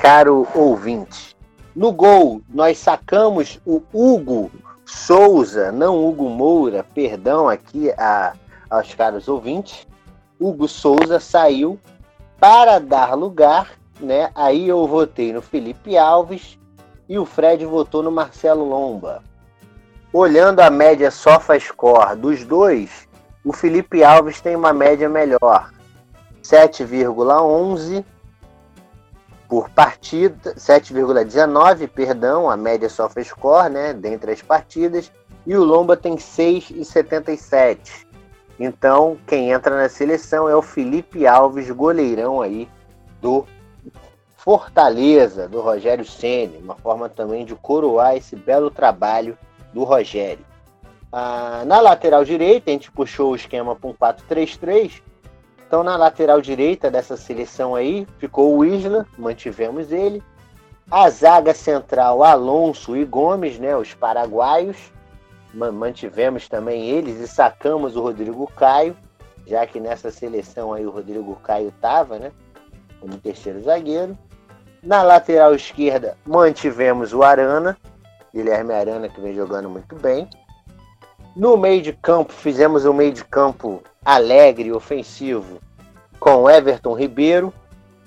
caro 0.00 0.48
ouvinte. 0.54 1.36
No 1.76 1.92
gol, 1.92 2.40
nós 2.48 2.78
sacamos 2.78 3.60
o 3.66 3.82
Hugo 3.92 4.50
Souza, 4.86 5.70
não 5.70 6.04
Hugo 6.04 6.28
Moura, 6.28 6.84
perdão 6.94 7.48
aqui 7.48 7.90
a, 7.92 8.32
aos 8.70 8.94
caros 8.94 9.28
ouvintes, 9.28 9.86
Hugo 10.40 10.66
Souza 10.66 11.20
saiu 11.20 11.78
para 12.40 12.78
dar 12.78 13.12
lugar, 13.12 13.72
né? 14.00 14.30
Aí 14.34 14.68
eu 14.68 14.86
votei 14.86 15.34
no 15.34 15.42
Felipe 15.42 15.98
Alves 15.98 16.58
e 17.06 17.18
o 17.18 17.26
Fred 17.26 17.66
votou 17.66 18.02
no 18.02 18.10
Marcelo 18.10 18.64
Lomba. 18.64 19.22
Olhando 20.14 20.60
a 20.60 20.70
média 20.70 21.10
SofaScore 21.10 22.16
dos 22.16 22.42
dois, 22.42 23.06
o 23.44 23.52
Felipe 23.52 24.02
Alves 24.02 24.40
tem 24.40 24.56
uma 24.56 24.72
média 24.72 25.10
melhor, 25.10 25.70
7,11 26.42 28.02
por 29.50 29.68
partida, 29.68 30.54
7,19, 30.54 31.88
perdão, 31.88 32.48
a 32.48 32.56
média 32.56 32.88
SofaScore, 32.88 33.68
né, 33.68 33.92
dentre 33.92 34.30
as 34.30 34.40
partidas, 34.40 35.10
e 35.44 35.56
o 35.56 35.64
Lomba 35.64 35.96
tem 35.96 36.14
6,77. 36.14 38.06
Então, 38.60 39.18
quem 39.26 39.50
entra 39.50 39.76
na 39.76 39.88
seleção 39.88 40.48
é 40.48 40.54
o 40.54 40.62
Felipe 40.62 41.26
Alves, 41.26 41.68
goleirão 41.68 42.40
aí 42.40 42.68
do 43.20 43.44
Fortaleza, 44.36 45.48
do 45.48 45.60
Rogério 45.60 46.04
Ceni, 46.04 46.58
uma 46.58 46.76
forma 46.76 47.08
também 47.08 47.44
de 47.44 47.56
coroar 47.56 48.14
esse 48.14 48.36
belo 48.36 48.70
trabalho 48.70 49.36
do 49.74 49.82
Rogério. 49.82 50.46
Ah, 51.10 51.64
na 51.66 51.80
lateral 51.80 52.24
direita, 52.24 52.70
a 52.70 52.72
gente 52.72 52.92
puxou 52.92 53.32
o 53.32 53.36
esquema 53.36 53.74
para 53.74 53.90
um 53.90 53.94
4-3-3, 53.94 55.02
então, 55.70 55.84
na 55.84 55.96
lateral 55.96 56.40
direita 56.40 56.90
dessa 56.90 57.16
seleção 57.16 57.76
aí, 57.76 58.04
ficou 58.18 58.58
o 58.58 58.64
Isla, 58.64 59.06
mantivemos 59.16 59.92
ele. 59.92 60.20
A 60.90 61.08
zaga 61.08 61.54
central, 61.54 62.24
Alonso 62.24 62.96
e 62.96 63.04
Gomes, 63.04 63.56
né, 63.56 63.76
os 63.76 63.94
paraguaios. 63.94 64.76
Mantivemos 65.54 66.48
também 66.48 66.88
eles 66.88 67.20
e 67.20 67.28
sacamos 67.28 67.94
o 67.94 68.02
Rodrigo 68.02 68.50
Caio, 68.56 68.96
já 69.46 69.64
que 69.64 69.78
nessa 69.78 70.10
seleção 70.10 70.72
aí 70.72 70.84
o 70.84 70.90
Rodrigo 70.90 71.36
Caio 71.36 71.68
estava, 71.68 72.18
né, 72.18 72.32
como 72.98 73.16
terceiro 73.18 73.62
zagueiro. 73.62 74.18
Na 74.82 75.04
lateral 75.04 75.54
esquerda, 75.54 76.16
mantivemos 76.26 77.12
o 77.12 77.22
Arana, 77.22 77.78
Guilherme 78.34 78.74
Arana, 78.74 79.08
que 79.08 79.20
vem 79.20 79.36
jogando 79.36 79.70
muito 79.70 79.94
bem. 79.94 80.28
No 81.34 81.56
meio 81.56 81.80
de 81.80 81.92
campo, 81.92 82.32
fizemos 82.32 82.84
um 82.84 82.92
meio 82.92 83.12
de 83.12 83.24
campo 83.24 83.82
alegre 84.04 84.72
ofensivo 84.72 85.60
com 86.18 86.50
Everton 86.50 86.92
Ribeiro, 86.94 87.52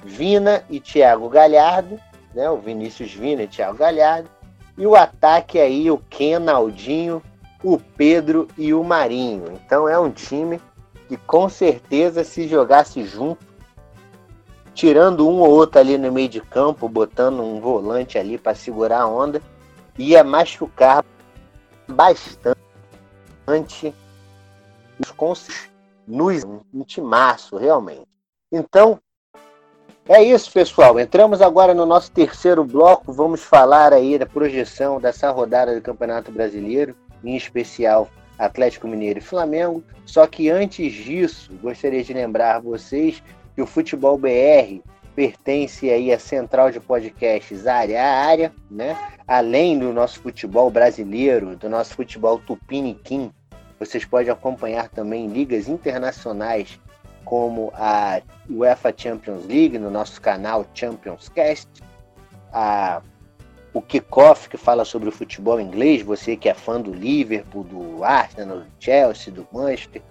Vina 0.03 0.63
e 0.69 0.79
Thiago 0.79 1.29
Galhardo, 1.29 1.97
né? 2.35 2.49
O 2.49 2.57
Vinícius 2.57 3.13
Vina 3.13 3.43
e 3.43 3.47
Thiago 3.47 3.77
Galhardo. 3.77 4.29
E 4.77 4.85
o 4.85 4.95
ataque 4.95 5.57
aí, 5.57 5.89
o 5.89 5.97
Kenaldinho, 6.09 7.21
o 7.63 7.77
Pedro 7.77 8.47
e 8.57 8.73
o 8.73 8.83
Marinho. 8.83 9.53
Então 9.53 9.87
é 9.87 9.97
um 9.97 10.11
time 10.11 10.59
que 11.07 11.15
com 11.15 11.47
certeza 11.47 12.23
se 12.25 12.47
jogasse 12.47 13.05
junto, 13.05 13.45
tirando 14.73 15.29
um 15.29 15.39
ou 15.39 15.49
outro 15.49 15.79
ali 15.79 15.97
no 15.97 16.11
meio 16.11 16.27
de 16.27 16.41
campo, 16.41 16.89
botando 16.89 17.41
um 17.41 17.61
volante 17.61 18.17
ali 18.17 18.37
para 18.37 18.53
segurar 18.53 19.01
a 19.01 19.07
onda, 19.07 19.41
ia 19.97 20.23
machucar 20.23 21.05
bastante 21.87 22.62
os 24.99 25.47
nos 26.07 26.43
um 26.43 26.83
timaço, 26.83 27.57
realmente. 27.57 28.07
Então, 28.51 28.99
é 30.07 30.21
isso, 30.21 30.51
pessoal. 30.51 30.99
Entramos 30.99 31.41
agora 31.41 31.73
no 31.73 31.85
nosso 31.85 32.11
terceiro 32.11 32.63
bloco. 32.63 33.13
Vamos 33.13 33.41
falar 33.41 33.93
aí 33.93 34.17
da 34.17 34.25
projeção 34.25 34.99
dessa 34.99 35.31
rodada 35.31 35.73
do 35.73 35.81
Campeonato 35.81 36.31
Brasileiro, 36.31 36.95
em 37.23 37.37
especial 37.37 38.09
Atlético 38.37 38.87
Mineiro 38.87 39.19
e 39.19 39.21
Flamengo. 39.21 39.83
Só 40.05 40.27
que 40.27 40.49
antes 40.49 40.93
disso, 40.93 41.51
gostaria 41.61 42.03
de 42.03 42.13
lembrar 42.13 42.59
vocês 42.59 43.23
que 43.55 43.61
o 43.61 43.67
Futebol 43.67 44.17
BR 44.17 44.81
pertence 45.15 45.89
aí 45.89 46.11
à 46.11 46.19
central 46.19 46.71
de 46.71 46.79
podcasts 46.79 47.67
área 47.67 48.03
a 48.03 48.25
área, 48.25 48.53
né? 48.69 48.97
Além 49.27 49.77
do 49.77 49.93
nosso 49.93 50.19
futebol 50.19 50.69
brasileiro, 50.69 51.55
do 51.55 51.69
nosso 51.69 51.95
futebol 51.95 52.39
tupiniquim, 52.39 53.31
vocês 53.79 54.05
podem 54.05 54.31
acompanhar 54.31 54.89
também 54.89 55.27
ligas 55.27 55.67
internacionais 55.67 56.79
como 57.25 57.71
a 57.75 58.21
UEFA 58.49 58.93
Champions 58.95 59.45
League 59.45 59.77
no 59.77 59.89
nosso 59.89 60.21
canal 60.21 60.65
Champions 60.73 61.29
Cast, 61.29 61.69
a, 62.51 63.01
o 63.73 63.81
Kickoff 63.81 64.49
que 64.49 64.57
fala 64.57 64.85
sobre 64.85 65.09
o 65.09 65.11
futebol 65.11 65.59
inglês, 65.59 66.01
você 66.01 66.35
que 66.35 66.49
é 66.49 66.53
fã 66.53 66.79
do 66.79 66.91
Liverpool, 66.91 67.63
do 67.63 68.03
Arsenal, 68.03 68.59
do 68.59 68.67
Chelsea, 68.79 69.33
do 69.33 69.47
Manchester, 69.51 70.01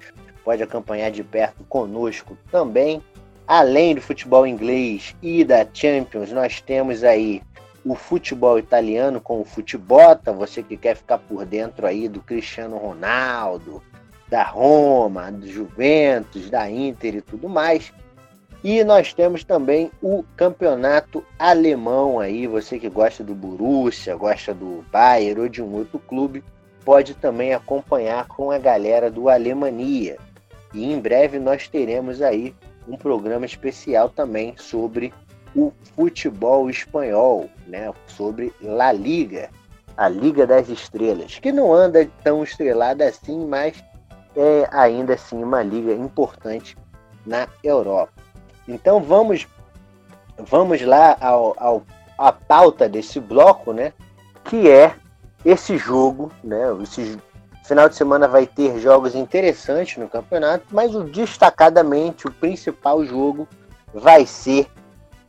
pode 0.45 0.63
acompanhar 0.63 1.11
de 1.11 1.23
perto 1.23 1.63
conosco 1.65 2.37
também. 2.51 3.03
Além 3.47 3.95
do 3.95 4.01
futebol 4.01 4.47
inglês 4.47 5.15
e 5.21 5.45
da 5.45 5.67
Champions, 5.73 6.31
nós 6.31 6.61
temos 6.61 7.03
aí 7.03 7.43
o 7.85 7.95
futebol 7.95 8.59
italiano 8.59 9.21
com 9.21 9.41
o 9.41 9.45
Futebota, 9.45 10.33
você 10.33 10.63
que 10.63 10.77
quer 10.77 10.97
ficar 10.97 11.19
por 11.19 11.45
dentro 11.45 11.87
aí 11.87 12.09
do 12.09 12.21
Cristiano 12.21 12.77
Ronaldo, 12.77 13.83
da 14.29 14.45
Roma, 14.45 15.31
do 15.33 15.47
Juventus, 15.47 16.49
da 16.49 16.71
Inter 16.71 17.17
e 17.17 17.21
tudo 17.21 17.49
mais. 17.49 17.93
E 18.63 18.85
nós 18.85 19.13
temos 19.13 19.43
também 19.43 19.91
o 20.01 20.25
campeonato 20.37 21.25
alemão 21.37 22.21
aí, 22.21 22.47
você 22.47 22.79
que 22.79 22.89
gosta 22.89 23.25
do 23.25 23.35
Borussia, 23.35 24.15
gosta 24.15 24.55
do 24.55 24.85
Bayern 24.93 25.41
ou 25.41 25.49
de 25.49 25.61
um 25.61 25.75
outro 25.75 25.99
clube, 25.99 26.45
pode 26.85 27.15
também 27.15 27.53
acompanhar 27.53 28.29
com 28.29 28.53
a 28.53 28.59
galera 28.59 29.11
do 29.11 29.29
Alemania. 29.29 30.17
E 30.73 30.93
em 30.93 31.01
breve 31.01 31.41
nós 31.41 31.67
teremos 31.67 32.23
aí 32.23 32.55
um 32.87 32.97
programa 32.97 33.47
especial 33.47 34.09
também 34.09 34.55
sobre 34.57 35.13
o 35.55 35.73
futebol 35.95 36.71
espanhol, 36.71 37.49
né, 37.67 37.93
sobre 38.07 38.53
La 38.61 38.93
Liga, 38.93 39.51
a 39.97 40.09
Liga 40.09 40.47
das 40.47 40.69
Estrelas, 40.69 41.39
que 41.39 41.53
não 41.53 41.73
anda 41.73 42.09
tão 42.23 42.43
estrelada 42.43 43.07
assim, 43.07 43.47
mas 43.47 43.83
é 44.35 44.67
ainda 44.71 45.15
assim 45.15 45.43
uma 45.43 45.63
liga 45.63 45.93
importante 45.93 46.77
na 47.27 47.47
Europa. 47.63 48.13
Então 48.67 49.03
vamos 49.03 49.47
vamos 50.39 50.81
lá 50.83 51.17
ao, 51.21 51.55
ao 51.59 51.83
a 52.17 52.33
pauta 52.33 52.89
desse 52.89 53.21
bloco, 53.21 53.73
né, 53.73 53.93
que 54.45 54.69
é 54.69 54.95
esse 55.45 55.77
jogo, 55.77 56.31
né, 56.43 56.63
esse 56.83 57.19
final 57.63 57.89
de 57.89 57.95
semana 57.95 58.27
vai 58.27 58.47
ter 58.47 58.79
jogos 58.79 59.15
interessantes 59.15 59.97
no 59.97 60.09
campeonato, 60.09 60.67
mas 60.71 60.95
o 60.95 61.05
destacadamente 61.05 62.27
o 62.27 62.33
principal 62.33 63.05
jogo 63.05 63.49
vai 63.93 64.27
ser 64.27 64.67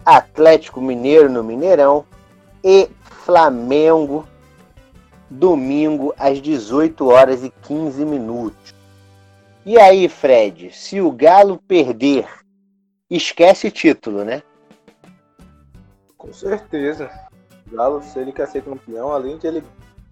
Atlético 0.06 0.82
Mineiro 0.82 1.30
no 1.30 1.44
Mineirão 1.44 2.06
e 2.64 2.90
Flamengo 3.02 4.28
domingo 5.30 6.14
às 6.18 6.42
18 6.42 7.08
horas 7.08 7.44
e 7.44 7.50
15 7.50 8.06
minutos. 8.06 8.74
E 9.66 9.80
aí, 9.80 10.10
Fred, 10.10 10.72
se 10.72 11.00
o 11.00 11.12
Galo 11.12 11.58
perder, 11.68 12.28
esquece 13.10 13.72
título, 13.72 14.24
né? 14.24 14.44
Com 16.18 16.34
certeza. 16.34 17.10
Galo, 17.72 18.02
se 18.04 18.20
ele 18.20 18.32
quer 18.32 18.48
ser 18.48 18.64
campeão, 18.64 19.12
além 19.12 19.38
de 19.38 19.48
ele. 19.48 19.64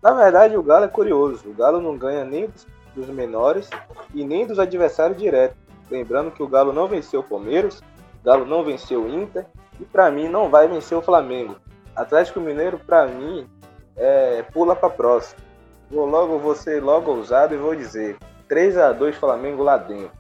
Na 0.02 0.14
verdade, 0.14 0.58
o 0.58 0.64
Galo 0.64 0.86
é 0.86 0.88
curioso. 0.88 1.50
O 1.50 1.54
Galo 1.54 1.80
não 1.80 1.98
ganha 1.98 2.26
nem 2.26 2.50
dos 2.96 3.08
menores 3.08 3.70
e 4.14 4.24
nem 4.24 4.46
dos 4.46 4.60
adversários 4.60 5.18
diretos. 5.18 5.58
Lembrando 5.90 6.32
que 6.32 6.42
o 6.42 6.48
Galo 6.48 6.74
não 6.74 6.88
venceu 6.88 7.20
o 7.20 7.24
Palmeiras, 7.24 7.80
o 8.22 8.26
Galo 8.26 8.46
não 8.46 8.64
venceu 8.64 9.04
o 9.04 9.10
Inter 9.10 9.46
e 9.80 9.86
para 9.86 10.10
mim 10.10 10.28
não 10.28 10.50
vai 10.50 10.68
vencer 10.68 10.98
o 10.98 11.02
Flamengo. 11.02 11.58
Atlético 11.96 12.40
Mineiro, 12.40 12.80
para 12.80 13.06
mim, 13.08 13.48
é, 13.96 14.44
pula 14.54 14.76
para 14.76 14.90
próxima. 14.90 15.42
Vou 15.90 16.06
logo, 16.06 16.40
vou 16.40 16.56
ser 16.56 16.82
logo 16.82 17.12
ousado 17.12 17.54
e 17.54 17.58
vou 17.58 17.76
dizer 17.76 18.18
3 18.48 18.78
a 18.78 18.92
2 18.94 19.16
Flamengo 19.18 19.62
lá 19.62 19.78
dentro. 19.78 20.12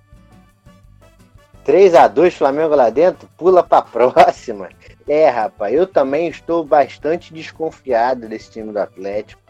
3 1.64 1.96
a 1.96 2.08
2 2.08 2.36
Flamengo 2.36 2.76
lá 2.76 2.90
dentro, 2.90 3.30
pula 3.38 3.64
para 3.64 3.82
próxima. 3.82 4.70
É, 5.08 5.30
rapaz, 5.30 5.74
eu 5.74 5.88
também 5.88 6.28
estou 6.28 6.64
bastante 6.66 7.34
desconfiado 7.34 8.28
desse 8.28 8.52
time 8.52 8.72
do 8.72 8.80
Atlético. 8.80 9.41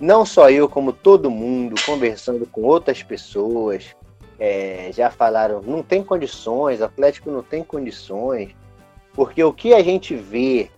Não 0.00 0.24
só 0.24 0.50
eu, 0.50 0.68
como 0.68 0.92
todo 0.92 1.30
mundo, 1.30 1.74
conversando 1.84 2.46
com 2.46 2.62
outras 2.62 3.02
pessoas, 3.02 3.96
é, 4.38 4.90
já 4.92 5.10
falaram, 5.10 5.60
não 5.62 5.82
tem 5.82 6.02
condições, 6.02 6.80
Atlético 6.80 7.30
não 7.30 7.42
tem 7.42 7.62
condições, 7.62 8.54
porque 9.12 9.42
o 9.42 9.52
que 9.52 9.74
a 9.74 9.82
gente 9.82 10.14
vê 10.14 10.70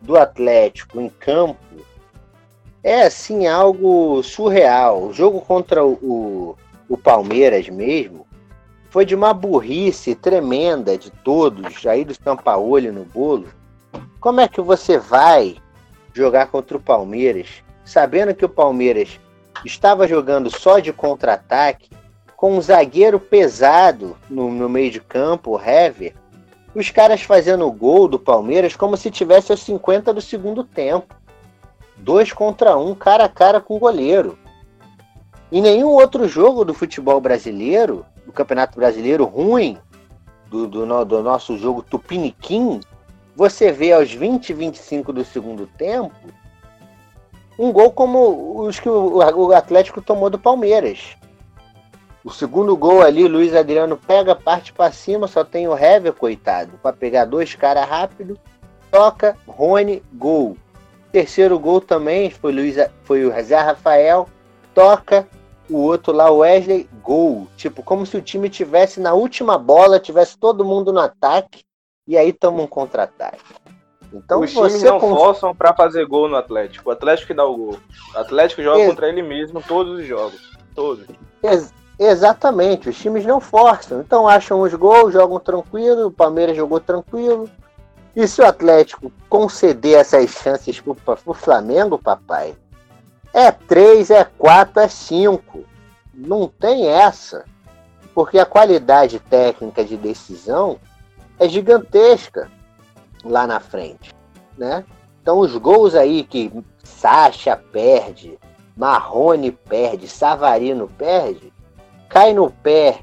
do 0.00 0.16
Atlético 0.16 1.00
em 1.00 1.08
campo 1.08 1.56
é 2.82 3.02
assim 3.02 3.46
algo 3.46 4.22
surreal. 4.22 5.04
O 5.04 5.12
jogo 5.12 5.40
contra 5.40 5.84
o, 5.84 6.56
o 6.88 6.98
Palmeiras 6.98 7.68
mesmo 7.68 8.26
foi 8.90 9.04
de 9.04 9.14
uma 9.14 9.32
burrice 9.32 10.14
tremenda 10.14 10.96
de 10.96 11.10
todos, 11.10 11.84
aí 11.86 12.04
do 12.04 12.14
Sampaoli 12.14 12.92
no 12.92 13.04
bolo. 13.04 13.48
Como 14.20 14.40
é 14.40 14.46
que 14.46 14.60
você 14.60 14.98
vai 14.98 15.56
jogar 16.12 16.46
contra 16.46 16.76
o 16.76 16.80
Palmeiras, 16.80 17.63
sabendo 17.84 18.34
que 18.34 18.44
o 18.44 18.48
Palmeiras 18.48 19.20
estava 19.64 20.08
jogando 20.08 20.50
só 20.50 20.78
de 20.78 20.92
contra-ataque, 20.92 21.90
com 22.36 22.56
um 22.56 22.60
zagueiro 22.60 23.20
pesado 23.20 24.16
no, 24.28 24.50
no 24.50 24.68
meio 24.68 24.90
de 24.90 25.00
campo, 25.00 25.52
o 25.52 25.60
Hever, 25.60 26.14
os 26.74 26.90
caras 26.90 27.22
fazendo 27.22 27.66
o 27.66 27.72
gol 27.72 28.08
do 28.08 28.18
Palmeiras 28.18 28.74
como 28.74 28.96
se 28.96 29.10
tivesse 29.10 29.52
aos 29.52 29.60
50 29.62 30.12
do 30.12 30.20
segundo 30.20 30.64
tempo. 30.64 31.14
Dois 31.96 32.32
contra 32.32 32.76
um, 32.76 32.94
cara 32.94 33.24
a 33.24 33.28
cara 33.28 33.60
com 33.60 33.76
o 33.76 33.78
goleiro. 33.78 34.36
Em 35.52 35.62
nenhum 35.62 35.90
outro 35.90 36.26
jogo 36.26 36.64
do 36.64 36.74
futebol 36.74 37.20
brasileiro, 37.20 38.04
do 38.26 38.32
Campeonato 38.32 38.76
Brasileiro 38.76 39.24
ruim, 39.24 39.78
do, 40.50 40.66
do, 40.66 41.04
do 41.04 41.22
nosso 41.22 41.56
jogo 41.56 41.82
Tupiniquim, 41.82 42.80
você 43.36 43.70
vê 43.70 43.92
aos 43.92 44.12
20 44.12 44.50
e 44.50 44.52
25 44.52 45.12
do 45.12 45.24
segundo 45.24 45.66
tempo 45.78 46.12
um 47.58 47.72
gol 47.72 47.92
como 47.92 48.62
os 48.62 48.80
que 48.80 48.88
o, 48.88 49.52
Atlético 49.52 50.02
tomou 50.02 50.28
do 50.28 50.38
Palmeiras. 50.38 51.16
O 52.24 52.30
segundo 52.30 52.76
gol 52.76 53.02
ali, 53.02 53.28
Luiz 53.28 53.54
Adriano 53.54 53.96
pega, 53.96 54.34
parte 54.34 54.72
para 54.72 54.90
cima, 54.90 55.28
só 55.28 55.44
tem 55.44 55.68
o 55.68 55.76
Hever, 55.76 56.12
coitado, 56.14 56.78
para 56.82 56.96
pegar 56.96 57.26
dois 57.26 57.54
caras 57.54 57.86
rápido, 57.86 58.38
toca, 58.90 59.36
Rony, 59.46 60.02
gol. 60.12 60.56
Terceiro 61.12 61.58
gol 61.58 61.80
também 61.80 62.30
foi, 62.30 62.52
Luiz, 62.52 62.76
foi 63.04 63.26
o 63.26 63.42
Zé 63.42 63.58
Rafael, 63.58 64.26
toca, 64.74 65.28
o 65.68 65.78
outro 65.78 66.12
lá, 66.12 66.30
Wesley, 66.30 66.88
gol. 67.02 67.46
Tipo, 67.56 67.82
como 67.82 68.06
se 68.06 68.16
o 68.16 68.22
time 68.22 68.48
tivesse 68.48 69.00
na 69.00 69.12
última 69.12 69.58
bola, 69.58 70.00
tivesse 70.00 70.36
todo 70.38 70.64
mundo 70.64 70.92
no 70.92 71.00
ataque, 71.00 71.62
e 72.06 72.16
aí 72.16 72.32
toma 72.32 72.62
um 72.62 72.66
contra-ataque. 72.66 73.54
Então, 74.14 74.40
Os 74.40 74.52
times 74.52 74.82
não 74.82 75.00
cons... 75.00 75.16
forçam 75.16 75.54
para 75.54 75.72
fazer 75.74 76.06
gol 76.06 76.28
no 76.28 76.36
Atlético. 76.36 76.88
O 76.90 76.92
Atlético 76.92 77.28
que 77.28 77.34
dá 77.34 77.44
o 77.44 77.56
gol. 77.56 77.78
O 78.14 78.18
Atlético 78.18 78.62
joga 78.62 78.80
Ex 78.80 78.88
contra 78.88 79.08
ele 79.08 79.22
mesmo 79.22 79.62
todos 79.62 79.98
os 79.98 80.06
jogos. 80.06 80.56
Todos. 80.74 81.06
Ex 81.42 81.72
Exatamente, 81.98 82.88
os 82.88 82.98
times 82.98 83.24
não 83.24 83.40
forçam. 83.40 84.00
Então 84.00 84.26
acham 84.26 84.60
os 84.60 84.74
gols, 84.74 85.12
jogam 85.12 85.38
tranquilo, 85.38 86.06
o 86.06 86.10
Palmeiras 86.10 86.56
jogou 86.56 86.80
tranquilo. 86.80 87.48
E 88.16 88.26
se 88.26 88.40
o 88.40 88.46
Atlético 88.46 89.12
conceder 89.28 89.98
essas 89.98 90.30
chances 90.30 90.80
pro, 90.80 90.94
pro 90.94 91.34
Flamengo, 91.34 91.98
papai, 91.98 92.54
é 93.32 93.50
3, 93.50 94.10
é 94.10 94.24
4, 94.24 94.80
é 94.82 94.88
5. 94.88 95.64
Não 96.12 96.48
tem 96.48 96.86
essa. 96.86 97.44
Porque 98.14 98.38
a 98.38 98.46
qualidade 98.46 99.18
técnica 99.18 99.84
de 99.84 99.96
decisão 99.96 100.78
é 101.38 101.48
gigantesca 101.48 102.48
lá 103.24 103.46
na 103.46 103.60
frente, 103.60 104.12
né? 104.56 104.84
Então 105.22 105.38
os 105.38 105.56
gols 105.56 105.94
aí 105.94 106.22
que 106.22 106.52
Sacha 106.82 107.56
perde, 107.56 108.38
Marrone 108.76 109.50
perde, 109.50 110.06
Savarino 110.08 110.88
perde, 110.88 111.52
cai 112.08 112.34
no 112.34 112.50
pé 112.50 113.00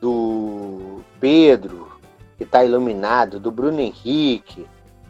do 0.00 1.00
Pedro, 1.20 1.92
que 2.36 2.44
está 2.44 2.64
iluminado, 2.64 3.38
do 3.38 3.52
Bruno 3.52 3.80
Henrique, 3.80 4.66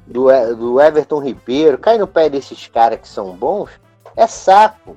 do, 0.07 0.27
do 0.55 0.81
Everton 0.81 1.21
Ribeiro, 1.21 1.79
cai 1.79 1.97
no 1.97 2.07
pé 2.07 2.29
desses 2.29 2.67
caras 2.67 3.01
que 3.01 3.09
são 3.09 3.35
bons, 3.35 3.71
é 4.17 4.27
saco. 4.27 4.97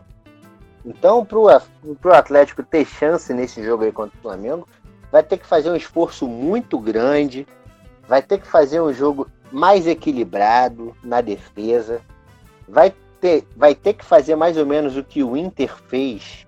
Então, 0.85 1.25
para 1.25 1.39
o 1.39 2.13
Atlético 2.13 2.61
ter 2.61 2.85
chance 2.85 3.33
nesse 3.33 3.63
jogo 3.63 3.85
aí 3.85 3.91
contra 3.91 4.17
o 4.17 4.21
Flamengo, 4.21 4.67
vai 5.11 5.23
ter 5.23 5.37
que 5.37 5.45
fazer 5.45 5.71
um 5.71 5.75
esforço 5.75 6.27
muito 6.27 6.77
grande, 6.77 7.47
vai 8.07 8.21
ter 8.21 8.39
que 8.39 8.47
fazer 8.47 8.81
um 8.81 8.93
jogo 8.93 9.27
mais 9.55 9.87
equilibrado 9.87 10.93
na 11.01 11.21
defesa, 11.21 12.01
vai 12.67 12.93
ter, 13.21 13.47
vai 13.55 13.73
ter 13.73 13.93
que 13.93 14.03
fazer 14.03 14.35
mais 14.35 14.57
ou 14.57 14.65
menos 14.65 14.97
o 14.97 15.03
que 15.03 15.23
o 15.23 15.37
Inter 15.37 15.73
fez 15.87 16.45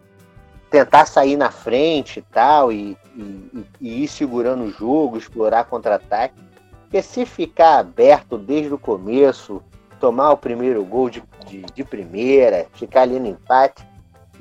tentar 0.69 1.05
sair 1.05 1.37
na 1.37 1.49
frente 1.49 2.19
e 2.19 2.21
tal, 2.21 2.69
e, 2.69 2.97
e, 3.15 3.65
e 3.79 4.03
ir 4.03 4.09
segurando 4.09 4.65
o 4.65 4.71
jogo, 4.71 5.17
explorar 5.17 5.63
contra-ataque. 5.63 6.35
Porque 6.81 7.01
se 7.01 7.25
ficar 7.25 7.79
aberto 7.79 8.37
desde 8.37 8.73
o 8.73 8.77
começo, 8.77 9.63
tomar 10.01 10.31
o 10.31 10.37
primeiro 10.37 10.83
gol 10.83 11.09
de, 11.09 11.23
de, 11.45 11.61
de, 11.61 11.83
primeira, 11.85 12.67
ficar 12.73 13.03
ali 13.03 13.21
no 13.21 13.27
empate, 13.27 13.87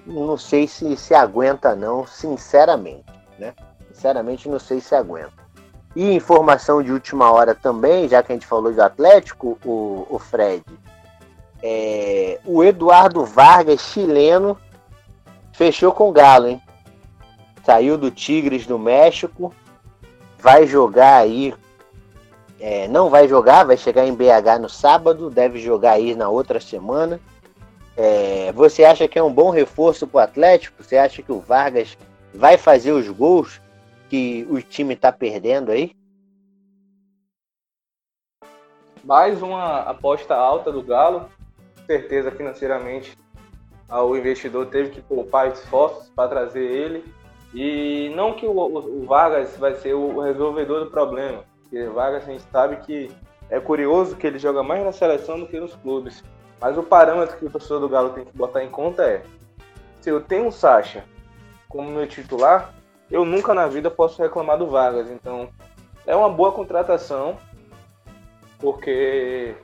não 0.05 0.37
sei 0.37 0.67
se 0.67 0.97
se 0.97 1.15
aguenta 1.15 1.77
não, 1.77 2.05
sinceramente, 2.05 3.05
né? 3.39 3.55
Sinceramente 3.93 4.49
não 4.49 4.59
sei 4.59 4.81
se 4.81 4.93
aguenta. 4.93 5.46
E 5.97 6.15
informação 6.15 6.81
de 6.81 6.93
última 6.93 7.33
hora 7.33 7.55
também, 7.55 8.09
já 8.09 8.23
que 8.23 8.31
a 8.31 8.35
gente 8.37 8.47
falou 8.47 8.73
de 8.73 8.81
Atlético, 8.81 9.59
o, 9.65 10.07
o 10.09 10.19
Fred, 10.19 10.63
é, 11.61 12.39
o 12.45 12.63
Eduardo 12.63 13.25
Vargas, 13.25 13.81
chileno, 13.81 14.57
Fechou 15.57 15.91
com 15.91 16.11
o 16.11 16.13
Galo, 16.13 16.49
hein? 16.49 16.61
Saiu 17.65 17.97
do 17.97 18.11
Tigres 18.11 18.67
do 18.67 18.79
México. 18.79 19.55
Vai 20.39 20.67
jogar 20.67 21.17
aí. 21.17 21.55
É, 22.61 22.87
não 22.89 23.09
vai 23.09 23.27
jogar, 23.27 23.65
vai 23.65 23.79
chegar 23.79 24.07
em 24.07 24.15
BH 24.15 24.61
no 24.61 24.69
sábado. 24.69 25.31
Deve 25.31 25.59
jogar 25.59 25.93
aí 25.93 26.15
na 26.15 26.29
outra 26.29 26.61
semana. 26.61 27.19
É, 27.97 28.53
você 28.55 28.85
acha 28.85 29.09
que 29.09 29.19
é 29.19 29.23
um 29.23 29.33
bom 29.33 29.49
reforço 29.49 30.07
para 30.07 30.19
o 30.19 30.21
Atlético? 30.21 30.85
Você 30.85 30.99
acha 30.99 31.23
que 31.23 31.33
o 31.33 31.41
Vargas 31.41 31.97
vai 32.35 32.59
fazer 32.59 32.93
os 32.93 33.09
gols 33.09 33.59
que 34.09 34.47
o 34.51 34.61
time 34.61 34.95
está 34.95 35.13
perdendo 35.13 35.71
aí? 35.71 35.93
Mais 39.05 39.41
uma 39.43 39.81
aposta 39.81 40.35
alta 40.35 40.73
do 40.73 40.83
Galo. 40.83 41.29
Certeza 41.87 42.31
financeiramente 42.31 43.17
o 43.89 44.17
investidor 44.17 44.67
teve 44.67 44.91
que 44.91 45.01
poupar 45.01 45.49
esforços 45.49 46.09
para 46.11 46.29
trazer 46.29 46.65
ele. 46.65 47.05
E 47.55 48.13
não 48.15 48.35
que 48.35 48.47
o, 48.47 49.05
Vargas 49.07 49.57
vai 49.57 49.75
ser 49.75 49.95
o 49.95 50.21
resolvedor 50.21 50.85
do 50.85 50.91
problema, 50.91 51.45
porque 51.63 51.85
Vargas 51.85 52.25
a 52.25 52.33
gente 52.33 52.45
sabe 52.51 52.77
que 52.85 53.11
é 53.49 53.61
curioso 53.61 54.17
que 54.17 54.27
ele 54.27 54.39
joga 54.39 54.63
mais 54.63 54.85
na 54.85 54.93
seleção 54.93 55.39
do 55.39 55.47
que 55.47 55.59
nos 55.59 55.75
clubes. 55.77 56.23
Mas 56.61 56.77
o 56.77 56.83
parâmetro 56.83 57.39
que 57.39 57.47
o 57.47 57.51
torcedor 57.51 57.81
do 57.81 57.89
Galo 57.89 58.11
tem 58.11 58.25
que 58.25 58.37
botar 58.37 58.65
em 58.65 58.69
conta 58.69 59.05
é: 59.05 59.23
se 60.01 60.11
eu 60.11 60.21
tenho 60.21 60.49
o 60.49 60.53
Sacha 60.53 61.05
como 61.69 61.91
meu 61.91 62.07
titular, 62.07 62.75
eu 63.11 63.25
nunca 63.25 63.55
na 63.55 63.67
vida 63.67 63.91
posso 63.91 64.21
reclamar 64.21 64.59
do 64.59 64.67
Vargas. 64.67 65.11
Então 65.11 65.49
é 66.07 66.15
uma 66.15 66.29
boa 66.29 66.53
contratação, 66.53 67.37
porque 68.59 69.55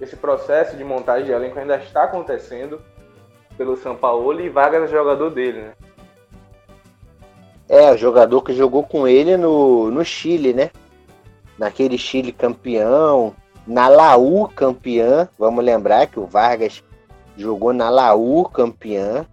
esse 0.00 0.16
processo 0.16 0.76
de 0.76 0.84
montagem 0.84 1.26
de 1.26 1.32
elenco 1.32 1.58
ainda 1.58 1.76
está 1.76 2.04
acontecendo 2.04 2.80
pelo 3.56 3.76
São 3.76 3.96
Paulo 3.96 4.40
e 4.40 4.48
Vargas 4.48 4.84
é 4.84 4.88
jogador 4.88 5.30
dele, 5.30 5.62
né? 5.62 5.72
É, 7.68 7.90
o 7.90 7.96
jogador 7.96 8.42
que 8.42 8.52
jogou 8.52 8.84
com 8.84 9.08
ele 9.08 9.36
no, 9.36 9.90
no 9.90 10.04
Chile, 10.04 10.52
né? 10.52 10.70
Naquele 11.58 11.98
Chile 11.98 12.30
campeão, 12.30 13.34
na 13.66 13.88
Laú 13.88 14.48
campeã. 14.48 15.28
Vamos 15.38 15.64
lembrar 15.64 16.06
que 16.06 16.20
o 16.20 16.26
Vargas 16.26 16.84
jogou 17.36 17.72
na 17.72 17.90
Laú 17.90 18.44
campeã. 18.44 19.26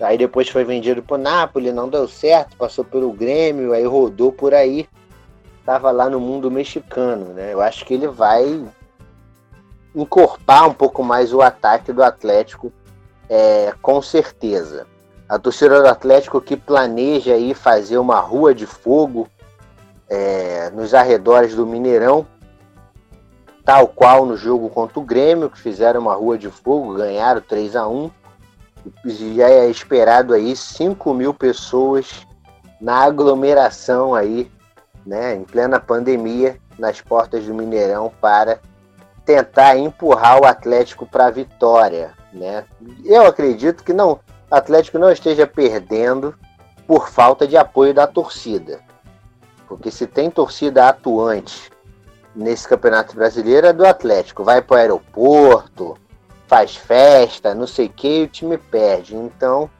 Aí 0.00 0.18
depois 0.18 0.48
foi 0.48 0.62
vendido 0.62 1.02
pro 1.02 1.16
Napoli, 1.16 1.72
não 1.72 1.88
deu 1.88 2.06
certo, 2.06 2.56
passou 2.56 2.84
pelo 2.84 3.12
Grêmio, 3.12 3.72
aí 3.72 3.84
rodou 3.84 4.30
por 4.30 4.52
aí. 4.52 4.86
Tava 5.64 5.90
lá 5.90 6.08
no 6.10 6.20
mundo 6.20 6.50
mexicano, 6.50 7.32
né? 7.32 7.52
Eu 7.52 7.60
acho 7.60 7.84
que 7.84 7.94
ele 7.94 8.06
vai 8.06 8.62
encorpar 9.94 10.68
um 10.68 10.74
pouco 10.74 11.02
mais 11.02 11.32
o 11.32 11.40
ataque 11.40 11.92
do 11.92 12.02
Atlético, 12.02 12.70
é, 13.28 13.72
com 13.80 14.02
certeza. 14.02 14.86
A 15.26 15.38
torcida 15.38 15.80
do 15.80 15.88
Atlético 15.88 16.40
que 16.40 16.56
planeja 16.56 17.32
aí 17.32 17.54
fazer 17.54 17.98
uma 17.98 18.20
rua 18.20 18.54
de 18.54 18.66
fogo 18.66 19.26
é, 20.08 20.70
nos 20.70 20.92
arredores 20.94 21.56
do 21.56 21.66
Mineirão, 21.66 22.26
tal 23.64 23.88
qual 23.88 24.26
no 24.26 24.36
jogo 24.36 24.68
contra 24.68 25.00
o 25.00 25.02
Grêmio, 25.02 25.50
que 25.50 25.58
fizeram 25.58 26.02
uma 26.02 26.14
rua 26.14 26.38
de 26.38 26.48
fogo, 26.50 26.94
ganharam 26.94 27.40
3 27.40 27.74
a 27.74 27.88
1 27.88 28.10
Já 29.04 29.48
é 29.48 29.68
esperado 29.68 30.34
aí 30.34 30.54
5 30.54 31.14
mil 31.14 31.34
pessoas 31.34 32.26
na 32.80 33.04
aglomeração 33.04 34.14
aí, 34.14 34.50
né, 35.04 35.34
em 35.34 35.44
plena 35.44 35.80
pandemia, 35.80 36.58
nas 36.78 37.00
portas 37.00 37.44
do 37.44 37.54
Mineirão 37.54 38.12
para 38.20 38.60
tentar 39.24 39.76
empurrar 39.76 40.40
o 40.40 40.46
Atlético 40.46 41.06
para 41.06 41.26
a 41.26 41.30
vitória, 41.30 42.12
né? 42.32 42.64
Eu 43.04 43.26
acredito 43.26 43.82
que 43.82 43.92
não, 43.92 44.12
o 44.12 44.54
Atlético 44.54 44.98
não 44.98 45.10
esteja 45.10 45.46
perdendo 45.46 46.34
por 46.86 47.08
falta 47.08 47.46
de 47.46 47.56
apoio 47.56 47.92
da 47.92 48.06
torcida. 48.06 48.80
Porque 49.66 49.90
se 49.90 50.06
tem 50.06 50.30
torcida 50.30 50.88
atuante 50.88 51.72
nesse 52.34 52.68
Campeonato 52.68 53.16
Brasileiro 53.16 53.66
é 53.66 53.72
do 53.72 53.84
Atlético. 53.84 54.44
Vai 54.44 54.62
para 54.62 54.74
o 54.74 54.78
aeroporto, 54.78 55.98
faz 56.46 56.76
festa, 56.76 57.54
não 57.54 57.66
sei 57.66 57.86
o 57.86 57.90
que, 57.90 58.20
e 58.20 58.24
o 58.24 58.28
time 58.28 58.58
perde. 58.58 59.16
Então, 59.16 59.70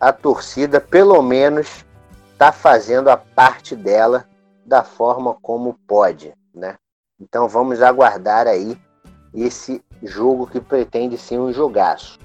a 0.00 0.12
torcida, 0.12 0.80
pelo 0.80 1.20
menos, 1.22 1.84
está 2.32 2.52
fazendo 2.52 3.08
a 3.08 3.16
parte 3.16 3.74
dela 3.74 4.26
da 4.64 4.82
forma 4.82 5.34
como 5.40 5.78
pode, 5.86 6.34
né? 6.54 6.76
Então 7.20 7.48
vamos 7.48 7.80
aguardar 7.80 8.46
aí 8.46 8.76
esse 9.32 9.82
jogo 10.02 10.46
que 10.46 10.60
pretende 10.60 11.16
ser 11.16 11.38
um 11.38 11.52
jogaço. 11.52 12.18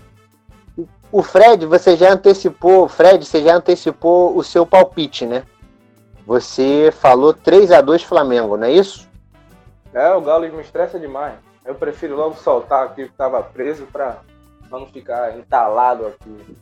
O 1.11 1.24
Fred, 1.24 1.65
você 1.65 1.95
já 1.95 2.11
antecipou, 2.11 2.88
Fred, 2.88 3.26
você 3.26 3.43
já 3.43 3.55
antecipou 3.55 4.38
o 4.38 4.43
seu 4.43 4.65
palpite, 4.65 5.26
né? 5.26 5.43
Você 6.26 6.91
falou 6.91 7.34
3 7.34 7.72
a 7.72 7.82
2 7.82 8.03
Flamengo, 8.03 8.55
não 8.55 8.67
é 8.67 8.72
isso? 8.72 9.09
É, 9.93 10.13
o 10.13 10.22
Galo 10.22 10.47
me 10.51 10.61
estressa 10.61 10.99
demais. 10.99 11.36
Eu 11.70 11.76
prefiro 11.76 12.15
logo 12.15 12.34
soltar 12.34 12.84
aqui 12.84 13.03
que 13.03 13.11
estava 13.11 13.43
preso 13.43 13.86
para 13.86 14.17
não 14.72 14.88
ficar 14.88 15.38
entalado 15.38 16.07
aqui. 16.07 16.57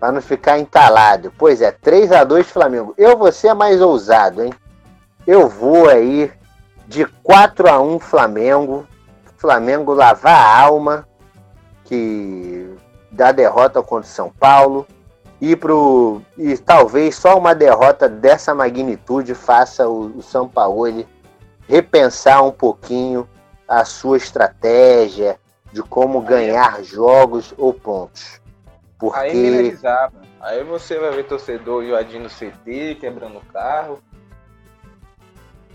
Para 0.00 0.10
não 0.10 0.20
ficar 0.20 0.58
entalado. 0.58 1.32
Pois 1.38 1.62
é, 1.62 1.70
3 1.70 2.10
a 2.10 2.24
2 2.24 2.50
Flamengo. 2.50 2.92
Eu 2.98 3.16
vou 3.16 3.30
ser 3.30 3.54
mais 3.54 3.80
ousado, 3.80 4.42
hein? 4.42 4.52
Eu 5.24 5.48
vou 5.48 5.88
aí 5.88 6.32
de 6.88 7.06
4 7.22 7.70
a 7.70 7.80
1 7.80 8.00
Flamengo. 8.00 8.84
Flamengo 9.36 9.94
lavar 9.94 10.34
a 10.34 10.60
alma 10.60 11.06
que 11.84 12.76
da 13.08 13.30
derrota 13.30 13.80
contra 13.84 14.10
o 14.10 14.12
São 14.12 14.30
Paulo 14.30 14.84
e 15.40 15.54
pro 15.54 16.22
e 16.36 16.58
talvez 16.58 17.14
só 17.14 17.38
uma 17.38 17.54
derrota 17.54 18.08
dessa 18.08 18.52
magnitude 18.52 19.32
faça 19.32 19.88
o, 19.88 20.18
o 20.18 20.22
São 20.22 20.48
Paulo 20.48 21.06
repensar 21.68 22.42
um 22.42 22.50
pouquinho 22.50 23.28
a 23.70 23.84
sua 23.84 24.16
estratégia 24.16 25.38
de 25.72 25.80
como 25.80 26.20
ganhar 26.20 26.82
jogos 26.82 27.54
ou 27.56 27.72
pontos. 27.72 28.40
Porque 28.98 29.20
aí, 29.20 29.78
aí 30.40 30.64
você 30.64 30.98
vai 30.98 31.12
ver 31.12 31.28
torcedor 31.28 31.84
invadindo 31.84 32.28
CT, 32.28 32.96
quebrando 33.00 33.38
o 33.38 33.52
carro. 33.52 34.00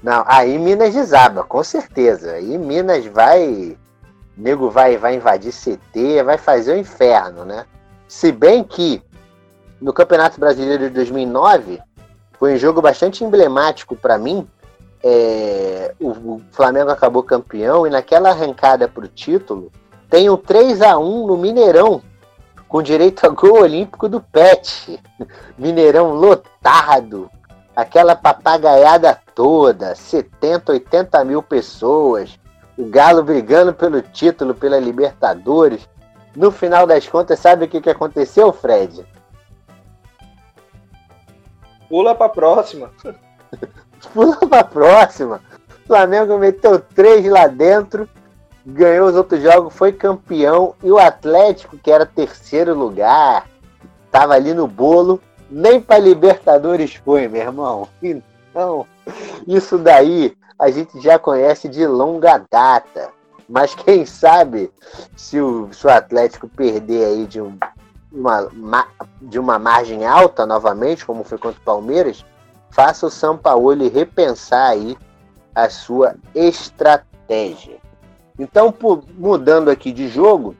Não, 0.03 0.25
aí 0.27 0.59
Minas 0.59 0.93
desaba, 0.93 1.45
com 1.45 1.63
certeza. 1.63 2.33
Aí 2.33 2.57
Minas 2.57 3.05
vai. 3.05 3.77
nego 4.35 4.69
vai, 4.69 4.97
vai 4.97 5.15
invadir 5.15 5.53
CT, 5.53 6.21
vai 6.21 6.37
fazer 6.37 6.73
o 6.73 6.77
inferno, 6.77 7.45
né? 7.45 7.65
Se 8.09 8.29
bem 8.29 8.61
que 8.61 9.01
no 9.79 9.93
Campeonato 9.93 10.37
Brasileiro 10.37 10.89
de 10.89 10.95
2009 10.95 11.81
foi 12.37 12.55
um 12.55 12.57
jogo 12.57 12.81
bastante 12.81 13.23
emblemático 13.23 13.95
para 13.95 14.17
mim. 14.17 14.45
É, 15.07 15.93
o, 16.01 16.41
Flamengo 16.51 16.89
acabou 16.89 17.21
campeão 17.21 17.85
e 17.85 17.91
naquela 17.91 18.31
arrancada 18.31 18.87
para 18.87 19.05
o 19.05 19.07
título 19.07 19.71
tem 20.09 20.31
um 20.31 20.35
3 20.35 20.81
a 20.81 20.97
1 20.97 21.27
no 21.27 21.37
Mineirão 21.37 22.01
com 22.67 22.81
direito 22.81 23.23
a 23.23 23.29
gol 23.29 23.61
olímpico 23.61 24.09
do 24.09 24.19
Pet. 24.19 24.99
Mineirão 25.59 26.15
lotado, 26.15 27.29
aquela 27.75 28.15
papagaiada 28.15 29.21
toda, 29.35 29.93
70, 29.93 30.71
80 30.71 31.23
mil 31.23 31.43
pessoas, 31.43 32.39
o 32.75 32.85
Galo 32.85 33.21
brigando 33.21 33.75
pelo 33.75 34.01
título, 34.01 34.55
pela 34.55 34.79
Libertadores. 34.79 35.87
No 36.35 36.49
final 36.49 36.87
das 36.87 37.07
contas, 37.07 37.37
sabe 37.37 37.65
o 37.65 37.67
que, 37.67 37.79
que 37.79 37.91
aconteceu, 37.91 38.51
Fred? 38.51 39.05
Pula 41.87 42.15
pra 42.15 42.27
próxima. 42.27 42.91
Pula 44.13 44.37
pra 44.37 44.63
próxima. 44.63 45.41
O 45.83 45.87
Flamengo 45.87 46.37
meteu 46.37 46.79
três 46.79 47.25
lá 47.25 47.47
dentro, 47.47 48.09
ganhou 48.65 49.07
os 49.07 49.15
outros 49.15 49.41
jogos, 49.41 49.73
foi 49.73 49.91
campeão. 49.91 50.73
E 50.83 50.91
o 50.91 50.97
Atlético, 50.97 51.77
que 51.77 51.91
era 51.91 52.05
terceiro 52.05 52.73
lugar, 52.73 53.47
tava 54.11 54.33
ali 54.33 54.53
no 54.53 54.67
bolo, 54.67 55.21
nem 55.49 55.79
para 55.79 55.99
Libertadores 55.99 56.95
foi, 56.95 57.27
meu 57.27 57.41
irmão. 57.41 57.87
Então, 58.57 58.87
isso 59.45 59.77
daí 59.77 60.33
a 60.57 60.71
gente 60.71 61.01
já 61.01 61.19
conhece 61.19 61.67
de 61.67 61.85
longa 61.85 62.41
data. 62.49 63.09
Mas 63.47 63.75
quem 63.75 64.05
sabe 64.05 64.71
se 65.15 65.39
o, 65.39 65.69
se 65.71 65.85
o 65.85 65.89
Atlético 65.89 66.47
perder 66.47 67.05
aí 67.05 67.25
de, 67.25 67.41
um, 67.41 67.57
uma, 68.11 68.87
de 69.21 69.37
uma 69.37 69.59
margem 69.59 70.05
alta 70.05 70.45
novamente, 70.45 71.05
como 71.05 71.23
foi 71.23 71.37
contra 71.37 71.59
o 71.59 71.63
Palmeiras, 71.65 72.25
faça 72.75 73.07
o 73.07 73.09
São 73.09 73.37
Paulo 73.37 73.89
repensar 73.89 74.71
aí 74.71 74.97
a 75.55 75.69
sua 75.69 76.15
estratégia. 76.35 77.77
Então, 78.37 78.73
mudando 79.17 79.69
aqui 79.69 79.93
de 79.93 80.09
jogo, 80.09 80.53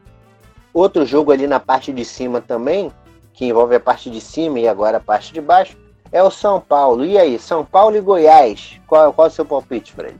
outro 0.73 1.05
jogo 1.05 1.33
ali 1.33 1.45
na 1.45 1.59
parte 1.59 1.91
de 1.91 2.05
cima 2.05 2.39
também, 2.39 2.89
que 3.33 3.45
envolve 3.45 3.75
a 3.75 3.81
parte 3.81 4.09
de 4.09 4.21
cima 4.21 4.61
e 4.61 4.67
agora 4.67 4.95
a 4.95 5.01
parte 5.01 5.33
de 5.33 5.41
baixo, 5.41 5.77
é 6.09 6.23
o 6.23 6.31
São 6.31 6.61
Paulo. 6.61 7.03
E 7.03 7.17
aí, 7.17 7.37
São 7.37 7.65
Paulo 7.65 7.97
e 7.97 7.99
Goiás? 7.99 8.79
Qual, 8.87 9.11
qual 9.11 9.27
é 9.27 9.29
o 9.29 9.33
seu 9.33 9.43
palpite, 9.43 9.91
Fred? 9.91 10.17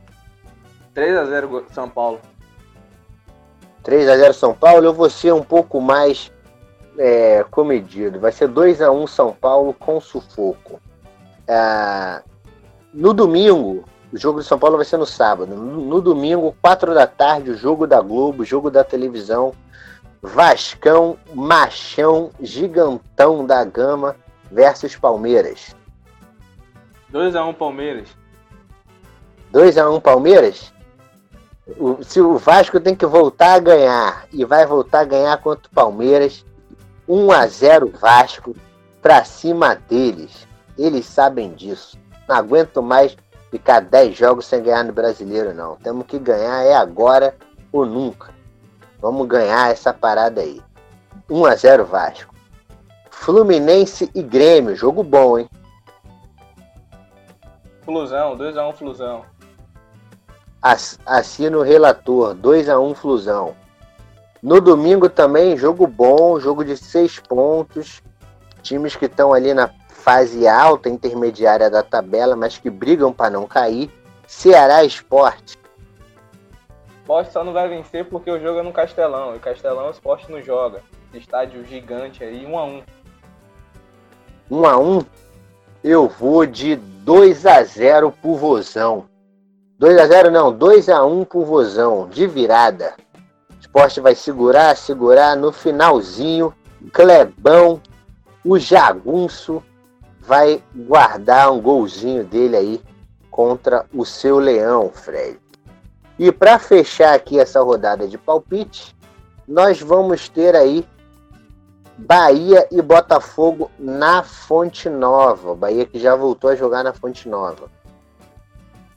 3 0.92 1.16
a 1.16 1.24
0 1.24 1.64
São 1.72 1.88
Paulo. 1.88 2.20
3 3.82 4.06
a 4.10 4.16
0 4.18 4.34
São 4.34 4.54
Paulo. 4.54 4.84
Eu 4.84 4.92
vou 4.92 5.08
ser 5.08 5.32
um 5.32 5.42
pouco 5.42 5.80
mais 5.80 6.30
é, 6.98 7.42
comedido. 7.50 8.20
Vai 8.20 8.32
ser 8.32 8.48
2 8.48 8.82
a 8.82 8.90
1 8.90 9.06
São 9.06 9.32
Paulo 9.32 9.72
com 9.72 9.98
sufoco. 9.98 10.78
Ah, 11.48 12.22
no 12.92 13.12
domingo, 13.12 13.84
o 14.12 14.18
jogo 14.18 14.40
de 14.40 14.46
São 14.46 14.58
Paulo 14.58 14.76
vai 14.76 14.84
ser 14.84 14.96
no 14.96 15.06
sábado. 15.06 15.54
No, 15.54 15.80
no 15.80 16.00
domingo, 16.00 16.56
4 16.62 16.94
da 16.94 17.06
tarde, 17.06 17.50
o 17.50 17.56
jogo 17.56 17.86
da 17.86 18.00
Globo, 18.00 18.42
o 18.42 18.46
jogo 18.46 18.70
da 18.70 18.82
televisão. 18.82 19.52
Vascão, 20.22 21.16
Machão, 21.34 22.30
Gigantão 22.40 23.46
da 23.46 23.62
Gama 23.64 24.16
versus 24.50 24.96
Palmeiras. 24.96 25.76
2x1 27.12 27.54
Palmeiras. 27.54 28.08
2x1 29.52 30.00
Palmeiras? 30.00 30.72
O, 31.78 32.02
se 32.02 32.20
o 32.20 32.38
Vasco 32.38 32.80
tem 32.80 32.94
que 32.94 33.06
voltar 33.06 33.54
a 33.54 33.58
ganhar 33.58 34.26
e 34.32 34.44
vai 34.44 34.66
voltar 34.66 35.00
a 35.00 35.04
ganhar 35.04 35.36
contra 35.38 35.68
o 35.68 35.74
Palmeiras, 35.74 36.44
1x0 37.08 37.92
Vasco 37.98 38.54
pra 39.02 39.24
cima 39.24 39.74
deles. 39.74 40.45
Eles 40.78 41.06
sabem 41.06 41.52
disso. 41.54 41.98
Não 42.28 42.36
aguento 42.36 42.82
mais 42.82 43.16
ficar 43.50 43.80
10 43.80 44.16
jogos 44.16 44.46
sem 44.46 44.62
ganhar 44.62 44.84
no 44.84 44.92
brasileiro, 44.92 45.54
não. 45.54 45.76
Temos 45.76 46.06
que 46.06 46.18
ganhar 46.18 46.62
é 46.62 46.74
agora 46.74 47.34
ou 47.72 47.86
nunca. 47.86 48.34
Vamos 49.00 49.26
ganhar 49.26 49.70
essa 49.70 49.92
parada 49.92 50.40
aí. 50.40 50.60
1 51.30 51.46
a 51.46 51.54
0 51.54 51.84
Vasco. 51.84 52.34
Fluminense 53.10 54.10
e 54.14 54.22
Grêmio, 54.22 54.76
jogo 54.76 55.02
bom, 55.02 55.38
hein? 55.38 55.48
Flusão, 57.82 58.36
2 58.36 58.56
a 58.56 58.68
1 58.68 58.72
Flusão. 58.74 59.24
Assina 61.06 61.56
o 61.56 61.62
relator, 61.62 62.34
2 62.34 62.68
a 62.68 62.78
1 62.78 62.94
Flusão. 62.94 63.54
No 64.42 64.60
domingo 64.60 65.08
também, 65.08 65.56
jogo 65.56 65.86
bom, 65.86 66.38
jogo 66.38 66.64
de 66.64 66.76
6 66.76 67.20
pontos. 67.20 68.02
Times 68.62 68.96
que 68.96 69.06
estão 69.06 69.32
ali 69.32 69.54
na 69.54 69.70
fase 70.06 70.46
alta, 70.46 70.88
intermediária 70.88 71.68
da 71.68 71.82
tabela, 71.82 72.36
mas 72.36 72.56
que 72.56 72.70
brigam 72.70 73.12
para 73.12 73.28
não 73.28 73.44
cair. 73.44 73.90
Ceará 74.24 74.84
Esporte. 74.84 75.58
Esporte 77.00 77.32
só 77.32 77.42
não 77.42 77.52
vai 77.52 77.68
vencer 77.68 78.04
porque 78.04 78.30
o 78.30 78.40
jogo 78.40 78.60
é 78.60 78.62
no 78.62 78.72
Castelão. 78.72 79.34
E 79.34 79.40
Castelão 79.40 79.88
o 79.88 79.90
Esporte 79.90 80.30
não 80.30 80.40
joga. 80.40 80.80
Estádio 81.12 81.64
gigante 81.64 82.22
aí, 82.22 82.46
1 82.46 82.52
um 82.52 82.56
a 82.56 82.64
1 82.64 82.82
1 84.48 84.60
um 84.60 84.66
a 84.66 84.78
1 84.78 85.04
Eu 85.82 86.06
vou 86.06 86.46
de 86.46 86.76
2 86.76 87.44
a 87.44 87.64
0 87.64 88.12
pro 88.12 88.36
Vozão. 88.36 89.06
2 89.76 89.98
a 89.98 90.06
0 90.06 90.30
não, 90.30 90.52
2 90.52 90.88
a 90.88 91.04
1 91.04 91.24
pro 91.24 91.44
Vozão, 91.44 92.08
de 92.08 92.28
virada. 92.28 92.94
esporte 93.58 94.00
vai 94.00 94.14
segurar, 94.14 94.76
segurar. 94.76 95.36
No 95.36 95.50
finalzinho, 95.50 96.54
Clebão, 96.92 97.80
o 98.44 98.56
jagunço, 98.56 99.62
vai 100.26 100.62
guardar 100.74 101.52
um 101.52 101.60
golzinho 101.60 102.24
dele 102.24 102.56
aí 102.56 102.82
contra 103.30 103.86
o 103.94 104.04
seu 104.04 104.38
leão, 104.38 104.90
Fred. 104.90 105.38
E 106.18 106.32
para 106.32 106.58
fechar 106.58 107.14
aqui 107.14 107.38
essa 107.38 107.62
rodada 107.62 108.08
de 108.08 108.18
palpite, 108.18 108.96
nós 109.46 109.80
vamos 109.80 110.28
ter 110.28 110.56
aí 110.56 110.84
Bahia 111.98 112.66
e 112.70 112.82
Botafogo 112.82 113.70
na 113.78 114.22
Fonte 114.22 114.88
Nova. 114.88 115.54
Bahia 115.54 115.86
que 115.86 115.98
já 115.98 116.16
voltou 116.16 116.50
a 116.50 116.56
jogar 116.56 116.82
na 116.82 116.92
Fonte 116.92 117.28
Nova. 117.28 117.70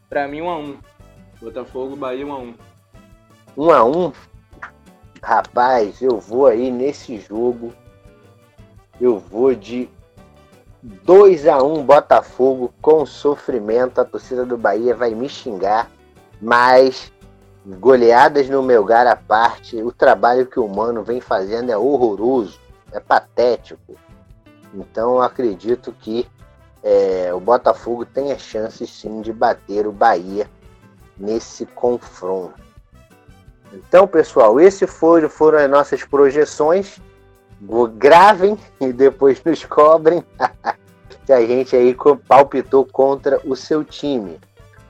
Para 0.09 0.27
mim, 0.27 0.41
1 0.41 0.49
a 0.49 0.57
1 0.57 0.77
Botafogo, 1.41 1.95
Bahia 1.95 2.25
1 2.25 2.33
a 2.33 2.39
1 2.39 2.55
1 3.57 3.71
a 3.71 3.83
1 3.83 4.13
Rapaz, 5.21 6.01
eu 6.01 6.17
vou 6.17 6.47
aí 6.47 6.71
nesse 6.71 7.19
jogo. 7.19 7.73
Eu 8.99 9.19
vou 9.19 9.53
de 9.53 9.89
2 10.81 11.47
a 11.47 11.61
1 11.61 11.83
Botafogo 11.83 12.73
com 12.81 13.05
sofrimento. 13.05 13.99
A 13.99 14.05
torcida 14.05 14.45
do 14.45 14.57
Bahia 14.57 14.95
vai 14.95 15.13
me 15.13 15.27
xingar, 15.27 15.89
mas 16.41 17.11
goleadas 17.65 18.49
no 18.49 18.63
meu 18.63 18.81
lugar 18.81 19.05
à 19.05 19.15
parte, 19.15 19.81
o 19.81 19.91
trabalho 19.91 20.45
que 20.45 20.59
o 20.59 20.67
Mano 20.67 21.03
vem 21.03 21.19
fazendo 21.19 21.71
é 21.71 21.77
horroroso 21.77 22.59
é 22.91 22.99
patético. 22.99 23.95
Então 24.73 25.15
eu 25.15 25.21
acredito 25.21 25.91
que 25.99 26.27
é, 26.83 27.31
o 27.33 27.39
Botafogo 27.39 28.05
tem 28.05 28.31
a 28.31 28.37
chance 28.37 28.85
sim 28.87 29.21
de 29.21 29.33
bater 29.33 29.85
o 29.85 29.91
Bahia 29.91 30.49
nesse 31.17 31.65
confronto. 31.65 32.69
Então, 33.71 34.07
pessoal, 34.07 34.59
esses 34.59 34.89
foram, 34.89 35.29
foram 35.29 35.59
as 35.59 35.69
nossas 35.69 36.03
projeções. 36.03 36.99
Gravem 37.97 38.57
e 38.79 38.93
depois 38.93 39.43
nos 39.43 39.63
cobrem 39.65 40.23
se 41.25 41.33
a 41.33 41.45
gente 41.45 41.75
aí 41.75 41.95
palpitou 42.27 42.85
contra 42.85 43.39
o 43.45 43.55
seu 43.55 43.83
time. 43.83 44.39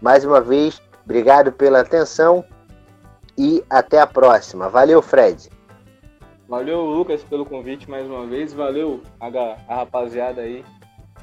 Mais 0.01 0.23
uma 0.23 0.39
vez, 0.39 0.81
obrigado 1.03 1.51
pela 1.51 1.81
atenção 1.81 2.45
e 3.37 3.63
até 3.69 3.99
a 3.99 4.07
próxima. 4.07 4.69
Valeu, 4.69 5.01
Fred. 5.01 5.49
Valeu, 6.47 6.81
Lucas, 6.81 7.21
pelo 7.23 7.45
convite 7.45 7.89
mais 7.89 8.07
uma 8.07 8.25
vez. 8.25 8.53
Valeu 8.53 9.01
a, 9.19 9.27
a 9.67 9.75
rapaziada 9.75 10.41
aí. 10.41 10.65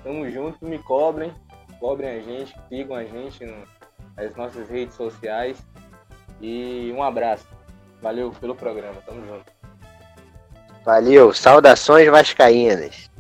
Tamo 0.04 0.30
junto, 0.30 0.64
me 0.64 0.78
cobrem. 0.78 1.32
Cobrem 1.80 2.10
a 2.10 2.20
gente, 2.20 2.54
sigam 2.68 2.96
a 2.96 3.04
gente 3.04 3.44
nas 4.16 4.36
nossas 4.36 4.68
redes 4.68 4.94
sociais. 4.94 5.58
E 6.40 6.92
um 6.96 7.02
abraço. 7.02 7.46
Valeu 8.00 8.30
pelo 8.40 8.54
programa. 8.54 9.00
Tamo 9.04 9.26
junto. 9.26 9.55
Valeu. 10.86 11.34
Saudações 11.34 12.08
vascaínas. 12.08 13.10